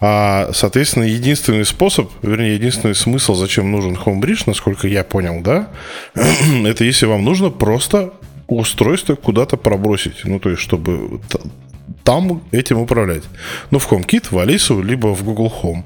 А, 0.06 0.51
соответственно, 0.54 1.04
единственный 1.04 1.64
способ, 1.64 2.12
вернее, 2.22 2.56
единственный 2.56 2.95
смысл, 2.95 3.36
зачем 3.36 3.72
нужен 3.72 3.95
HomeBridge, 3.95 4.43
насколько 4.47 4.86
я 4.88 5.06
понял, 5.06 5.39
да, 5.41 5.70
это 6.14 6.84
если 6.84 7.06
вам 7.06 7.24
нужно 7.24 7.51
просто 7.51 8.12
устройство 8.48 9.16
куда-то 9.16 9.58
пробросить. 9.58 10.26
Ну, 10.26 10.39
то 10.39 10.50
есть, 10.50 10.62
чтобы 10.62 11.22
там 12.04 12.44
этим 12.52 12.80
управлять. 12.80 13.24
Ну, 13.72 13.80
в 13.80 13.91
HomeKit, 13.91 14.28
в 14.32 14.38
Алису, 14.38 14.82
либо 14.82 15.08
в 15.16 15.24
Google 15.24 15.54
Home. 15.64 15.84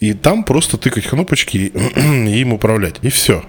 И 0.00 0.14
там 0.14 0.44
просто 0.44 0.76
тыкать 0.76 1.06
кнопочки 1.06 1.56
и 1.56 1.70
им 2.40 2.52
управлять. 2.52 2.96
И 3.02 3.08
все. 3.08 3.44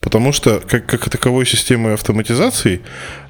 Потому 0.00 0.32
что 0.32 0.60
как, 0.60 0.86
как 0.86 1.08
таковой 1.10 1.44
системой 1.44 1.94
автоматизации 1.94 2.82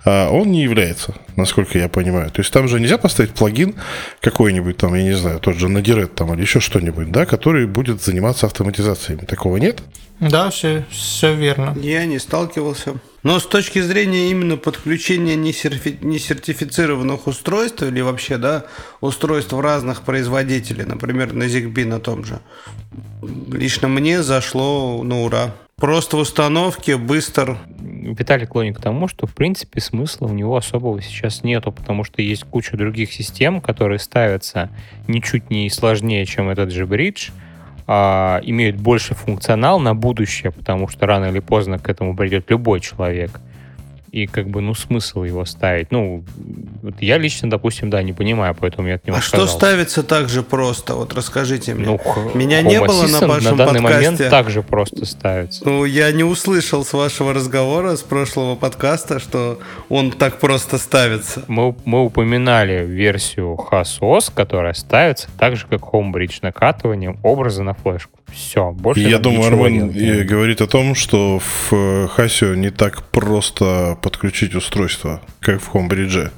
а, 0.04 0.30
он 0.30 0.52
не 0.52 0.62
является, 0.62 1.14
насколько 1.36 1.78
я 1.78 1.88
понимаю. 1.88 2.30
То 2.30 2.40
есть 2.40 2.52
там 2.52 2.68
же 2.68 2.78
нельзя 2.78 2.98
поставить 2.98 3.32
плагин 3.32 3.74
какой-нибудь 4.20 4.76
там, 4.76 4.94
я 4.94 5.02
не 5.02 5.14
знаю, 5.14 5.40
тот 5.40 5.56
же 5.56 5.68
Node-RED 5.68 6.08
там 6.08 6.34
или 6.34 6.42
еще 6.42 6.60
что-нибудь, 6.60 7.10
да, 7.10 7.24
который 7.24 7.66
будет 7.66 8.02
заниматься 8.02 8.46
автоматизацией. 8.46 9.18
Такого 9.26 9.56
нет? 9.56 9.82
Да, 10.20 10.50
все, 10.50 10.84
все 10.90 11.34
верно. 11.34 11.76
Я 11.80 12.04
не 12.04 12.18
сталкивался. 12.18 12.96
Но 13.22 13.40
с 13.40 13.46
точки 13.46 13.80
зрения 13.80 14.30
именно 14.30 14.56
подключения 14.56 15.36
несертифицированных 15.36 17.26
устройств 17.26 17.82
или 17.82 18.00
вообще, 18.00 18.36
да, 18.36 18.64
устройств 19.00 19.52
разных 19.52 20.02
производителей, 20.02 20.84
например, 20.84 21.32
на 21.32 21.44
ZigBee 21.44 21.84
на 21.84 22.00
том 22.00 22.24
же, 22.24 22.40
лично 23.22 23.88
мне 23.88 24.22
зашло 24.22 25.02
на 25.02 25.22
ура. 25.22 25.54
Просто 25.78 26.16
в 26.16 26.20
установке 26.20 26.96
быстро. 26.96 27.56
Виталий 27.78 28.46
клонит 28.46 28.76
к 28.76 28.80
тому, 28.80 29.06
что 29.06 29.28
в 29.28 29.34
принципе 29.34 29.80
смысла 29.80 30.26
у 30.26 30.32
него 30.32 30.56
особого 30.56 31.00
сейчас 31.00 31.44
нету, 31.44 31.70
потому 31.70 32.02
что 32.02 32.20
есть 32.20 32.42
куча 32.42 32.76
других 32.76 33.12
систем, 33.12 33.60
которые 33.60 34.00
ставятся 34.00 34.70
ничуть 35.06 35.50
не 35.50 35.70
сложнее, 35.70 36.26
чем 36.26 36.48
этот 36.48 36.72
же 36.72 36.84
бридж, 36.84 37.30
а, 37.86 38.40
имеют 38.42 38.76
больше 38.76 39.14
функционал 39.14 39.78
на 39.78 39.94
будущее, 39.94 40.50
потому 40.50 40.88
что 40.88 41.06
рано 41.06 41.26
или 41.26 41.38
поздно 41.38 41.78
к 41.78 41.88
этому 41.88 42.16
придет 42.16 42.50
любой 42.50 42.80
человек 42.80 43.40
и 44.12 44.26
как 44.26 44.48
бы, 44.48 44.60
ну, 44.60 44.74
смысл 44.74 45.22
его 45.24 45.44
ставить. 45.44 45.90
Ну, 45.90 46.24
вот 46.82 46.94
я 47.00 47.18
лично, 47.18 47.50
допустим, 47.50 47.90
да, 47.90 48.02
не 48.02 48.12
понимаю, 48.12 48.56
поэтому 48.58 48.88
я 48.88 48.94
от 48.94 49.06
него 49.06 49.16
А 49.16 49.20
отказался. 49.20 49.46
что 49.48 49.58
ставится 49.58 50.02
так 50.02 50.28
же 50.28 50.42
просто? 50.42 50.94
Вот 50.94 51.14
расскажите 51.14 51.74
мне. 51.74 51.86
Ну, 51.86 52.00
Меня 52.34 52.62
не 52.62 52.80
было 52.80 53.06
на 53.06 53.26
вашем 53.26 53.56
на 53.56 53.64
данный 53.66 53.80
подкасте. 53.82 54.10
момент 54.10 54.30
так 54.30 54.50
же 54.50 54.62
просто 54.62 55.04
ставится. 55.04 55.62
Ну, 55.64 55.84
я 55.84 56.10
не 56.12 56.24
услышал 56.24 56.84
с 56.84 56.92
вашего 56.92 57.34
разговора, 57.34 57.96
с 57.96 58.02
прошлого 58.02 58.54
подкаста, 58.54 59.18
что 59.18 59.58
он 59.88 60.10
так 60.12 60.38
просто 60.38 60.78
ставится. 60.78 61.44
Мы, 61.48 61.74
мы 61.84 62.04
упоминали 62.04 62.84
версию 62.86 63.58
HasOS, 63.70 64.32
которая 64.34 64.72
ставится 64.74 65.28
так 65.38 65.56
же, 65.56 65.66
как 65.68 65.80
Homebridge 65.82 66.38
накатыванием 66.42 67.18
образа 67.22 67.62
на 67.62 67.74
флешку. 67.74 68.12
Все, 68.32 68.72
больше 68.72 69.00
Я 69.00 69.18
думаю, 69.18 69.46
Армен 69.48 69.90
нет. 69.90 70.26
говорит 70.26 70.60
о 70.60 70.66
том, 70.66 70.94
что 70.94 71.38
в 71.70 72.08
Хасио 72.08 72.54
не 72.54 72.68
так 72.70 73.02
просто 73.04 73.97
подключить 74.00 74.54
устройство, 74.54 75.20
как 75.40 75.60
в 75.60 75.74
Homebridge. 75.74 76.30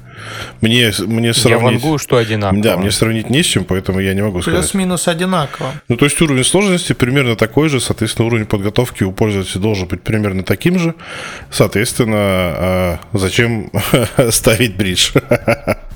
Мне, 0.61 0.91
мне 0.99 1.27
Я 1.27 1.33
сравнить... 1.33 1.81
вангую, 1.81 1.97
что 1.97 2.17
одинаково. 2.17 2.61
Да, 2.61 2.77
мне 2.77 2.91
сравнить 2.91 3.29
не 3.29 3.41
с 3.41 3.45
чем, 3.45 3.65
поэтому 3.65 3.99
я 3.99 4.13
не 4.13 4.21
могу 4.21 4.41
сказать. 4.41 4.61
Плюс-минус 4.61 5.07
одинаково. 5.07 5.73
Ну, 5.87 5.97
то 5.97 6.05
есть 6.05 6.21
уровень 6.21 6.43
сложности 6.43 6.93
примерно 6.93 7.35
такой 7.35 7.69
же, 7.69 7.79
соответственно, 7.79 8.27
уровень 8.27 8.45
подготовки 8.45 9.03
у 9.03 9.11
пользователя 9.11 9.61
должен 9.61 9.87
быть 9.87 10.01
примерно 10.01 10.43
таким 10.43 10.77
же. 10.77 10.93
Соответственно, 11.49 12.17
а 12.17 12.99
зачем 13.13 13.71
ставить 14.29 14.75
бридж? 14.75 15.11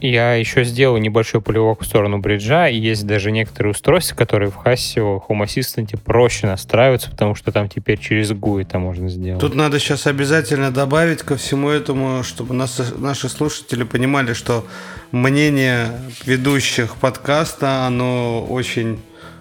Я 0.00 0.34
еще 0.34 0.62
сделал 0.64 0.98
небольшой 0.98 1.40
полевок 1.40 1.82
в 1.82 1.86
сторону 1.86 2.18
бриджа, 2.18 2.68
и 2.68 2.76
есть 2.76 3.06
даже 3.06 3.30
некоторые 3.30 3.70
устройства, 3.70 4.14
которые 4.14 4.50
в 4.50 4.58
Hassio 4.58 5.20
Home 5.26 5.44
Assistant 5.46 5.98
проще 5.98 6.46
настраиваются, 6.46 7.10
потому 7.10 7.34
что 7.34 7.50
там 7.50 7.68
теперь 7.70 7.98
через 7.98 8.30
GUI 8.32 8.62
это 8.62 8.78
можно 8.78 9.08
сделать. 9.08 9.40
Тут 9.40 9.54
надо 9.54 9.78
сейчас 9.80 10.06
обязательно 10.06 10.70
добавить 10.70 11.22
ко 11.22 11.36
всему 11.38 11.70
этому, 11.70 12.22
чтобы 12.24 12.52
нас, 12.54 12.80
наши 12.98 13.30
слушатели 13.30 13.84
понимали, 13.84 14.34
что 14.34 14.66
мнение 15.12 15.86
ведущих 16.26 16.96
подкаста, 16.96 17.86
оно 17.86 18.44
очень 18.44 19.00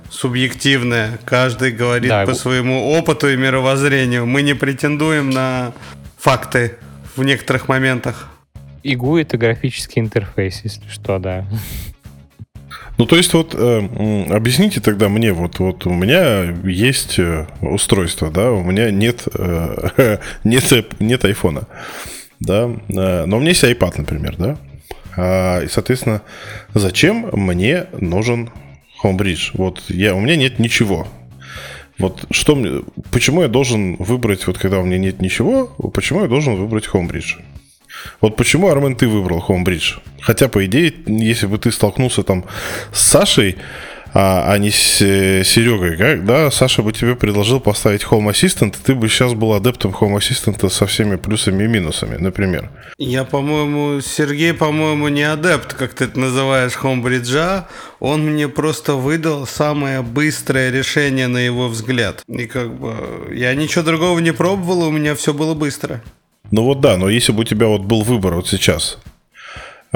субъективное. 0.10 1.20
Каждый 1.26 1.72
говорит 1.72 2.10
Да, 2.10 2.24
по 2.24 2.30
его- 2.30 2.39
своему 2.39 2.91
опыту 2.91 3.28
и 3.30 3.36
мировоззрению. 3.36 4.26
Мы 4.26 4.41
не 4.41 4.53
претендуем 4.53 5.32
на 5.32 5.74
факты 6.18 6.78
в 7.18 7.24
некоторых 7.26 7.68
моментах. 7.68 8.30
И 8.86 8.96
GUI 8.96 9.24
это 9.24 9.40
графический 9.40 10.00
интерфейс, 10.00 10.62
если 10.64 10.88
что, 10.90 11.18
да. 11.18 11.44
Ну, 13.00 13.08
то 13.08 13.16
есть, 13.16 13.34
вот, 13.34 13.56
э, 13.58 14.26
объясните 14.30 14.80
тогда 14.80 15.10
мне, 15.10 15.34
вот, 15.34 15.58
вот 15.58 15.88
у 15.88 15.90
меня 15.90 16.44
есть 16.64 17.18
э, 17.18 17.48
устройство, 17.62 18.30
да, 18.30 18.52
у 18.52 18.64
меня 18.64 18.92
нет, 18.92 19.24
э, 19.34 20.20
нет, 20.44 20.72
эп- 20.72 21.00
нет 21.00 21.26
айфона, 21.26 21.68
да, 22.40 22.70
э, 22.90 23.26
но 23.26 23.38
у 23.38 23.40
меня 23.40 23.50
есть 23.50 23.64
iPad, 23.64 23.96
например, 23.98 24.36
да, 24.38 24.58
А, 25.18 25.62
и, 25.64 25.68
соответственно, 25.68 26.22
зачем 26.76 27.30
мне 27.34 27.88
нужен 28.00 28.52
Homebridge? 29.02 29.50
Вот 29.56 29.82
я, 29.88 30.14
у 30.14 30.20
меня 30.20 30.36
нет 30.36 30.60
ничего. 30.60 31.08
Вот 31.98 32.26
что 32.30 32.56
мне, 32.56 32.84
почему 33.12 33.42
я 33.42 33.48
должен 33.48 33.96
выбрать, 33.96 34.46
вот 34.46 34.60
когда 34.60 34.78
у 34.78 34.86
меня 34.86 35.00
нет 35.00 35.22
ничего, 35.24 35.66
почему 35.92 36.22
я 36.22 36.28
должен 36.28 36.56
выбрать 36.56 36.86
Homebridge? 36.86 37.38
Вот 38.22 38.36
почему, 38.36 38.70
Армен, 38.70 38.96
ты 38.96 39.08
выбрал 39.08 39.43
Homebridge? 39.48 40.00
Хотя, 40.22 40.48
по 40.48 40.66
идее, 40.66 40.93
если 41.06 41.48
бы 41.48 41.58
ты 41.58 41.72
столкнулся 41.72 42.24
там 42.24 42.46
с 42.91 43.02
Сашей, 43.02 43.58
а, 44.18 44.54
а 44.54 44.58
не 44.58 44.72
с 44.72 45.02
э, 45.02 45.43
Серегой, 45.43 45.98
как, 45.98 46.26
да, 46.26 46.50
Саша 46.50 46.82
бы 46.82 46.93
тебе 46.93 47.18
предложил 47.18 47.60
поставить 47.60 48.04
Home 48.04 48.32
Assistant, 48.32 48.70
и 48.70 48.82
ты 48.82 48.96
бы 48.96 49.10
сейчас 49.10 49.34
был 49.34 49.54
адептом 49.54 49.91
Home 49.91 50.18
Assistant 50.18 50.70
со 50.70 50.86
всеми 50.86 51.18
плюсами 51.18 51.66
и 51.66 51.68
минусами, 51.68 52.16
например. 52.16 52.70
Я, 52.98 53.26
по-моему, 53.26 54.00
Сергей, 54.00 54.54
по-моему, 54.54 55.10
не 55.10 55.24
адепт, 55.24 55.74
как 55.74 55.93
ты 55.93 56.06
это 56.06 56.18
называешь, 56.18 56.72
хомбриджа. 56.76 57.68
Он 58.00 58.22
мне 58.26 58.48
просто 58.48 58.93
выдал 58.93 59.46
самое 59.46 60.02
быстрое 60.02 60.72
решение 60.72 61.28
на 61.28 61.39
его 61.39 61.68
взгляд. 61.68 62.24
И 62.30 62.46
как 62.46 62.74
бы 62.74 63.34
я 63.34 63.54
ничего 63.54 63.84
другого 63.84 64.20
не 64.20 64.32
пробовал, 64.32 64.88
у 64.88 64.91
меня 64.91 65.14
все 65.16 65.34
было 65.34 65.56
быстро. 65.56 66.02
Ну 66.52 66.64
вот 66.64 66.82
да, 66.82 66.98
но 66.98 67.10
если 67.10 67.32
бы 67.32 67.41
у 67.41 67.43
тебя 67.43 67.68
вот 67.68 67.82
был 67.82 68.04
выбор 68.04 68.36
вот 68.36 68.48
сейчас, 68.48 68.98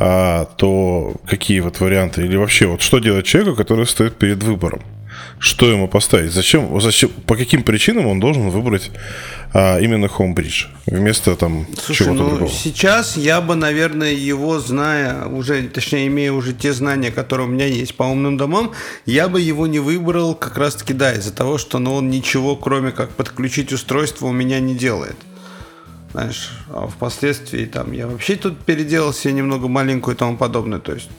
а, 0.01 0.45
то 0.57 1.13
какие 1.27 1.59
вот 1.59 1.79
варианты? 1.79 2.23
Или 2.23 2.37
вообще, 2.37 2.67
вот 2.67 2.81
что 2.81 2.99
делать 2.99 3.25
человеку, 3.25 3.55
который 3.57 3.85
стоит 3.85 4.15
перед 4.15 4.41
выбором? 4.43 4.81
Что 5.39 5.69
ему 5.69 5.87
поставить? 5.87 6.31
Зачем, 6.31 6.79
зачем 6.79 7.09
по 7.25 7.35
каким 7.35 7.63
причинам 7.63 8.07
он 8.07 8.19
должен 8.19 8.49
выбрать 8.49 8.91
а, 9.53 9.79
именно 9.79 10.05
Homebridge 10.05 10.67
вместо 10.85 11.35
там 11.35 11.67
Слушай, 11.77 12.05
чего-то 12.05 12.23
ну 12.23 12.29
другого? 12.29 12.49
сейчас 12.49 13.17
я 13.17 13.41
бы, 13.41 13.55
наверное, 13.55 14.13
его 14.13 14.59
зная, 14.59 15.25
уже, 15.25 15.63
точнее, 15.63 16.07
имея 16.07 16.31
уже 16.31 16.53
те 16.53 16.71
знания, 16.71 17.11
которые 17.11 17.47
у 17.47 17.51
меня 17.51 17.65
есть 17.65 17.95
по 17.95 18.03
умным 18.03 18.37
домам, 18.37 18.71
я 19.05 19.27
бы 19.27 19.41
его 19.41 19.67
не 19.67 19.79
выбрал 19.79 20.35
как 20.35 20.57
раз-таки, 20.57 20.93
да, 20.93 21.13
из-за 21.13 21.33
того, 21.33 21.57
что 21.57 21.79
ну, 21.79 21.95
он 21.95 22.09
ничего, 22.09 22.55
кроме 22.55 22.91
как 22.91 23.09
подключить 23.09 23.73
устройство, 23.73 24.27
у 24.27 24.31
меня 24.31 24.59
не 24.59 24.75
делает. 24.75 25.17
Знаешь, 26.11 26.51
а 26.69 26.87
впоследствии 26.87 27.65
там 27.65 27.91
я 27.91 28.07
вообще 28.07 28.35
тут 28.35 28.57
переделал 28.59 29.13
себе 29.13 29.33
немного 29.33 29.67
маленькую 29.67 30.15
и 30.15 30.17
тому 30.17 30.37
подобное, 30.37 30.79
то 30.79 30.93
есть... 30.93 31.09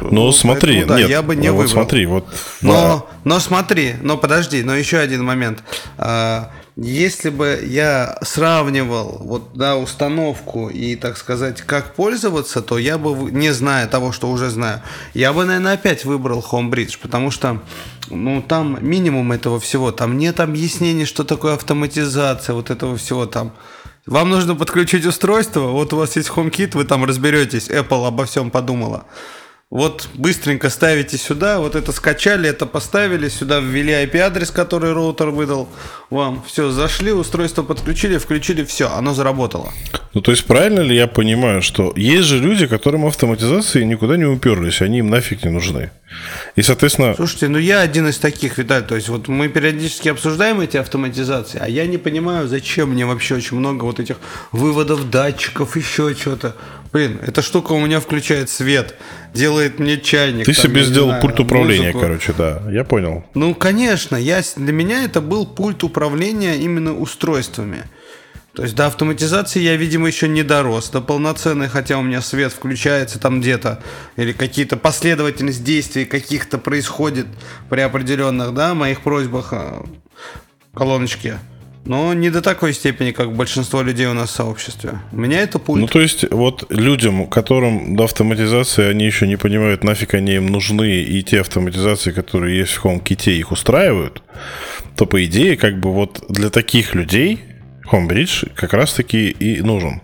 Ну, 0.00 0.30
смотри, 0.32 0.76
поэтому, 0.76 0.88
да, 0.94 0.98
нет, 1.00 1.10
я 1.10 1.22
бы 1.22 1.34
не 1.34 1.48
ну, 1.48 1.54
вот 1.54 1.62
выбрал. 1.62 1.72
смотри, 1.72 2.06
вот 2.06 2.26
Но, 2.60 3.08
но 3.24 3.40
смотри, 3.40 3.94
но 4.02 4.16
подожди, 4.16 4.62
но 4.62 4.74
еще 4.76 4.98
один 4.98 5.24
момент. 5.24 5.64
А, 5.98 6.50
Если 6.76 7.30
бы 7.30 7.60
я 7.64 8.18
сравнивал 8.22 9.18
вот, 9.20 9.50
да, 9.54 9.76
установку 9.76 10.68
и, 10.68 10.96
так 10.96 11.16
сказать, 11.16 11.62
как 11.62 11.94
пользоваться, 11.94 12.62
то 12.62 12.78
я 12.78 12.98
бы, 12.98 13.30
не 13.30 13.52
зная 13.52 13.86
того, 13.86 14.12
что 14.12 14.30
уже 14.30 14.50
знаю, 14.50 14.82
я 15.12 15.32
бы, 15.32 15.44
наверное, 15.44 15.74
опять 15.74 16.04
выбрал 16.04 16.44
Homebridge, 16.48 16.98
потому 17.00 17.30
что 17.30 17.60
ну, 18.10 18.42
там 18.42 18.78
минимум 18.80 19.32
этого 19.32 19.58
всего. 19.58 19.92
Там 19.92 20.18
нет 20.18 20.40
объяснений, 20.40 21.04
что 21.04 21.24
такое 21.24 21.54
автоматизация, 21.54 22.54
вот 22.54 22.70
этого 22.70 22.96
всего 22.96 23.26
там. 23.26 23.52
Вам 24.06 24.28
нужно 24.28 24.54
подключить 24.54 25.06
устройство, 25.06 25.68
вот 25.68 25.94
у 25.94 25.96
вас 25.96 26.16
есть 26.16 26.28
HomeKit, 26.28 26.76
вы 26.76 26.84
там 26.84 27.06
разберетесь, 27.06 27.70
Apple 27.70 28.06
обо 28.06 28.26
всем 28.26 28.50
подумала. 28.50 29.06
Вот 29.70 30.08
быстренько 30.14 30.70
ставите 30.70 31.18
сюда, 31.18 31.58
вот 31.58 31.74
это 31.74 31.90
скачали, 31.92 32.48
это 32.48 32.66
поставили, 32.66 33.28
сюда 33.28 33.60
ввели 33.60 33.92
IP-адрес, 33.92 34.50
который 34.50 34.92
роутер 34.92 35.30
выдал 35.30 35.68
вам. 36.10 36.44
Все, 36.46 36.70
зашли, 36.70 37.12
устройство 37.12 37.62
подключили, 37.62 38.18
включили, 38.18 38.64
все, 38.64 38.88
оно 38.88 39.14
заработало. 39.14 39.72
Ну, 40.12 40.20
то 40.20 40.30
есть, 40.30 40.44
правильно 40.44 40.80
ли 40.80 40.94
я 40.94 41.08
понимаю, 41.08 41.60
что 41.60 41.92
есть 41.96 42.28
же 42.28 42.38
люди, 42.38 42.68
которым 42.68 43.04
автоматизации 43.04 43.82
никуда 43.82 44.16
не 44.16 44.26
уперлись, 44.26 44.80
они 44.80 44.98
им 44.98 45.10
нафиг 45.10 45.44
не 45.44 45.50
нужны. 45.50 45.90
И, 46.54 46.62
соответственно... 46.62 47.14
Слушайте, 47.16 47.48
ну 47.48 47.58
я 47.58 47.80
один 47.80 48.06
из 48.06 48.18
таких, 48.18 48.58
Виталий, 48.58 48.86
то 48.86 48.94
есть 48.94 49.08
вот 49.08 49.26
мы 49.26 49.48
периодически 49.48 50.08
обсуждаем 50.08 50.60
эти 50.60 50.76
автоматизации, 50.76 51.58
а 51.60 51.68
я 51.68 51.86
не 51.86 51.98
понимаю, 51.98 52.46
зачем 52.46 52.90
мне 52.90 53.06
вообще 53.06 53.34
очень 53.34 53.56
много 53.56 53.84
вот 53.84 53.98
этих 53.98 54.16
выводов 54.52 55.10
датчиков, 55.10 55.76
еще 55.76 56.14
что-то. 56.14 56.54
Блин, 56.94 57.18
эта 57.26 57.42
штука 57.42 57.72
у 57.72 57.80
меня 57.80 57.98
включает 57.98 58.48
свет, 58.48 58.94
делает 59.34 59.80
мне 59.80 59.98
чайник. 59.98 60.46
Ты 60.46 60.54
там, 60.54 60.62
себе 60.62 60.84
сделал 60.84 61.08
знаю, 61.08 61.22
пульт 61.22 61.40
управления, 61.40 61.86
музыку. 61.86 62.00
короче, 62.00 62.32
да, 62.38 62.62
я 62.70 62.84
понял. 62.84 63.24
Ну, 63.34 63.52
конечно, 63.56 64.14
я, 64.14 64.42
для 64.54 64.72
меня 64.72 65.02
это 65.02 65.20
был 65.20 65.44
пульт 65.44 65.82
управления 65.82 66.54
именно 66.54 66.96
устройствами. 66.96 67.82
То 68.54 68.62
есть 68.62 68.76
до 68.76 68.86
автоматизации 68.86 69.58
я, 69.58 69.74
видимо, 69.74 70.06
еще 70.06 70.28
не 70.28 70.44
дорос 70.44 70.90
до 70.90 71.00
полноценной, 71.00 71.66
хотя 71.68 71.98
у 71.98 72.02
меня 72.02 72.20
свет 72.20 72.52
включается 72.52 73.18
там 73.18 73.40
где-то, 73.40 73.82
или 74.14 74.30
какие-то 74.30 74.76
последовательность 74.76 75.64
действий 75.64 76.04
каких-то 76.04 76.58
происходит 76.58 77.26
при 77.68 77.80
определенных, 77.80 78.54
да, 78.54 78.72
моих 78.74 79.00
просьбах 79.00 79.52
а, 79.52 79.84
колоночки. 80.72 81.40
Но 81.86 82.14
не 82.14 82.30
до 82.30 82.40
такой 82.40 82.72
степени, 82.72 83.10
как 83.10 83.32
большинство 83.32 83.82
людей 83.82 84.06
у 84.06 84.14
нас 84.14 84.30
в 84.30 84.34
сообществе. 84.34 85.00
У 85.12 85.16
меня 85.16 85.40
это 85.40 85.58
пульт. 85.58 85.80
Ну, 85.82 85.86
то 85.86 86.00
есть, 86.00 86.24
вот 86.30 86.64
людям, 86.70 87.26
которым 87.26 87.94
до 87.94 88.04
автоматизации 88.04 88.88
они 88.88 89.04
еще 89.04 89.26
не 89.26 89.36
понимают, 89.36 89.84
нафиг 89.84 90.14
они 90.14 90.34
им 90.34 90.46
нужны, 90.46 91.02
и 91.02 91.22
те 91.22 91.40
автоматизации, 91.40 92.10
которые 92.12 92.58
есть 92.58 92.72
в 92.72 92.84
HomeKit, 92.84 93.32
их 93.32 93.52
устраивают, 93.52 94.22
то, 94.96 95.04
по 95.06 95.22
идее, 95.24 95.56
как 95.56 95.78
бы 95.78 95.92
вот 95.92 96.24
для 96.28 96.48
таких 96.50 96.94
людей 96.94 97.40
HomeBridge 97.90 98.52
как 98.54 98.72
раз-таки 98.72 99.28
и 99.30 99.60
нужен. 99.60 100.00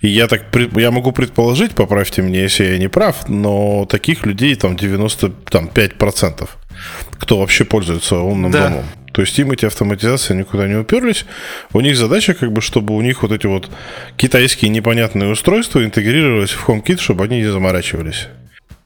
И 0.00 0.08
я 0.08 0.26
так 0.28 0.44
я 0.76 0.90
могу 0.90 1.12
предположить, 1.12 1.72
поправьте 1.72 2.22
меня, 2.22 2.42
если 2.42 2.64
я 2.64 2.78
не 2.78 2.88
прав, 2.88 3.28
но 3.28 3.84
таких 3.84 4.24
людей 4.24 4.54
там 4.54 4.74
95%, 4.74 6.48
кто 7.18 7.38
вообще 7.38 7.64
пользуется 7.64 8.16
умным 8.16 8.50
Да. 8.50 8.68
домом. 8.68 8.84
То 9.12 9.22
есть 9.22 9.38
им 9.38 9.50
эти 9.50 9.66
автоматизации 9.66 10.34
никуда 10.34 10.68
не 10.68 10.76
уперлись. 10.76 11.24
У 11.72 11.80
них 11.80 11.96
задача, 11.96 12.34
как 12.34 12.52
бы, 12.52 12.60
чтобы 12.60 12.94
у 12.94 13.00
них 13.00 13.22
вот 13.22 13.32
эти 13.32 13.46
вот 13.46 13.70
китайские 14.16 14.70
непонятные 14.70 15.30
устройства 15.30 15.84
интегрировались 15.84 16.50
в 16.50 16.68
HomeKit, 16.68 16.98
чтобы 16.98 17.24
они 17.24 17.38
не 17.38 17.50
заморачивались. 17.50 18.28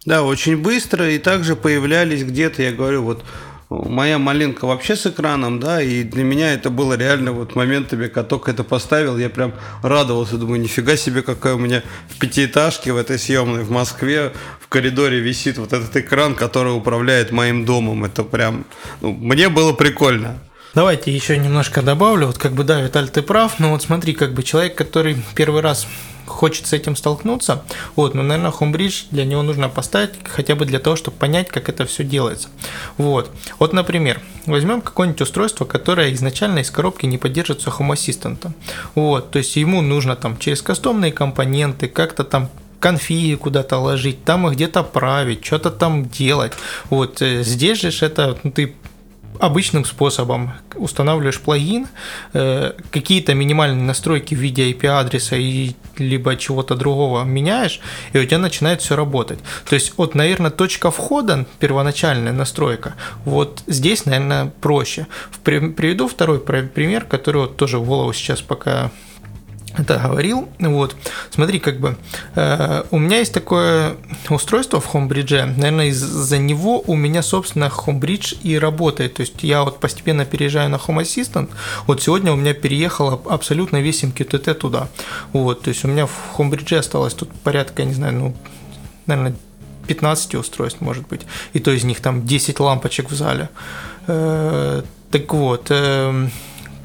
Да, 0.06 0.22
очень 0.22 0.56
быстро, 0.58 1.10
и 1.10 1.18
также 1.18 1.56
появлялись 1.56 2.24
где-то, 2.24 2.62
я 2.62 2.72
говорю, 2.72 3.02
вот 3.02 3.24
моя 3.70 4.18
малинка 4.18 4.66
вообще 4.66 4.96
с 4.96 5.06
экраном, 5.06 5.60
да, 5.60 5.82
и 5.82 6.02
для 6.02 6.24
меня 6.24 6.52
это 6.52 6.70
было 6.70 6.94
реально 6.94 7.32
вот 7.32 7.54
моментами, 7.54 8.06
когда 8.06 8.22
только 8.22 8.50
это 8.50 8.64
поставил, 8.64 9.18
я 9.18 9.30
прям 9.30 9.54
радовался, 9.82 10.36
думаю, 10.36 10.60
нифига 10.60 10.96
себе, 10.96 11.22
какая 11.22 11.54
у 11.54 11.58
меня 11.58 11.82
в 12.08 12.18
пятиэтажке 12.18 12.92
в 12.92 12.96
этой 12.96 13.18
съемной 13.18 13.64
в 13.64 13.70
Москве 13.70 14.32
в 14.60 14.68
коридоре 14.68 15.20
висит 15.20 15.58
вот 15.58 15.72
этот 15.72 15.96
экран, 15.96 16.34
который 16.34 16.76
управляет 16.76 17.32
моим 17.32 17.64
домом, 17.64 18.04
это 18.04 18.22
прям, 18.24 18.64
ну, 19.00 19.12
мне 19.12 19.48
было 19.48 19.72
прикольно. 19.72 20.38
Давайте 20.74 21.12
еще 21.12 21.38
немножко 21.38 21.82
добавлю. 21.82 22.26
Вот 22.26 22.38
как 22.38 22.52
бы 22.52 22.64
да, 22.64 22.80
Виталь, 22.80 23.08
ты 23.08 23.22
прав, 23.22 23.60
но 23.60 23.70
вот 23.70 23.82
смотри, 23.82 24.12
как 24.12 24.34
бы 24.34 24.42
человек, 24.42 24.74
который 24.74 25.16
первый 25.36 25.62
раз 25.62 25.86
хочет 26.26 26.66
с 26.66 26.72
этим 26.72 26.96
столкнуться, 26.96 27.64
вот, 27.96 28.14
ну, 28.14 28.22
наверное, 28.22 28.50
Homebridge 28.50 29.06
для 29.10 29.24
него 29.24 29.42
нужно 29.42 29.68
поставить 29.68 30.10
хотя 30.24 30.54
бы 30.54 30.64
для 30.64 30.78
того, 30.78 30.96
чтобы 30.96 31.16
понять, 31.16 31.48
как 31.48 31.68
это 31.68 31.86
все 31.86 32.04
делается. 32.04 32.48
Вот. 32.98 33.30
Вот, 33.58 33.72
например, 33.72 34.20
возьмем 34.46 34.80
какое-нибудь 34.80 35.20
устройство, 35.20 35.64
которое 35.64 36.12
изначально 36.12 36.60
из 36.60 36.70
коробки 36.70 37.06
не 37.06 37.18
поддерживается 37.18 37.70
Home 37.70 37.92
Assistant. 37.92 38.52
Вот, 38.94 39.30
то 39.30 39.38
есть 39.38 39.56
ему 39.56 39.80
нужно 39.80 40.16
там 40.16 40.38
через 40.38 40.62
кастомные 40.62 41.12
компоненты 41.12 41.88
как-то 41.88 42.24
там 42.24 42.50
конфиги 42.84 43.34
куда-то 43.36 43.78
ложить, 43.78 44.24
там 44.24 44.46
их 44.46 44.54
где-то 44.54 44.82
править, 44.82 45.42
что-то 45.42 45.70
там 45.70 46.06
делать. 46.06 46.52
Вот 46.90 47.22
э, 47.22 47.42
здесь 47.42 47.80
же 47.80 47.88
это 48.04 48.38
ну, 48.42 48.50
ты 48.50 48.74
обычным 49.40 49.84
способом 49.84 50.52
устанавливаешь 50.74 51.40
плагин, 51.40 51.86
э, 52.32 52.72
какие-то 52.90 53.34
минимальные 53.34 53.84
настройки 53.84 54.34
в 54.34 54.38
виде 54.38 54.70
IP-адреса 54.70 55.36
и 55.36 55.72
либо 55.98 56.36
чего-то 56.36 56.74
другого 56.74 57.24
меняешь, 57.24 57.80
и 58.12 58.18
у 58.18 58.24
тебя 58.24 58.38
начинает 58.38 58.80
все 58.82 58.96
работать. 58.96 59.38
То 59.68 59.74
есть, 59.74 59.94
вот, 59.96 60.14
наверное, 60.14 60.50
точка 60.50 60.90
входа, 60.90 61.46
первоначальная 61.60 62.32
настройка, 62.32 62.94
вот 63.24 63.62
здесь, 63.66 64.06
наверное, 64.06 64.52
проще. 64.60 65.06
Приведу 65.42 66.08
второй 66.08 66.40
пример, 66.40 67.04
который 67.04 67.42
вот 67.42 67.56
тоже 67.56 67.78
в 67.78 67.84
голову 67.84 68.12
сейчас 68.12 68.40
пока 68.40 68.90
это 69.76 69.98
говорил. 69.98 70.48
Вот, 70.58 70.96
смотри, 71.30 71.58
как 71.58 71.80
бы 71.80 71.96
э, 72.34 72.84
у 72.90 72.98
меня 72.98 73.18
есть 73.18 73.32
такое 73.32 73.96
устройство 74.28 74.80
в 74.80 74.94
Homebridge. 74.94 75.56
Наверное, 75.56 75.86
из-за 75.86 76.38
него 76.38 76.82
у 76.86 76.94
меня, 76.94 77.22
собственно, 77.22 77.70
Homebridge 77.74 78.38
и 78.42 78.58
работает. 78.58 79.14
То 79.14 79.20
есть 79.22 79.42
я 79.42 79.64
вот 79.64 79.80
постепенно 79.80 80.24
переезжаю 80.24 80.70
на 80.70 80.76
Home 80.76 81.02
Assistant. 81.02 81.50
Вот 81.86 82.02
сегодня 82.02 82.32
у 82.32 82.36
меня 82.36 82.54
переехал 82.54 83.10
аб- 83.10 83.28
абсолютно 83.28 83.80
весь 83.80 84.04
MQTT 84.04 84.54
туда. 84.54 84.88
Вот, 85.32 85.62
то 85.62 85.68
есть 85.68 85.84
у 85.84 85.88
меня 85.88 86.06
в 86.06 86.38
Homebridge 86.38 86.76
осталось 86.76 87.14
тут 87.14 87.32
порядка, 87.42 87.84
не 87.84 87.94
знаю, 87.94 88.14
ну, 88.14 88.36
наверное, 89.06 89.34
15 89.86 90.36
устройств, 90.36 90.80
может 90.80 91.06
быть. 91.08 91.22
И 91.52 91.58
то 91.60 91.70
из 91.70 91.84
них 91.84 92.00
там 92.00 92.24
10 92.26 92.60
лампочек 92.60 93.10
в 93.10 93.14
зале. 93.14 93.48
Э, 94.06 94.82
так 95.10 95.32
вот, 95.32 95.66
эм, 95.70 96.30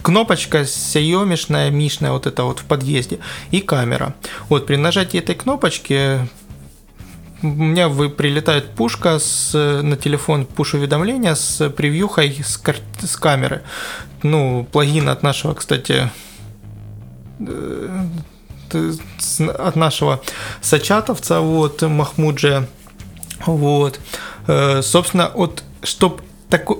кнопочка 0.01 0.65
сиомишная, 0.65 1.69
мишная, 1.69 2.11
вот 2.11 2.27
это 2.27 2.43
вот 2.43 2.59
в 2.59 2.65
подъезде, 2.65 3.19
и 3.51 3.59
камера. 3.61 4.15
Вот 4.49 4.65
при 4.65 4.75
нажатии 4.75 5.19
этой 5.19 5.35
кнопочки 5.35 6.19
у 7.41 7.47
меня 7.47 7.87
вы, 7.87 8.09
прилетает 8.09 8.71
пушка 8.71 9.17
с, 9.19 9.53
на 9.53 9.95
телефон, 9.95 10.45
пуш-уведомления 10.45 11.35
с 11.35 11.69
превьюхой 11.69 12.41
с, 12.43 12.57
кар- 12.57 12.75
с 13.01 13.15
камеры. 13.15 13.61
Ну, 14.23 14.67
плагин 14.71 15.07
от 15.07 15.23
нашего, 15.23 15.53
кстати, 15.53 16.09
э, 17.39 18.05
с- 19.19 19.39
от 19.49 19.75
нашего 19.75 20.21
сачатовца, 20.61 21.39
вот, 21.39 21.81
Махмуджа, 21.81 22.67
вот. 23.45 23.99
Э, 24.47 24.81
Собственно, 24.81 25.31
вот, 25.33 25.63
чтобы 25.83 26.21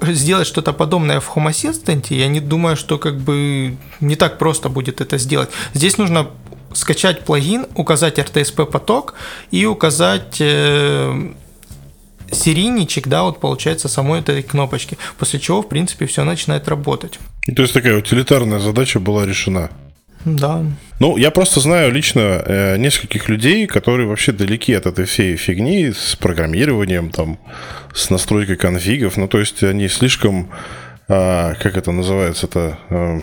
сделать 0.08 0.48
что-то 0.48 0.74
подобное 0.74 1.20
в 1.20 1.36
Home 1.36 1.50
Assistant, 1.50 2.08
я 2.10 2.28
не 2.28 2.40
думаю, 2.40 2.76
что 2.76 2.98
как 2.98 3.18
бы 3.18 3.78
не 4.00 4.16
так 4.16 4.38
просто 4.38 4.70
будет 4.70 5.02
это 5.02 5.18
сделать. 5.18 5.50
Здесь 5.74 5.98
нужно 5.98 6.28
скачать 6.74 7.26
плагин, 7.26 7.66
указать 7.76 8.20
RTSP 8.20 8.66
поток 8.66 9.16
и 9.52 9.66
указать 9.66 10.38
э, 10.40 11.32
серийничек, 12.32 13.08
да, 13.08 13.24
вот 13.24 13.40
получается 13.40 13.88
самой 13.88 14.20
этой 14.20 14.44
кнопочки, 14.44 14.98
после 15.18 15.40
чего, 15.40 15.62
в 15.62 15.70
принципе, 15.70 16.06
все 16.06 16.24
начинает 16.24 16.68
работать. 16.68 17.20
То 17.56 17.62
есть 17.62 17.74
такая 17.74 17.98
утилитарная 17.98 18.60
задача 18.60 19.00
была 19.00 19.26
решена. 19.26 19.70
Да. 20.26 20.64
Ну, 21.00 21.18
я 21.18 21.32
просто 21.32 21.60
знаю 21.62 21.92
лично 21.92 22.44
э, 22.46 22.78
нескольких 22.78 23.30
людей, 23.30 23.68
которые 23.68 24.08
вообще 24.08 24.32
далеки 24.32 24.74
от 24.74 24.86
этой 24.86 25.06
всей 25.06 25.38
фигни 25.38 25.92
с 25.92 26.16
программированием, 26.18 27.10
там, 27.10 27.40
с 27.94 28.10
настройкой 28.10 28.58
конфигов. 28.58 29.16
Ну, 29.16 29.28
то 29.28 29.40
есть 29.40 29.64
они 29.64 29.88
слишком, 29.88 30.50
э, 31.08 31.54
как 31.60 31.78
это 31.78 31.92
называется-то, 31.92 32.78
э, 32.90 33.22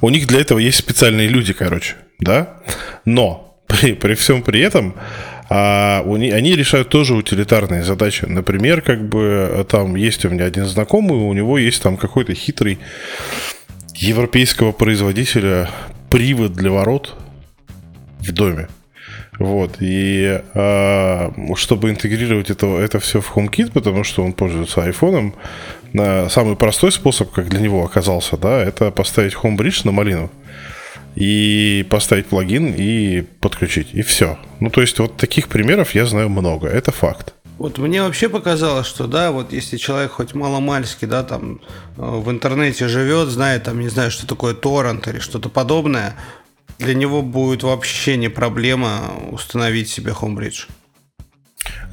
у 0.00 0.08
них 0.08 0.26
для 0.26 0.40
этого 0.40 0.58
есть 0.58 0.78
специальные 0.78 1.28
люди, 1.28 1.52
короче, 1.52 1.96
да? 2.18 2.60
Но 3.04 3.58
при, 3.66 3.92
при 3.92 4.14
всем 4.14 4.42
при 4.42 4.60
этом 4.60 4.94
а, 5.50 6.02
они 6.06 6.54
решают 6.54 6.88
тоже 6.88 7.14
утилитарные 7.14 7.82
задачи. 7.82 8.26
Например, 8.26 8.80
как 8.80 9.08
бы 9.08 9.66
там 9.68 9.96
есть 9.96 10.24
у 10.24 10.30
меня 10.30 10.44
один 10.44 10.66
знакомый, 10.66 11.16
у 11.16 11.32
него 11.32 11.58
есть 11.58 11.82
там 11.82 11.96
какой-то 11.96 12.34
хитрый 12.34 12.78
европейского 14.00 14.72
производителя 14.72 15.68
привод 16.10 16.52
для 16.52 16.70
ворот 16.70 17.16
в 18.20 18.32
доме. 18.32 18.68
Вот, 19.38 19.76
и 19.80 20.40
э, 20.54 21.30
чтобы 21.54 21.90
интегрировать 21.90 22.50
это, 22.50 22.66
это 22.78 22.98
все 22.98 23.20
в 23.20 23.36
HomeKit, 23.36 23.70
потому 23.72 24.02
что 24.02 24.24
он 24.24 24.32
пользуется 24.32 24.82
айфоном, 24.82 25.34
э, 25.92 26.28
самый 26.28 26.56
простой 26.56 26.90
способ, 26.90 27.30
как 27.30 27.48
для 27.48 27.60
него 27.60 27.84
оказался, 27.84 28.36
да, 28.36 28.60
это 28.60 28.90
поставить 28.90 29.34
HomeBridge 29.34 29.82
на 29.84 29.92
малину 29.92 30.30
и 31.14 31.86
поставить 31.88 32.26
плагин 32.26 32.74
и 32.76 33.22
подключить, 33.40 33.88
и 33.92 34.02
все. 34.02 34.38
Ну, 34.58 34.70
то 34.70 34.80
есть 34.80 34.98
вот 34.98 35.16
таких 35.16 35.48
примеров 35.48 35.94
я 35.94 36.04
знаю 36.04 36.28
много, 36.28 36.66
это 36.66 36.90
факт. 36.90 37.34
Вот 37.58 37.78
мне 37.78 38.02
вообще 38.02 38.28
показалось, 38.28 38.86
что 38.86 39.08
да, 39.08 39.32
вот 39.32 39.52
если 39.52 39.76
человек 39.78 40.12
хоть 40.12 40.32
маломальски, 40.32 41.06
да, 41.06 41.24
там 41.24 41.60
э, 41.96 42.02
в 42.02 42.30
интернете 42.30 42.86
живет, 42.86 43.28
знает, 43.28 43.64
там, 43.64 43.80
не 43.80 43.88
знаю, 43.88 44.12
что 44.12 44.28
такое 44.28 44.54
торрент 44.54 45.08
или 45.08 45.18
что-то 45.18 45.48
подобное, 45.48 46.14
для 46.78 46.94
него 46.94 47.20
будет 47.20 47.64
вообще 47.64 48.16
не 48.16 48.28
проблема 48.28 49.12
установить 49.32 49.88
себе 49.88 50.12
Homebridge. 50.12 50.68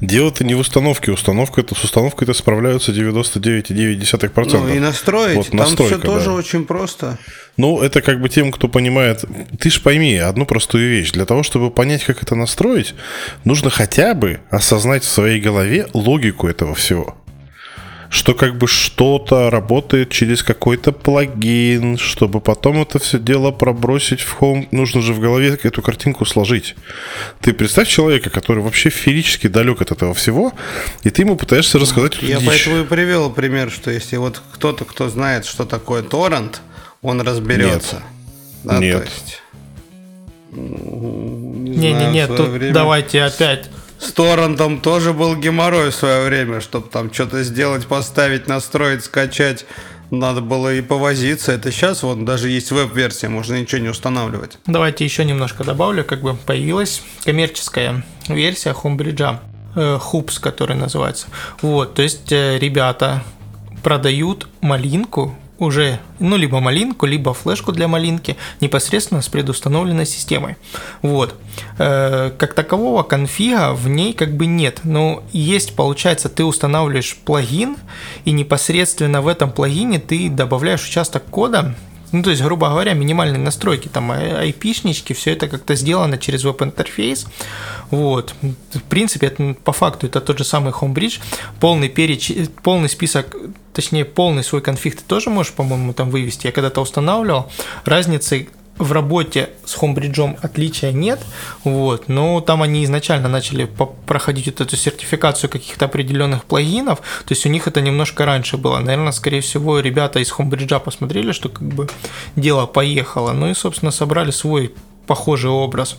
Дело-то 0.00 0.44
не 0.44 0.54
в 0.54 0.58
установке. 0.58 1.12
Установка 1.12 1.60
это, 1.60 1.74
с 1.74 1.84
установкой 1.84 2.26
это 2.26 2.34
справляются 2.34 2.92
99,9%. 2.92 4.58
Ну 4.58 4.68
и 4.68 4.78
настроить. 4.78 5.36
Вот 5.36 5.48
Там 5.48 5.58
настройка, 5.58 5.98
все 5.98 6.06
тоже 6.06 6.26
да. 6.26 6.32
очень 6.32 6.64
просто. 6.66 7.18
Ну, 7.56 7.80
это 7.80 8.02
как 8.02 8.20
бы 8.20 8.28
тем, 8.28 8.52
кто 8.52 8.68
понимает... 8.68 9.24
Ты 9.58 9.70
ж 9.70 9.80
пойми 9.80 10.16
одну 10.16 10.44
простую 10.44 10.90
вещь. 10.90 11.12
Для 11.12 11.24
того, 11.24 11.42
чтобы 11.42 11.70
понять, 11.70 12.04
как 12.04 12.22
это 12.22 12.34
настроить, 12.34 12.94
нужно 13.44 13.70
хотя 13.70 14.14
бы 14.14 14.40
осознать 14.50 15.04
в 15.04 15.08
своей 15.08 15.40
голове 15.40 15.86
логику 15.94 16.46
этого 16.48 16.74
всего. 16.74 17.16
Что 18.08 18.34
как 18.34 18.56
бы 18.58 18.68
что-то 18.68 19.50
работает 19.50 20.10
через 20.10 20.42
какой-то 20.42 20.92
плагин, 20.92 21.98
чтобы 21.98 22.40
потом 22.40 22.80
это 22.82 22.98
все 22.98 23.18
дело 23.18 23.50
пробросить 23.50 24.20
в 24.20 24.40
Home. 24.40 24.68
Нужно 24.70 25.02
же 25.02 25.12
в 25.12 25.20
голове 25.20 25.58
эту 25.62 25.82
картинку 25.82 26.24
сложить. 26.24 26.76
Ты 27.40 27.52
представь 27.52 27.88
человека, 27.88 28.30
который 28.30 28.62
вообще 28.62 28.90
физически 28.90 29.48
далек 29.48 29.80
от 29.82 29.92
этого 29.92 30.14
всего, 30.14 30.52
и 31.02 31.10
ты 31.10 31.22
ему 31.22 31.36
пытаешься 31.36 31.78
рассказать 31.78 32.16
эту 32.16 32.26
Я 32.26 32.38
дичь. 32.38 32.46
поэтому 32.46 32.80
и 32.82 32.84
привел 32.84 33.30
пример, 33.30 33.70
что 33.70 33.90
если 33.90 34.16
вот 34.16 34.40
кто-то, 34.52 34.84
кто 34.84 35.08
знает, 35.08 35.44
что 35.44 35.64
такое 35.64 36.02
торрент, 36.02 36.60
он 37.02 37.20
разберется. 37.20 38.02
Да, 38.64 38.78
Нет. 38.78 38.98
То 38.98 39.04
есть, 39.04 39.42
м, 40.52 41.64
не 41.64 41.72
знаю, 41.76 41.94
Не-не-не, 41.94 42.24
в 42.24 42.26
своё 42.26 42.38
тут 42.44 42.48
время 42.50 42.74
давайте 42.74 43.22
опять. 43.22 43.68
С 43.98 44.12
торрентом 44.12 44.80
тоже 44.80 45.12
был 45.12 45.36
геморрой 45.36 45.90
в 45.90 45.94
свое 45.94 46.26
время, 46.26 46.60
чтобы 46.60 46.88
там 46.88 47.12
что-то 47.12 47.42
сделать, 47.42 47.86
поставить, 47.86 48.46
настроить, 48.46 49.04
скачать. 49.04 49.66
Надо 50.10 50.40
было 50.40 50.72
и 50.72 50.82
повозиться. 50.82 51.52
Это 51.52 51.72
сейчас 51.72 52.02
вот 52.02 52.24
даже 52.24 52.48
есть 52.48 52.70
веб-версия, 52.70 53.28
можно 53.28 53.54
ничего 53.60 53.80
не 53.80 53.88
устанавливать. 53.88 54.58
Давайте 54.66 55.04
еще 55.04 55.24
немножко 55.24 55.64
добавлю, 55.64 56.04
как 56.04 56.20
бы 56.22 56.34
появилась 56.34 57.02
коммерческая 57.24 58.04
версия 58.28 58.70
Homebridge, 58.70 59.38
э, 59.74 59.98
Hoops, 59.98 60.40
который 60.40 60.76
называется. 60.76 61.26
Вот, 61.60 61.94
то 61.94 62.02
есть 62.02 62.30
э, 62.30 62.58
ребята 62.58 63.24
продают 63.82 64.48
малинку 64.60 65.36
уже, 65.58 66.00
ну, 66.18 66.36
либо 66.36 66.60
малинку, 66.60 67.06
либо 67.06 67.32
флешку 67.34 67.72
для 67.72 67.88
малинки 67.88 68.36
непосредственно 68.60 69.22
с 69.22 69.28
предустановленной 69.28 70.06
системой. 70.06 70.56
Вот. 71.02 71.34
Э, 71.78 72.30
как 72.36 72.54
такового 72.54 73.02
конфига 73.02 73.72
в 73.72 73.88
ней 73.88 74.12
как 74.12 74.36
бы 74.36 74.46
нет. 74.46 74.80
Но 74.84 75.22
есть, 75.32 75.74
получается, 75.74 76.28
ты 76.28 76.44
устанавливаешь 76.44 77.16
плагин, 77.16 77.76
и 78.24 78.32
непосредственно 78.32 79.22
в 79.22 79.28
этом 79.28 79.50
плагине 79.50 79.98
ты 79.98 80.28
добавляешь 80.28 80.86
участок 80.86 81.24
кода, 81.24 81.74
ну, 82.16 82.22
то 82.22 82.30
есть, 82.30 82.42
грубо 82.42 82.68
говоря, 82.68 82.94
минимальные 82.94 83.38
настройки, 83.38 83.88
там, 83.88 84.10
IP-шнички, 84.12 85.14
все 85.14 85.32
это 85.32 85.48
как-то 85.48 85.74
сделано 85.74 86.18
через 86.18 86.44
веб-интерфейс. 86.44 87.26
Вот. 87.90 88.34
В 88.72 88.82
принципе, 88.82 89.26
это, 89.28 89.54
по 89.64 89.72
факту 89.72 90.06
это 90.06 90.20
тот 90.20 90.38
же 90.38 90.44
самый 90.44 90.72
Homebridge. 90.72 91.20
Полный, 91.60 91.88
переч... 91.88 92.32
полный 92.62 92.88
список, 92.88 93.36
точнее, 93.72 94.04
полный 94.04 94.42
свой 94.42 94.62
конфиг 94.62 94.96
ты 94.96 95.04
тоже 95.06 95.30
можешь, 95.30 95.52
по-моему, 95.52 95.92
там 95.92 96.10
вывести. 96.10 96.46
Я 96.46 96.52
когда-то 96.52 96.80
устанавливал. 96.80 97.50
Разницы 97.84 98.48
в 98.78 98.92
работе 98.92 99.50
с 99.64 99.76
Homebridge 99.76 100.38
отличия 100.42 100.92
нет, 100.92 101.20
вот, 101.64 102.08
но 102.08 102.40
там 102.40 102.62
они 102.62 102.84
изначально 102.84 103.28
начали 103.28 103.64
проходить 104.06 104.46
вот 104.46 104.60
эту 104.60 104.76
сертификацию 104.76 105.50
каких-то 105.50 105.86
определенных 105.86 106.44
плагинов, 106.44 106.98
то 106.98 107.32
есть 107.32 107.46
у 107.46 107.48
них 107.48 107.66
это 107.66 107.80
немножко 107.80 108.24
раньше 108.24 108.56
было. 108.56 108.78
Наверное, 108.78 109.12
скорее 109.12 109.40
всего, 109.40 109.80
ребята 109.80 110.20
из 110.20 110.30
Homebridge 110.32 110.78
посмотрели, 110.80 111.32
что 111.32 111.48
как 111.48 111.66
бы 111.66 111.88
дело 112.36 112.66
поехало, 112.66 113.32
ну 113.32 113.50
и, 113.50 113.54
собственно, 113.54 113.90
собрали 113.90 114.30
свой 114.30 114.74
похожий 115.06 115.50
образ. 115.50 115.96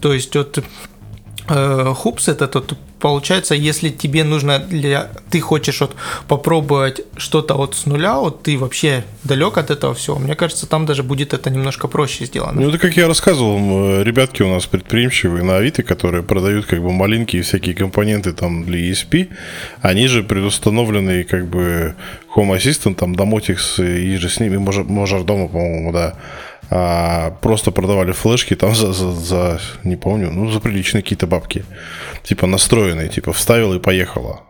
То 0.00 0.12
есть 0.12 0.36
вот 0.36 0.62
хупс 1.48 2.28
это 2.28 2.46
тот 2.46 2.76
получается, 3.02 3.54
если 3.54 3.88
тебе 3.90 4.22
нужно 4.24 4.60
для 4.60 5.08
ты 5.28 5.40
хочешь 5.40 5.80
вот 5.80 5.96
попробовать 6.28 7.00
что-то 7.16 7.54
вот 7.54 7.74
с 7.74 7.86
нуля, 7.86 8.18
вот 8.18 8.44
ты 8.44 8.56
вообще 8.56 9.04
далек 9.24 9.58
от 9.58 9.70
этого 9.70 9.92
всего, 9.92 10.18
мне 10.18 10.36
кажется, 10.36 10.66
там 10.66 10.86
даже 10.86 11.02
будет 11.02 11.34
это 11.34 11.50
немножко 11.50 11.88
проще 11.88 12.26
сделано. 12.26 12.60
Ну, 12.60 12.68
это 12.68 12.78
как 12.78 12.96
я 12.96 13.08
рассказывал, 13.08 13.56
м, 13.56 14.02
ребятки 14.04 14.42
у 14.42 14.48
нас 14.48 14.66
предприимчивые 14.66 15.42
на 15.42 15.56
Авито, 15.56 15.82
которые 15.82 16.22
продают 16.22 16.66
как 16.66 16.80
бы 16.80 16.92
маленькие 16.92 17.42
всякие 17.42 17.74
компоненты 17.74 18.32
там 18.32 18.64
для 18.64 18.78
ESP, 18.78 19.28
они 19.80 20.06
же 20.06 20.22
предустановленные 20.22 21.24
как 21.24 21.48
бы 21.48 21.96
Home 22.36 22.56
Assistant, 22.56 22.94
там 22.94 23.14
Domotix 23.14 23.84
и 23.84 24.16
же 24.16 24.28
с 24.28 24.38
ними, 24.38 24.58
Мажордома, 24.58 25.48
по-моему, 25.48 25.92
да, 25.92 26.14
а, 26.70 27.30
просто 27.40 27.72
продавали 27.72 28.12
флешки 28.12 28.56
там 28.56 28.74
за, 28.74 28.92
за, 28.92 29.12
за, 29.12 29.60
не 29.84 29.96
помню, 29.96 30.30
ну, 30.30 30.50
за 30.50 30.60
приличные 30.60 31.02
какие-то 31.02 31.26
бабки. 31.26 31.64
Типа 32.22 32.46
настроенные, 32.46 33.08
типа 33.08 33.32
вставил 33.32 33.74
и 33.74 33.78
поехала. 33.78 34.40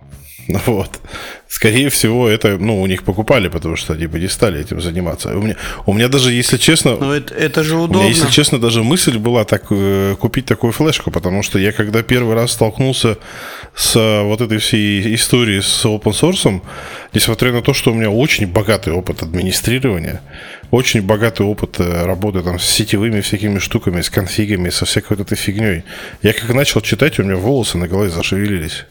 Вот. 0.66 1.00
Скорее 1.48 1.88
всего, 1.88 2.28
это, 2.28 2.56
ну, 2.58 2.80
у 2.80 2.86
них 2.86 3.02
покупали, 3.02 3.48
потому 3.48 3.76
что 3.76 3.92
они 3.92 4.06
бы 4.06 4.18
не 4.18 4.28
стали 4.28 4.60
этим 4.60 4.80
заниматься. 4.80 5.36
У 5.36 5.42
меня, 5.42 5.56
у 5.86 5.92
меня 5.92 6.08
даже, 6.08 6.32
если 6.32 6.56
честно... 6.56 6.96
Но 6.96 7.14
это, 7.14 7.34
это 7.34 7.62
же 7.62 7.76
У 7.76 7.82
удобно. 7.82 7.98
меня, 7.98 8.08
если 8.08 8.30
честно, 8.30 8.58
даже 8.58 8.82
мысль 8.82 9.18
была 9.18 9.44
так 9.44 9.64
э, 9.70 10.16
купить 10.18 10.46
такую 10.46 10.72
флешку, 10.72 11.10
потому 11.10 11.42
что 11.42 11.58
я 11.58 11.72
когда 11.72 12.02
первый 12.02 12.34
раз 12.34 12.52
столкнулся 12.52 13.18
с 13.74 13.96
э, 13.96 14.22
вот 14.22 14.40
этой 14.40 14.58
всей 14.58 15.14
историей 15.14 15.60
с 15.60 15.84
open 15.84 16.12
source, 16.12 16.62
несмотря 17.12 17.52
на 17.52 17.60
то, 17.60 17.74
что 17.74 17.92
у 17.92 17.94
меня 17.94 18.10
очень 18.10 18.46
богатый 18.46 18.92
опыт 18.92 19.22
администрирования, 19.22 20.22
очень 20.70 21.02
богатый 21.02 21.44
опыт 21.44 21.80
э, 21.80 22.06
работы 22.06 22.42
там 22.42 22.58
с 22.58 22.64
сетевыми 22.64 23.20
всякими 23.20 23.58
штуками, 23.58 24.00
с 24.00 24.08
конфигами, 24.08 24.70
со 24.70 24.86
всякой 24.86 25.18
вот 25.18 25.26
этой 25.26 25.36
фигней, 25.36 25.84
я 26.22 26.32
как 26.32 26.48
начал 26.48 26.80
читать, 26.80 27.18
у 27.18 27.24
меня 27.24 27.36
волосы 27.36 27.76
на 27.76 27.88
голове 27.88 28.10
зашевелились. 28.10 28.86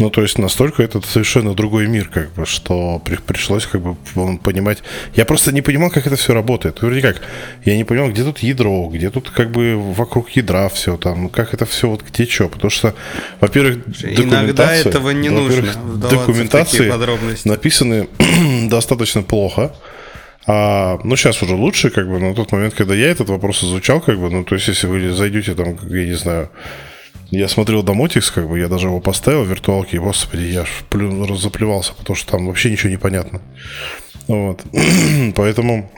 Ну, 0.00 0.10
то 0.10 0.22
есть 0.22 0.38
настолько 0.38 0.82
это 0.82 1.00
совершенно 1.02 1.54
другой 1.54 1.86
мир, 1.86 2.08
как 2.08 2.32
бы, 2.34 2.46
что 2.46 3.00
при- 3.04 3.14
пришлось 3.16 3.64
как 3.66 3.80
бы 3.80 3.94
понимать. 4.38 4.82
Я 5.14 5.24
просто 5.24 5.52
не 5.52 5.62
понимал, 5.62 5.90
как 5.90 6.06
это 6.08 6.16
все 6.16 6.34
работает. 6.34 6.82
Вроде 6.82 7.00
как, 7.00 7.20
я 7.64 7.76
не 7.76 7.84
понимал, 7.84 8.10
где 8.10 8.24
тут 8.24 8.40
ядро, 8.40 8.88
где 8.92 9.10
тут 9.10 9.30
как 9.30 9.52
бы 9.52 9.76
вокруг 9.76 10.30
ядра 10.30 10.68
все 10.68 10.96
там, 10.96 11.28
как 11.28 11.54
это 11.54 11.64
все 11.64 11.88
вот 11.88 12.02
где 12.02 12.26
что. 12.26 12.48
Потому 12.48 12.70
что, 12.70 12.94
во-первых, 13.40 13.84
Иногда 14.02 14.64
этого 14.88 15.10
не 15.10 15.28
нужно 15.30 15.62
документации 16.10 16.78
написаны 17.44 18.08
достаточно 18.68 19.22
плохо. 19.22 19.72
А, 20.46 20.98
ну, 21.04 21.16
сейчас 21.16 21.40
уже 21.42 21.54
лучше, 21.54 21.90
как 21.90 22.08
бы, 22.08 22.18
на 22.18 22.34
тот 22.34 22.52
момент, 22.52 22.74
когда 22.74 22.94
я 22.94 23.08
этот 23.10 23.28
вопрос 23.28 23.62
изучал, 23.64 24.00
как 24.00 24.18
бы, 24.18 24.28
ну, 24.28 24.44
то 24.44 24.56
есть, 24.56 24.68
если 24.68 24.86
вы 24.88 25.10
зайдете 25.10 25.54
там, 25.54 25.78
я 25.88 26.04
не 26.04 26.14
знаю, 26.14 26.50
я 27.38 27.48
смотрел 27.48 27.82
Домотикс, 27.82 28.30
как 28.30 28.48
бы, 28.48 28.58
я 28.58 28.68
даже 28.68 28.86
его 28.86 29.00
поставил 29.00 29.44
в 29.44 29.48
виртуалке, 29.48 29.96
и, 29.96 30.00
господи, 30.00 30.42
я 30.44 30.64
плю- 30.90 31.36
заплевался, 31.36 31.92
потому 31.94 32.16
что 32.16 32.32
там 32.32 32.46
вообще 32.46 32.70
ничего 32.70 32.90
не 32.90 32.96
понятно. 32.96 33.40
Вот. 34.28 34.62
Поэтому, 35.36 35.90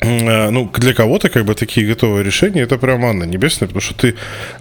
э, 0.00 0.50
ну, 0.50 0.70
для 0.76 0.94
кого-то, 0.94 1.28
как 1.28 1.44
бы, 1.44 1.54
такие 1.54 1.86
готовые 1.86 2.24
решения, 2.24 2.62
это 2.62 2.78
прям 2.78 3.00
манна 3.00 3.24
небесная, 3.24 3.68
потому 3.68 3.80
что 3.80 3.94
ты 3.94 4.14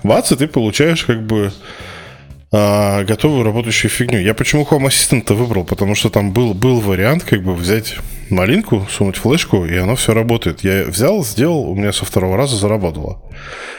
в 0.03 0.11
АЦИ 0.11 0.35
ты 0.35 0.47
получаешь, 0.47 1.03
как 1.05 1.21
бы, 1.21 1.51
а, 2.51 3.03
готовую 3.03 3.43
работающую 3.43 3.91
фигню. 3.91 4.19
Я 4.19 4.33
почему 4.33 4.63
Home 4.63 4.87
Assistant 4.87 5.33
выбрал? 5.33 5.65
Потому 5.65 5.95
что 5.95 6.09
там 6.09 6.31
был, 6.31 6.53
был 6.53 6.79
вариант, 6.79 7.23
как 7.23 7.43
бы, 7.43 7.53
взять 7.53 7.97
малинку, 8.29 8.87
сунуть 8.89 9.17
флешку, 9.17 9.65
и 9.65 9.75
оно 9.77 9.95
все 9.95 10.13
работает. 10.13 10.63
Я 10.63 10.85
взял, 10.85 11.23
сделал, 11.23 11.69
у 11.69 11.75
меня 11.75 11.93
со 11.93 12.05
второго 12.05 12.37
раза 12.37 12.55
заработало. 12.55 13.21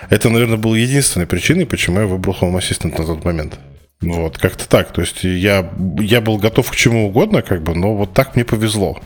Это, 0.09 0.29
наверное, 0.29 0.57
был 0.57 0.75
единственной 0.75 1.27
причиной, 1.27 1.67
почему 1.67 2.01
я 2.01 2.07
выбрал 2.07 2.37
Home 2.41 2.59
Assistant 2.59 2.99
на 2.99 3.07
тот 3.07 3.25
момент. 3.25 3.59
Вот, 4.01 4.39
как-то 4.39 4.69
так. 4.69 4.93
То 4.93 5.01
есть 5.01 5.25
я, 5.25 5.71
я 5.99 6.21
был 6.21 6.39
готов 6.39 6.71
к 6.71 6.77
чему 6.77 7.09
угодно, 7.09 7.43
как 7.43 7.63
бы, 7.63 7.75
но 7.75 7.97
вот 7.97 8.13
так 8.15 8.37
мне 8.37 8.45
повезло. 8.45 9.01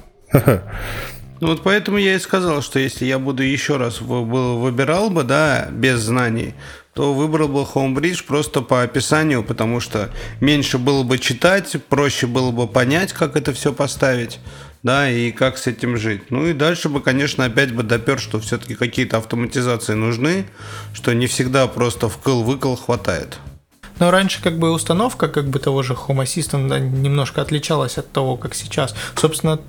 Ну 1.41 1.49
вот 1.49 1.62
поэтому 1.62 1.99
я 1.99 2.15
и 2.15 2.19
сказал, 2.21 2.62
что 2.62 2.79
если 2.79 3.05
я 3.07 3.19
буду 3.19 3.43
еще 3.43 3.77
раз 3.77 4.01
выбирал 4.01 5.11
бы, 5.11 5.25
да, 5.25 5.69
без 5.71 5.99
знаний, 5.99 6.55
то 6.95 7.12
выбрал 7.12 7.49
бы 7.49 7.62
Homebridge 7.62 8.24
просто 8.24 8.62
по 8.62 8.82
описанию, 8.82 9.42
потому 9.42 9.80
что 9.80 10.11
меньше 10.40 10.78
было 10.78 11.03
бы 11.03 11.18
читать, 11.18 11.76
проще 11.88 12.26
было 12.26 12.53
бы 12.53 12.66
понять, 12.66 13.12
как 13.12 13.36
это 13.36 13.53
все 13.53 13.72
поставить, 13.72 14.38
да, 14.82 15.11
и 15.11 15.32
как 15.32 15.59
с 15.59 15.66
этим 15.66 15.97
жить. 15.97 16.30
Ну 16.30 16.47
и 16.47 16.53
дальше 16.53 16.88
бы, 16.88 17.01
конечно, 17.01 17.45
опять 17.45 17.72
бы 17.72 17.82
допер, 17.82 18.20
что 18.20 18.38
все-таки 18.38 18.76
какие-то 18.76 19.18
автоматизации 19.18 19.95
нужны, 19.95 20.47
что 20.92 21.12
не 21.12 21.26
всегда 21.26 21.66
просто 21.66 22.07
вкл-выкл 22.07 22.76
хватает. 22.76 23.38
Но 23.99 24.11
раньше 24.11 24.42
как 24.42 24.59
бы 24.59 24.70
установка 24.70 25.28
как 25.28 25.49
бы 25.49 25.59
того 25.59 25.82
же 25.82 25.95
Home 25.95 26.24
Assistant 26.24 26.68
да, 26.68 26.78
немножко 26.78 27.42
отличалась 27.42 27.99
от 27.99 28.11
того, 28.11 28.36
как 28.36 28.55
сейчас. 28.55 28.95
Собственно, 29.14 29.61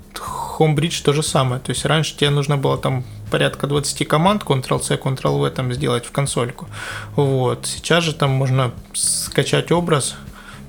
Homebridge 0.57 1.03
то 1.03 1.13
же 1.13 1.23
самое. 1.23 1.61
То 1.61 1.71
есть 1.71 1.85
раньше 1.85 2.15
тебе 2.15 2.29
нужно 2.29 2.57
было 2.57 2.77
там 2.77 3.03
порядка 3.29 3.67
20 3.67 4.07
команд 4.07 4.43
Ctrl-C, 4.43 4.95
Ctrl-V 4.95 5.51
там 5.51 5.73
сделать 5.73 6.05
в 6.05 6.11
консольку. 6.11 6.67
Вот. 7.15 7.65
Сейчас 7.65 8.03
же 8.03 8.13
там 8.13 8.31
можно 8.31 8.71
скачать 8.93 9.71
образ 9.71 10.15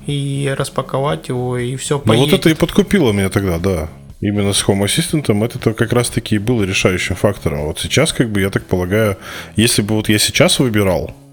и 0.05 0.53
распаковать 0.57 1.27
его, 1.27 1.57
и 1.57 1.75
все 1.75 2.01
Ну 2.05 2.15
вот 2.15 2.33
это 2.33 2.49
и 2.49 2.53
подкупило 2.53 3.11
меня 3.11 3.29
тогда, 3.29 3.59
да. 3.59 3.89
Именно 4.19 4.53
с 4.53 4.63
Home 4.65 4.83
Assistant 4.85 5.45
это 5.45 5.73
как 5.73 5.93
раз-таки 5.93 6.35
и 6.35 6.39
было 6.39 6.63
решающим 6.63 7.15
фактором. 7.15 7.65
Вот 7.65 7.79
сейчас, 7.79 8.13
как 8.13 8.29
бы, 8.29 8.41
я 8.41 8.49
так 8.49 8.65
полагаю, 8.65 9.17
если 9.55 9.83
бы 9.83 9.95
вот 9.95 10.09
я 10.09 10.17
сейчас 10.17 10.57
выбирал, 10.59 11.11
А 11.11 11.26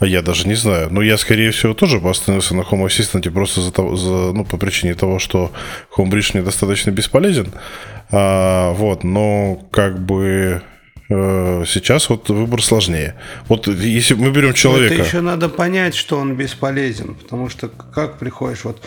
я 0.00 0.22
даже 0.22 0.48
не 0.48 0.54
знаю. 0.54 0.88
Но 0.90 1.02
я, 1.02 1.16
скорее 1.16 1.50
всего, 1.50 1.74
тоже 1.74 1.98
бы 2.00 2.10
остановился 2.10 2.54
на 2.54 2.62
Home 2.62 2.86
Assistant 2.86 3.30
просто 3.30 3.60
за, 3.60 3.70
за, 3.70 4.32
ну, 4.32 4.44
по 4.44 4.56
причине 4.56 4.94
того, 4.94 5.18
что 5.18 5.52
Homebridge 5.96 6.36
недостаточно 6.36 6.90
бесполезен. 6.90 7.52
А, 8.10 8.72
вот, 8.72 9.04
но 9.04 9.56
как 9.70 10.04
бы 10.04 10.62
э, 11.08 11.64
сейчас 11.66 12.08
вот 12.08 12.28
выбор 12.28 12.62
сложнее. 12.62 13.14
Вот 13.48 13.66
если 13.66 14.14
мы 14.14 14.30
берем 14.30 14.52
человека... 14.54 14.94
Это 14.94 15.04
еще 15.04 15.20
надо 15.20 15.48
понять, 15.48 15.94
что 15.94 16.18
он 16.18 16.36
бесполезен, 16.36 17.14
потому 17.14 17.48
что 17.48 17.68
как 17.68 18.18
приходишь, 18.18 18.64
вот 18.64 18.82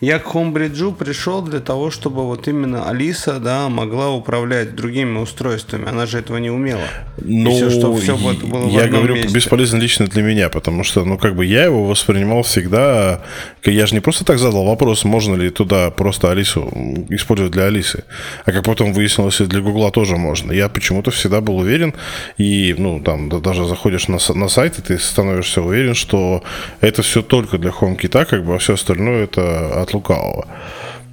я 0.00 0.18
к 0.18 0.26
Homebridge 0.26 0.94
пришел 0.94 1.42
для 1.42 1.60
того, 1.60 1.90
чтобы 1.90 2.26
вот 2.26 2.48
именно 2.48 2.88
Алиса, 2.88 3.38
да, 3.40 3.68
могла 3.68 4.10
управлять 4.10 4.74
другими 4.74 5.18
устройствами. 5.18 5.88
Она 5.88 6.06
же 6.06 6.18
этого 6.18 6.36
не 6.36 6.50
умела. 6.50 6.82
Ну, 7.18 7.50
все, 7.50 7.70
что 7.70 7.94
все 7.96 8.16
было 8.16 8.68
я 8.68 8.88
говорю, 8.88 9.14
месте. 9.14 9.34
бесполезно 9.34 9.78
лично 9.78 10.06
для 10.06 10.22
меня, 10.22 10.50
потому 10.50 10.84
что, 10.84 11.04
ну, 11.04 11.16
как 11.16 11.34
бы 11.34 11.46
я 11.46 11.64
его 11.64 11.86
воспринимал 11.86 12.42
всегда. 12.42 13.22
Я 13.64 13.86
же 13.86 13.94
не 13.94 14.00
просто 14.00 14.24
так 14.24 14.38
задал 14.38 14.66
вопрос, 14.66 15.04
можно 15.04 15.34
ли 15.34 15.50
туда 15.50 15.90
просто 15.90 16.30
Алису 16.30 16.70
использовать 17.08 17.52
для 17.52 17.64
Алисы, 17.64 18.04
а 18.44 18.52
как 18.52 18.64
потом 18.64 18.92
выяснилось, 18.92 19.40
и 19.40 19.46
для 19.46 19.60
Гугла 19.60 19.90
тоже 19.90 20.16
можно. 20.16 20.52
Я 20.52 20.68
почему-то 20.68 21.10
всегда 21.10 21.40
был 21.40 21.58
уверен, 21.58 21.94
и, 22.36 22.74
ну, 22.76 23.00
там, 23.00 23.28
даже 23.40 23.66
заходишь 23.66 24.08
на, 24.08 24.18
на 24.34 24.48
сайт, 24.48 24.78
и 24.78 24.82
ты 24.82 24.98
становишься 24.98 25.62
уверен, 25.62 25.94
что 25.94 26.42
это 26.80 27.02
все 27.02 27.22
только 27.22 27.56
для 27.56 27.70
HomeKit, 27.70 28.26
как 28.26 28.44
бы, 28.44 28.54
а 28.54 28.58
все 28.58 28.74
остальное 28.74 29.24
это 29.24 29.82
от 29.86 29.94
лукавого. 29.96 30.46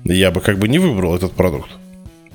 Я 0.04 0.32
бы 0.32 0.42
как 0.42 0.58
бы 0.58 0.68
не 0.68 0.80
выбрал 0.80 1.16
этот 1.16 1.32
продукт. 1.34 1.70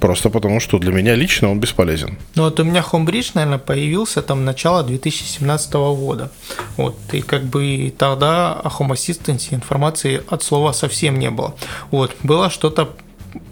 Просто 0.00 0.30
потому, 0.30 0.60
что 0.60 0.78
для 0.78 0.92
меня 0.92 1.16
лично 1.16 1.50
он 1.50 1.58
бесполезен. 1.58 2.18
Ну 2.36 2.44
вот 2.44 2.60
у 2.60 2.64
меня 2.64 2.84
Homebridge, 2.92 3.32
наверное, 3.34 3.58
появился 3.58 4.22
там 4.22 4.44
начало 4.44 4.84
2017 4.84 5.72
года. 5.74 6.30
Вот, 6.76 6.96
и 7.12 7.20
как 7.20 7.44
бы 7.44 7.92
тогда 7.98 8.52
о 8.52 8.68
Home 8.68 8.92
Assistant 8.92 9.54
информации 9.54 10.22
от 10.28 10.42
слова 10.42 10.72
совсем 10.72 11.18
не 11.18 11.30
было. 11.30 11.54
Вот, 11.90 12.14
было 12.22 12.48
что-то 12.48 12.90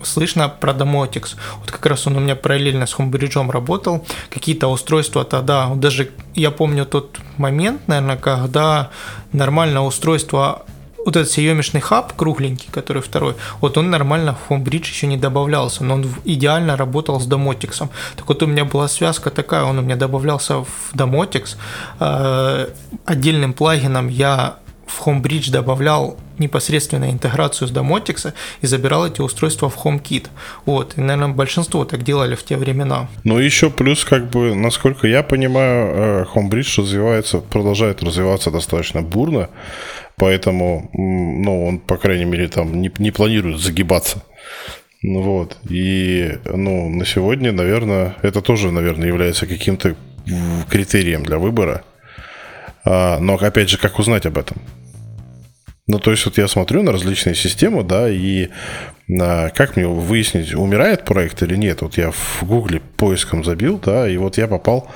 слышно 0.03 0.49
про 0.49 0.73
Domotics. 0.73 1.37
Вот 1.59 1.71
как 1.71 1.85
раз 1.87 2.07
он 2.07 2.17
у 2.17 2.21
меня 2.21 2.37
параллельно 2.37 2.87
с 2.87 2.95
Homebridge 2.95 3.51
работал. 3.51 4.07
Какие-то 4.31 4.69
устройства 4.69 5.25
тогда, 5.25 5.75
даже 5.75 6.11
я 6.35 6.51
помню 6.51 6.87
тот 6.87 7.19
момент, 7.39 7.89
наверное, 7.89 8.17
когда 8.17 8.91
нормальное 9.33 9.83
устройство 9.83 10.65
вот 11.07 11.17
этот 11.17 11.31
съемочный 11.31 11.81
хаб 11.81 12.13
кругленький, 12.17 12.69
который 12.73 13.01
второй, 13.01 13.37
вот 13.61 13.79
он 13.79 13.91
нормально 13.91 14.35
в 14.35 14.51
Homebridge 14.51 14.89
еще 14.89 15.07
не 15.07 15.17
добавлялся, 15.17 15.85
но 15.85 15.95
он 15.95 16.07
идеально 16.25 16.77
работал 16.77 17.21
с 17.21 17.29
Domotics. 17.29 17.89
Так 18.17 18.29
вот 18.29 18.43
у 18.43 18.47
меня 18.47 18.65
была 18.65 18.89
связка 18.89 19.31
такая, 19.31 19.63
он 19.63 19.79
у 19.79 19.83
меня 19.83 19.95
добавлялся 19.97 20.65
в 20.65 20.95
Domotics. 20.95 21.57
Э, 22.01 22.69
отдельным 23.05 23.53
плагином 23.53 24.09
я 24.09 24.57
в 24.87 25.07
Homebridge 25.07 25.51
добавлял 25.51 26.17
непосредственно 26.39 27.11
интеграцию 27.11 27.69
с 27.69 27.73
Domotics 27.73 28.33
и 28.61 28.67
забирал 28.67 29.07
эти 29.07 29.21
устройства 29.21 29.69
в 29.69 29.77
HomeKit. 29.85 30.27
Вот, 30.65 30.95
и, 30.97 31.01
наверное, 31.01 31.35
большинство 31.35 31.85
так 31.85 32.03
делали 32.03 32.35
в 32.35 32.45
те 32.45 32.57
времена. 32.57 33.09
Ну, 33.25 33.39
еще 33.39 33.71
плюс, 33.71 34.05
как 34.05 34.29
бы, 34.31 34.55
насколько 34.55 35.07
я 35.07 35.23
понимаю, 35.23 35.95
э, 35.95 36.25
Homebridge 36.35 36.83
развивается, 36.83 37.39
продолжает 37.39 38.03
развиваться 38.03 38.51
достаточно 38.51 39.03
бурно. 39.03 39.49
Поэтому, 40.19 40.91
ну, 40.95 41.67
он, 41.67 41.79
по 41.79 41.97
крайней 41.97 42.25
мере, 42.25 42.49
там 42.49 42.81
не, 42.81 42.91
не 42.99 43.11
планирует 43.11 43.61
загибаться. 43.61 44.23
Ну 45.03 45.21
вот. 45.21 45.59
И, 45.69 46.39
ну, 46.47 46.89
на 46.89 47.05
сегодня, 47.05 47.53
наверное, 47.53 48.17
это 48.23 48.41
тоже, 48.41 48.71
наверное, 48.71 49.09
является 49.09 49.47
каким-то 49.47 49.95
критерием 50.71 51.23
для 51.23 51.39
выбора. 51.39 51.85
А, 52.85 53.19
но, 53.21 53.35
опять 53.35 53.69
же, 53.69 53.79
как 53.79 53.99
узнать 53.99 54.27
об 54.27 54.39
этом? 54.39 54.57
Ну, 55.89 56.01
то 56.01 56.11
есть 56.11 56.25
вот 56.27 56.37
я 56.37 56.49
смотрю 56.49 56.83
на 56.83 56.91
различные 56.91 57.37
системы, 57.37 57.85
да, 57.85 58.11
и 58.11 58.49
а, 59.21 59.51
как 59.51 59.77
мне 59.77 59.87
выяснить, 59.87 60.53
умирает 60.53 61.05
проект 61.05 61.45
или 61.45 61.55
нет? 61.55 61.83
Вот 61.83 61.97
я 61.97 62.11
в 62.11 62.43
Гугле 62.43 62.81
поиском 62.81 63.45
забил, 63.45 63.79
да, 63.79 64.09
и 64.09 64.17
вот 64.17 64.37
я 64.37 64.49
попал... 64.49 64.91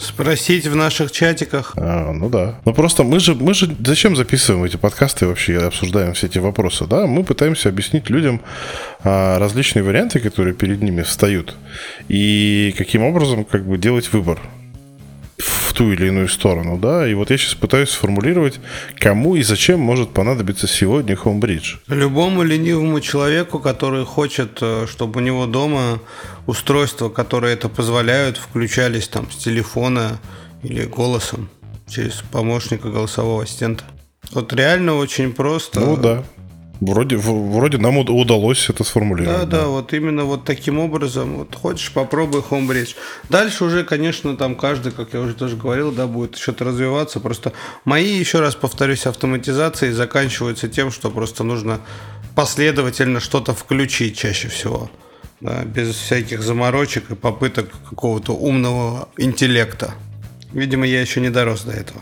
Спросить 0.00 0.66
в 0.66 0.74
наших 0.74 1.12
чатиках. 1.12 1.74
А, 1.76 2.12
ну 2.12 2.28
да. 2.28 2.58
Ну 2.64 2.74
просто 2.74 3.04
мы 3.04 3.20
же, 3.20 3.36
мы 3.36 3.54
же 3.54 3.72
зачем 3.86 4.16
записываем 4.16 4.64
эти 4.64 4.76
подкасты 4.76 5.26
и 5.26 5.28
вообще 5.28 5.58
обсуждаем 5.58 6.14
все 6.14 6.26
эти 6.26 6.38
вопросы, 6.38 6.86
да? 6.86 7.06
Мы 7.06 7.22
пытаемся 7.22 7.68
объяснить 7.68 8.10
людям 8.10 8.40
а, 9.04 9.38
различные 9.38 9.84
варианты, 9.84 10.18
которые 10.18 10.54
перед 10.54 10.82
ними 10.82 11.02
встают, 11.02 11.54
и 12.08 12.74
каким 12.76 13.04
образом 13.04 13.44
как 13.44 13.64
бы 13.64 13.78
делать 13.78 14.12
выбор 14.12 14.40
в 15.42 15.72
ту 15.72 15.92
или 15.92 16.06
иную 16.06 16.28
сторону, 16.28 16.78
да, 16.78 17.06
и 17.08 17.14
вот 17.14 17.30
я 17.30 17.38
сейчас 17.38 17.54
пытаюсь 17.54 17.90
сформулировать, 17.90 18.60
кому 18.98 19.36
и 19.36 19.42
зачем 19.42 19.80
может 19.80 20.10
понадобиться 20.10 20.66
сегодня 20.66 21.14
Homebridge. 21.14 21.78
Любому 21.88 22.42
ленивому 22.42 23.00
человеку, 23.00 23.58
который 23.58 24.04
хочет, 24.04 24.58
э, 24.60 24.86
чтобы 24.90 25.20
у 25.20 25.22
него 25.22 25.46
дома 25.46 26.00
устройства, 26.46 27.08
которые 27.08 27.54
это 27.54 27.68
позволяют, 27.68 28.36
включались 28.36 29.08
там 29.08 29.30
с 29.30 29.36
телефона 29.36 30.20
или 30.62 30.84
голосом 30.84 31.48
через 31.88 32.22
помощника 32.30 32.88
голосового 32.88 33.42
ассистента. 33.42 33.84
Вот 34.30 34.52
реально 34.52 34.94
очень 34.94 35.32
просто. 35.32 35.80
Ну 35.80 35.96
да. 35.96 36.24
Вроде, 36.84 37.16
вроде 37.16 37.78
нам 37.78 37.98
удалось 37.98 38.68
это 38.68 38.82
сформулировать. 38.82 39.42
Да, 39.42 39.46
да, 39.46 39.58
да, 39.58 39.66
вот 39.68 39.92
именно 39.92 40.24
вот 40.24 40.44
таким 40.44 40.80
образом. 40.80 41.36
Вот 41.36 41.54
хочешь, 41.54 41.92
попробуй 41.92 42.40
Homebridge. 42.40 42.96
Дальше 43.28 43.64
уже, 43.64 43.84
конечно, 43.84 44.36
там 44.36 44.56
каждый, 44.56 44.90
как 44.90 45.12
я 45.12 45.20
уже 45.20 45.34
тоже 45.34 45.56
говорил, 45.56 45.92
да, 45.92 46.08
будет 46.08 46.36
что-то 46.36 46.64
развиваться. 46.64 47.20
Просто 47.20 47.52
мои, 47.84 48.12
еще 48.12 48.40
раз 48.40 48.56
повторюсь, 48.56 49.06
автоматизации 49.06 49.92
заканчиваются 49.92 50.68
тем, 50.68 50.90
что 50.90 51.08
просто 51.10 51.44
нужно 51.44 51.78
последовательно 52.34 53.20
что-то 53.20 53.54
включить 53.54 54.18
чаще 54.18 54.48
всего. 54.48 54.90
Да, 55.40 55.62
без 55.64 55.94
всяких 55.94 56.42
заморочек 56.42 57.12
и 57.12 57.14
попыток 57.14 57.70
какого-то 57.88 58.32
умного 58.32 59.08
интеллекта. 59.16 59.94
Видимо, 60.52 60.84
я 60.84 61.00
еще 61.00 61.20
не 61.20 61.30
дорос 61.30 61.62
до 61.62 61.70
этого. 61.70 62.00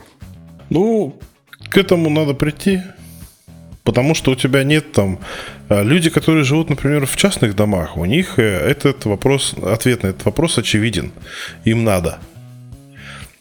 Ну, 0.70 1.20
к 1.68 1.76
этому 1.76 2.08
надо 2.08 2.32
прийти. 2.32 2.80
Потому 3.90 4.14
что 4.14 4.30
у 4.30 4.36
тебя 4.36 4.62
нет 4.62 4.92
там... 4.92 5.18
Э, 5.68 5.82
люди, 5.82 6.10
которые 6.10 6.44
живут, 6.44 6.70
например, 6.70 7.06
в 7.06 7.16
частных 7.16 7.56
домах, 7.56 7.96
у 7.96 8.04
них 8.04 8.38
э, 8.38 8.42
этот 8.42 9.04
вопрос, 9.04 9.52
ответ 9.60 10.04
на 10.04 10.10
этот 10.10 10.24
вопрос 10.26 10.58
очевиден. 10.58 11.10
Им 11.64 11.82
надо. 11.82 12.20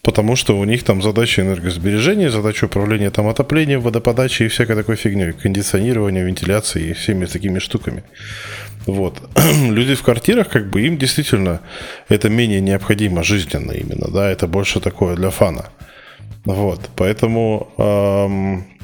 Потому 0.02 0.36
что 0.36 0.58
у 0.58 0.64
них 0.64 0.84
там 0.84 1.04
задача 1.04 1.44
энергосбережения, 1.44 2.32
задача 2.32 2.66
управления 2.66 3.12
там 3.12 3.28
отоплением, 3.28 3.82
водоподачей 3.82 4.48
и 4.48 4.50
всякой 4.50 4.76
такой 4.76 4.96
фигней, 4.96 5.34
кондиционирования, 5.34 6.26
вентиляции 6.26 6.90
и 6.90 6.94
всеми 6.94 7.26
такими 7.28 7.60
штуками. 7.60 8.04
Вот. 8.88 9.22
Люди 9.70 9.94
в 9.94 10.02
квартирах, 10.02 10.50
как 10.50 10.72
бы 10.72 10.82
им 10.82 10.98
действительно 10.98 11.60
это 12.08 12.28
менее 12.28 12.60
необходимо 12.60 13.22
жизненно 13.22 13.74
именно, 13.74 14.08
да, 14.12 14.32
это 14.32 14.48
больше 14.48 14.80
такое 14.80 15.16
для 15.16 15.30
фана. 15.30 15.66
Вот, 16.46 16.90
поэтому 16.96 17.72
эм, 17.78 18.66
а, 18.66 18.79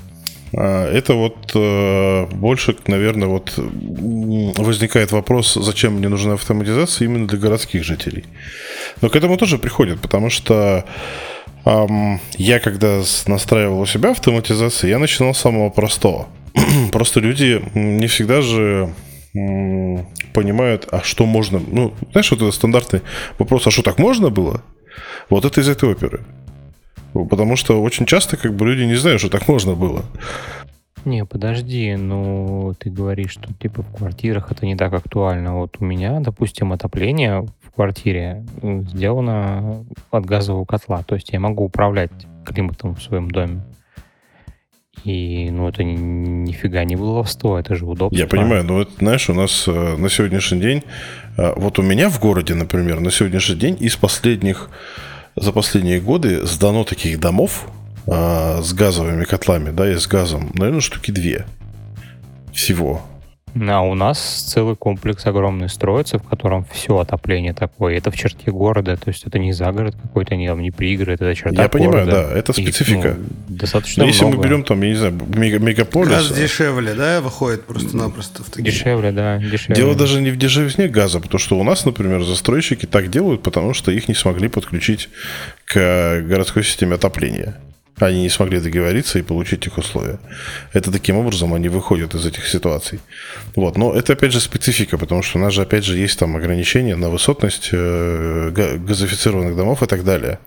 это 0.62 1.14
вот 1.14 1.52
э, 1.54 2.26
больше, 2.32 2.76
наверное, 2.88 3.28
вот 3.28 3.54
возникает 3.58 5.12
вопрос, 5.12 5.54
зачем 5.56 5.94
мне 5.94 6.08
нужна 6.08 6.34
автоматизация 6.34 7.06
именно 7.06 7.28
для 7.28 7.38
городских 7.38 7.84
жителей. 7.84 8.26
Но 9.02 9.10
к 9.10 9.16
этому 9.16 9.38
тоже 9.38 9.58
приходит, 9.58 10.00
потому 10.02 10.30
что 10.30 10.86
я 12.38 12.60
когда 12.60 13.02
настраивал 13.26 13.82
у 13.82 13.86
себя 13.88 14.12
автоматизацию, 14.12 14.92
я 14.92 15.00
начинал 15.00 15.34
с 15.34 15.40
самого 15.40 15.72
простого. 15.72 16.28
Просто 16.92 17.20
люди 17.20 17.60
не 17.74 18.06
всегда 18.06 18.42
же 18.42 18.94
понимают, 20.34 20.88
а 20.92 21.02
что 21.02 21.26
можно... 21.26 21.60
Ну, 21.60 21.94
знаешь, 22.12 22.32
вот 22.32 22.42
это 22.42 22.52
стандартный 22.52 23.02
вопрос, 23.40 23.68
а 23.68 23.72
что 23.72 23.82
так 23.82 24.00
можно 24.00 24.30
было? 24.30 24.62
Вот 25.30 25.44
это 25.44 25.60
из 25.60 25.68
этой 25.68 25.90
оперы. 25.90 26.22
Потому 27.24 27.56
что 27.56 27.82
очень 27.82 28.06
часто 28.06 28.36
как 28.36 28.54
бы 28.54 28.66
люди 28.66 28.84
не 28.84 28.96
знают, 28.96 29.22
что 29.22 29.30
так 29.30 29.48
можно 29.48 29.74
было. 29.74 30.04
Не, 31.06 31.24
подожди, 31.24 31.96
ну 31.96 32.74
ты 32.78 32.90
говоришь, 32.90 33.32
что 33.32 33.54
типа 33.54 33.84
в 33.84 33.96
квартирах 33.96 34.52
это 34.52 34.66
не 34.66 34.76
так 34.76 34.92
актуально. 34.92 35.56
Вот 35.56 35.78
у 35.80 35.86
меня, 35.86 36.20
допустим, 36.20 36.74
отопление 36.74 37.46
в 37.62 37.72
квартире 37.72 38.44
сделано 38.62 39.86
от 40.10 40.26
газового 40.26 40.66
котла. 40.66 41.04
То 41.04 41.16
есть 41.16 41.30
я 41.32 41.40
могу 41.40 41.64
управлять 41.64 42.12
климатом 42.44 42.96
в 42.96 43.02
своем 43.02 43.30
доме. 43.30 43.62
И, 45.04 45.50
ну, 45.52 45.68
это 45.68 45.84
нифига 45.84 46.84
не 46.84 46.96
баловство, 46.96 47.60
это 47.60 47.76
же 47.76 47.86
удобно. 47.86 48.18
Я 48.18 48.26
понимаю, 48.26 48.64
но 48.64 48.82
это, 48.82 48.92
знаешь, 48.98 49.30
у 49.30 49.34
нас 49.34 49.66
э, 49.68 49.98
на 49.98 50.10
сегодняшний 50.10 50.60
день, 50.60 50.84
э, 51.38 51.54
вот 51.58 51.78
у 51.78 51.84
меня 51.84 52.10
в 52.10 52.20
городе, 52.20 52.56
например, 52.56 53.02
на 53.02 53.12
сегодняшний 53.12 53.56
день 53.56 53.78
из 53.80 53.96
последних 53.98 54.70
за 55.36 55.52
последние 55.52 56.00
годы 56.00 56.46
сдано 56.46 56.84
таких 56.84 57.20
домов 57.20 57.68
а, 58.08 58.62
с 58.62 58.74
газовыми 58.74 59.26
котлами, 59.26 59.72
да, 59.72 59.92
и 59.92 59.96
с 59.96 60.08
газом, 60.08 60.52
наверное, 60.54 60.82
штуки 60.82 61.12
две 61.12 61.46
всего. 62.54 63.02
А 63.58 63.82
у 63.82 63.94
нас 63.96 64.20
целый 64.20 64.76
комплекс 64.76 65.26
огромный 65.26 65.70
строится, 65.70 66.20
в 66.20 66.24
котором 66.24 66.66
все 66.74 67.00
отопление 67.00 67.54
такое. 67.54 67.96
Это 67.98 68.12
в 68.12 68.18
черте 68.18 68.52
города, 68.52 68.98
то 68.98 69.10
есть 69.10 69.24
это 69.26 69.40
не 69.40 69.54
за 69.54 69.72
город 69.72 69.96
какой-то, 70.02 70.36
не, 70.36 70.48
там, 70.48 70.62
не 70.62 70.72
пригород, 70.72 71.22
это 71.22 71.34
черта 71.34 71.64
Я 71.64 71.70
понимаю, 71.70 72.06
города. 72.06 72.28
да, 72.30 72.38
это 72.38 72.52
И, 72.52 72.56
специфика. 72.64 73.16
ну, 73.18 73.56
достаточно 73.56 74.04
Но 74.04 74.08
если 74.10 74.24
много. 74.26 74.38
мы 74.38 74.44
берем 74.44 74.64
там, 74.64 74.82
я 74.82 74.90
не 74.90 74.96
знаю, 74.96 75.14
мега- 75.14 75.60
мегаполис, 75.60 76.10
Газ 76.10 76.32
а, 76.32 76.36
дешевле, 76.36 76.94
да, 76.96 77.22
выходит 77.22 77.64
просто-напросто 77.66 78.44
в 78.44 78.50
такие. 78.50 78.66
Дешевле, 78.72 79.12
да, 79.14 79.38
дешевле. 79.38 79.76
Дело 79.76 79.96
даже 79.96 80.22
не 80.22 80.32
в 80.32 80.38
дешевизне 80.38 80.88
газа, 80.90 81.22
потому 81.22 81.40
что 81.40 81.58
у 81.58 81.64
нас, 81.64 81.86
например, 81.86 82.24
застройщики 82.24 82.86
так 82.86 83.10
делают, 83.10 83.42
потому 83.42 83.74
что 83.74 83.90
их 83.92 84.10
не 84.10 84.16
смогли 84.16 84.50
подключить 84.50 85.10
к 85.66 86.22
городской 86.28 86.64
системе 86.64 86.96
отопления. 86.96 87.56
Они 88.00 88.24
не 88.24 88.30
смогли 88.30 88.60
договориться 88.60 89.20
и 89.20 89.22
получить 89.22 89.66
их 89.68 89.78
условия. 89.78 90.20
Это 90.74 90.92
таким 90.92 91.16
образом 91.18 91.54
они 91.54 91.70
выходят 91.70 92.14
из 92.14 92.26
этих 92.26 92.46
ситуаций. 92.46 93.00
Вот. 93.56 93.78
Но 93.78 93.94
это 93.94 94.14
опять 94.14 94.34
же 94.34 94.42
специфика, 94.42 94.98
потому 94.98 95.24
что 95.24 95.40
у 95.40 95.42
нас 95.42 95.54
же 95.54 95.62
опять 95.62 95.86
же 95.86 95.98
есть 95.98 96.20
там 96.20 96.36
ограничения 96.36 96.98
на 96.98 97.10
высотность 97.10 97.70
э, 97.72 98.52
га- 98.54 98.78
газифицированных 98.78 99.56
домов 99.56 99.82
и 99.82 99.86
так 99.86 100.04
далее. 100.04 100.40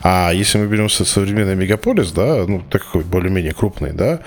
А 0.00 0.32
если 0.34 0.58
мы 0.58 0.66
берем 0.66 0.88
со- 0.88 1.04
современный 1.04 1.54
мегаполис, 1.54 2.10
да, 2.10 2.44
ну 2.48 2.62
такой 2.68 3.04
более-менее 3.04 3.52
крупный, 3.52 3.92
да, 3.92 4.18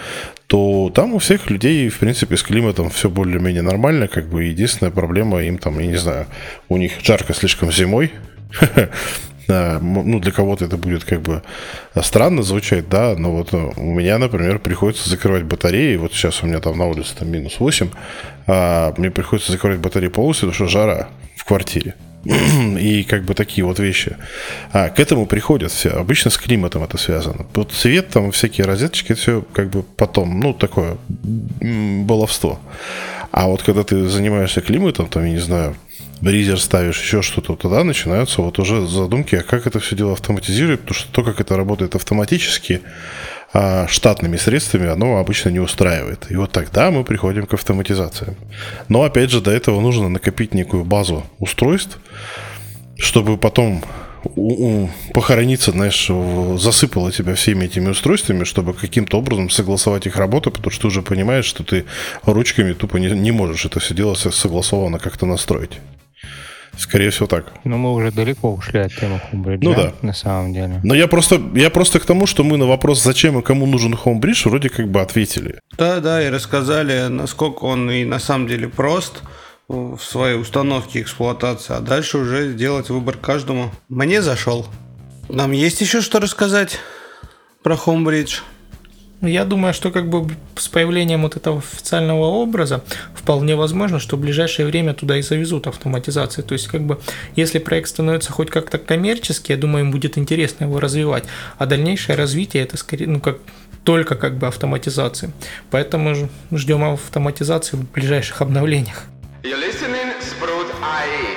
то 0.47 0.89
там 0.95 1.13
у 1.13 1.19
всех 1.19 1.49
людей, 1.49 1.89
в 1.89 1.99
принципе, 1.99 2.37
с 2.37 2.43
климатом 2.43 2.89
все 2.89 3.09
более-менее 3.09 3.63
нормально, 3.63 4.07
как 4.07 4.29
бы 4.29 4.45
единственная 4.45 4.91
проблема 4.91 5.43
им 5.43 5.57
там, 5.57 5.77
я 5.79 5.87
не 5.87 5.97
знаю, 5.97 6.25
у 6.69 6.77
них 6.77 6.93
жарко 7.03 7.33
слишком 7.33 7.69
зимой, 7.71 8.11
ну, 9.81 10.19
для 10.19 10.31
кого-то 10.31 10.65
это 10.65 10.77
будет 10.77 11.03
как 11.03 11.21
бы 11.21 11.41
странно 12.01 12.43
звучать, 12.43 12.89
да, 12.89 13.15
но 13.17 13.31
вот 13.31 13.53
э, 13.53 13.71
у 13.75 13.93
меня, 13.93 14.17
например, 14.17 14.59
приходится 14.59 15.09
закрывать 15.09 15.43
батареи, 15.43 15.97
вот 15.97 16.13
сейчас 16.13 16.43
у 16.43 16.47
меня 16.47 16.59
там 16.59 16.77
на 16.77 16.87
улице 16.87 17.15
там 17.17 17.29
минус 17.29 17.59
8, 17.59 17.89
а 18.47 18.93
мне 18.97 19.11
приходится 19.11 19.51
закрывать 19.51 19.79
батареи 19.79 20.09
полностью, 20.09 20.49
потому 20.49 20.69
что 20.69 20.79
жара 20.79 21.09
в 21.35 21.45
квартире. 21.45 21.95
И 22.79 23.03
как 23.03 23.23
бы 23.23 23.33
такие 23.33 23.65
вот 23.65 23.79
вещи. 23.79 24.15
А, 24.71 24.89
к 24.89 24.99
этому 24.99 25.25
приходят 25.25 25.71
все. 25.71 25.89
Обычно 25.89 26.29
с 26.29 26.37
климатом 26.37 26.83
это 26.83 26.97
связано. 26.97 27.47
Вот 27.55 27.71
цвет, 27.71 28.09
там 28.09 28.31
всякие 28.31 28.67
розеточки, 28.67 29.13
это 29.13 29.21
все 29.21 29.41
как 29.53 29.69
бы 29.69 29.83
потом, 29.83 30.39
ну, 30.39 30.53
такое 30.53 30.97
баловство. 31.19 32.59
А 33.31 33.47
вот 33.47 33.63
когда 33.63 33.83
ты 33.83 34.07
занимаешься 34.07 34.61
климатом, 34.61 35.07
там, 35.07 35.23
я 35.25 35.31
не 35.31 35.39
знаю, 35.39 35.75
бризер 36.21 36.59
ставишь, 36.59 37.01
еще 37.01 37.21
что-то, 37.21 37.55
тогда 37.55 37.83
начинаются 37.83 38.41
вот 38.41 38.59
уже 38.59 38.87
задумки, 38.87 39.35
а 39.35 39.43
как 39.43 39.67
это 39.67 39.79
все 39.79 39.95
дело 39.95 40.13
автоматизировать, 40.13 40.81
потому 40.81 40.95
что 40.95 41.11
то, 41.11 41.23
как 41.23 41.41
это 41.41 41.57
работает 41.57 41.95
автоматически, 41.95 42.81
а, 43.53 43.87
штатными 43.87 44.37
средствами, 44.37 44.87
оно 44.87 45.17
обычно 45.17 45.49
не 45.49 45.59
устраивает. 45.59 46.27
И 46.29 46.35
вот 46.35 46.51
тогда 46.51 46.89
мы 46.89 47.03
приходим 47.03 47.45
к 47.45 47.53
автоматизации. 47.53 48.37
Но 48.87 49.03
опять 49.03 49.29
же, 49.31 49.41
до 49.41 49.51
этого 49.51 49.81
нужно 49.81 50.07
накопить 50.07 50.53
некую 50.53 50.85
базу 50.85 51.25
устройств, 51.39 51.99
чтобы 52.97 53.37
потом 53.37 53.83
похорониться, 55.13 55.71
знаешь, 55.71 56.09
засыпало 56.61 57.11
тебя 57.11 57.33
всеми 57.33 57.65
этими 57.65 57.89
устройствами, 57.89 58.43
чтобы 58.43 58.73
каким-то 58.73 59.17
образом 59.17 59.49
согласовать 59.49 60.05
их 60.05 60.15
работу, 60.15 60.51
потому 60.51 60.71
что 60.71 60.83
ты 60.83 60.87
уже 60.87 61.01
понимаешь, 61.01 61.45
что 61.45 61.63
ты 61.63 61.85
ручками 62.23 62.73
тупо 62.73 62.97
не, 62.97 63.09
не 63.09 63.31
можешь 63.31 63.65
это 63.65 63.79
все 63.79 63.95
дело 63.95 64.13
со- 64.13 64.29
согласованно 64.29 64.99
как-то 64.99 65.25
настроить. 65.25 65.79
Скорее 66.77 67.09
всего 67.09 67.27
так. 67.27 67.51
Ну, 67.63 67.77
мы 67.77 67.93
уже 67.93 68.11
далеко 68.11 68.53
ушли 68.53 68.79
от 68.79 68.95
темы 68.95 69.21
Homebridge, 69.31 69.59
Ну 69.61 69.75
да. 69.75 69.93
на 70.01 70.13
самом 70.13 70.53
деле. 70.53 70.79
Но 70.83 70.95
я 70.95 71.07
просто, 71.07 71.39
я 71.53 71.69
просто 71.69 71.99
к 71.99 72.05
тому, 72.05 72.25
что 72.25 72.43
мы 72.43 72.57
на 72.57 72.65
вопрос, 72.65 73.03
зачем 73.03 73.37
и 73.37 73.41
кому 73.41 73.65
нужен 73.65 73.93
Homebridge, 73.93 74.49
вроде 74.49 74.69
как 74.69 74.89
бы 74.89 75.01
ответили. 75.01 75.59
Да, 75.77 75.99
да, 75.99 76.25
и 76.25 76.29
рассказали, 76.29 77.07
насколько 77.07 77.65
он 77.65 77.91
и 77.91 78.05
на 78.05 78.19
самом 78.19 78.47
деле 78.47 78.67
прост 78.69 79.21
в 79.67 79.99
своей 79.99 80.37
установке 80.39 81.01
эксплуатации, 81.01 81.75
а 81.75 81.79
дальше 81.81 82.17
уже 82.17 82.51
сделать 82.51 82.89
выбор 82.89 83.17
каждому. 83.17 83.71
Мне 83.89 84.21
зашел. 84.21 84.65
Нам 85.29 85.51
есть 85.51 85.81
еще 85.81 86.01
что 86.01 86.19
рассказать 86.19 86.79
про 87.63 87.75
Homebridge? 87.75 88.39
Ну, 89.21 89.27
Я 89.27 89.45
думаю, 89.45 89.73
что 89.73 89.91
как 89.91 90.09
бы 90.09 90.27
с 90.55 90.67
появлением 90.67 91.21
вот 91.21 91.37
этого 91.37 91.59
официального 91.59 92.25
образа 92.25 92.83
вполне 93.13 93.55
возможно, 93.55 93.99
что 93.99 94.17
в 94.17 94.19
ближайшее 94.19 94.65
время 94.65 94.95
туда 94.95 95.17
и 95.17 95.21
завезут 95.21 95.67
автоматизацию. 95.67 96.43
То 96.43 96.53
есть, 96.53 96.67
как 96.67 96.81
бы, 96.81 96.99
если 97.35 97.59
проект 97.59 97.89
становится 97.89 98.31
хоть 98.31 98.49
как-то 98.49 98.79
коммерческий, 98.79 99.53
я 99.53 99.59
думаю, 99.59 99.85
им 99.85 99.91
будет 99.91 100.17
интересно 100.17 100.63
его 100.63 100.79
развивать. 100.79 101.25
А 101.59 101.67
дальнейшее 101.67 102.15
развитие 102.15 102.63
это 102.63 102.77
скорее, 102.77 103.07
ну, 103.07 103.19
как 103.19 103.37
только 103.83 104.15
как 104.15 104.37
бы 104.37 104.47
автоматизации. 104.47 105.31
Поэтому 105.69 106.29
ждем 106.51 106.83
автоматизации 106.83 107.77
в 107.77 107.91
ближайших 107.91 108.41
обновлениях. 108.41 109.03
You're 109.43 109.59
listening 109.59 110.13
Sprout 110.21 110.69
IE. 110.81 111.30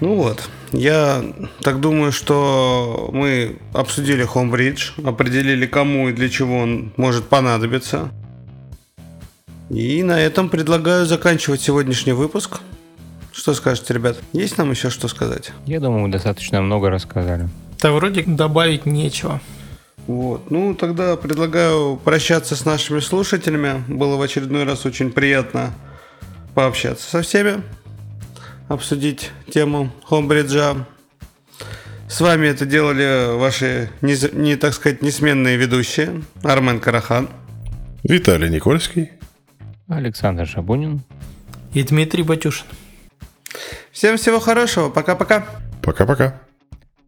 Ну 0.00 0.14
вот, 0.14 0.48
я 0.72 1.22
так 1.60 1.80
думаю, 1.80 2.10
что 2.10 3.10
мы 3.12 3.58
обсудили 3.74 4.26
Homebridge, 4.26 5.06
определили, 5.06 5.66
кому 5.66 6.08
и 6.08 6.12
для 6.12 6.30
чего 6.30 6.56
он 6.56 6.92
может 6.96 7.28
понадобиться. 7.28 8.10
И 9.68 10.02
на 10.02 10.18
этом 10.18 10.48
предлагаю 10.48 11.04
заканчивать 11.04 11.60
сегодняшний 11.60 12.12
выпуск. 12.12 12.60
Что 13.32 13.52
скажете, 13.54 13.92
ребят? 13.92 14.18
Есть 14.32 14.56
нам 14.58 14.70
еще 14.70 14.88
что 14.90 15.06
сказать? 15.06 15.52
Я 15.66 15.80
думаю, 15.80 16.00
мы 16.00 16.08
достаточно 16.08 16.62
много 16.62 16.90
рассказали. 16.90 17.48
Да 17.78 17.92
вроде 17.92 18.22
добавить 18.22 18.86
нечего. 18.86 19.40
Вот. 20.06 20.50
Ну, 20.50 20.74
тогда 20.74 21.16
предлагаю 21.16 21.96
прощаться 21.96 22.56
с 22.56 22.64
нашими 22.64 23.00
слушателями. 23.00 23.84
Было 23.86 24.16
в 24.16 24.22
очередной 24.22 24.64
раз 24.64 24.86
очень 24.86 25.12
приятно 25.12 25.72
пообщаться 26.54 27.08
со 27.08 27.22
всеми, 27.22 27.62
обсудить 28.70 29.32
тему 29.52 29.90
Хомбриджа. 30.04 30.86
С 32.08 32.20
вами 32.20 32.46
это 32.46 32.64
делали 32.64 33.36
ваши, 33.36 33.90
не, 34.00 34.14
не 34.32 34.56
так 34.56 34.74
сказать, 34.74 35.02
несменные 35.02 35.56
ведущие. 35.56 36.22
Армен 36.42 36.80
Карахан. 36.80 37.28
Виталий 38.04 38.48
Никольский. 38.48 39.10
Александр 39.88 40.46
Шабунин. 40.46 41.02
И 41.74 41.82
Дмитрий 41.82 42.22
Батюшин. 42.22 42.66
Всем 43.90 44.16
всего 44.16 44.38
хорошего. 44.38 44.88
Пока-пока. 44.88 45.46
Пока-пока. 45.82 46.40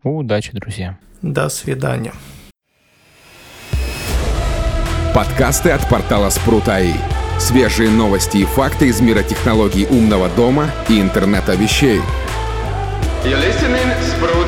Удачи, 0.03 0.51
друзья. 0.53 0.99
До 1.23 1.49
свидания. 1.49 2.13
Подкасты 5.15 5.71
от 5.71 5.89
портала 5.89 6.31
Спрут.АИ. 6.31 7.12
Свежие 7.43 7.91
новости 7.91 8.37
и 8.37 8.45
факты 8.45 8.87
из 8.87 9.01
мира 9.01 9.25
технологий 9.25 9.85
умного 9.91 10.29
дома 10.29 10.71
и 10.89 11.01
интернета 11.01 11.55
вещей. 11.55 12.01
You're 13.25 13.37
listening 13.41 13.89
Sprout 14.07 14.37
IE. 14.39 14.42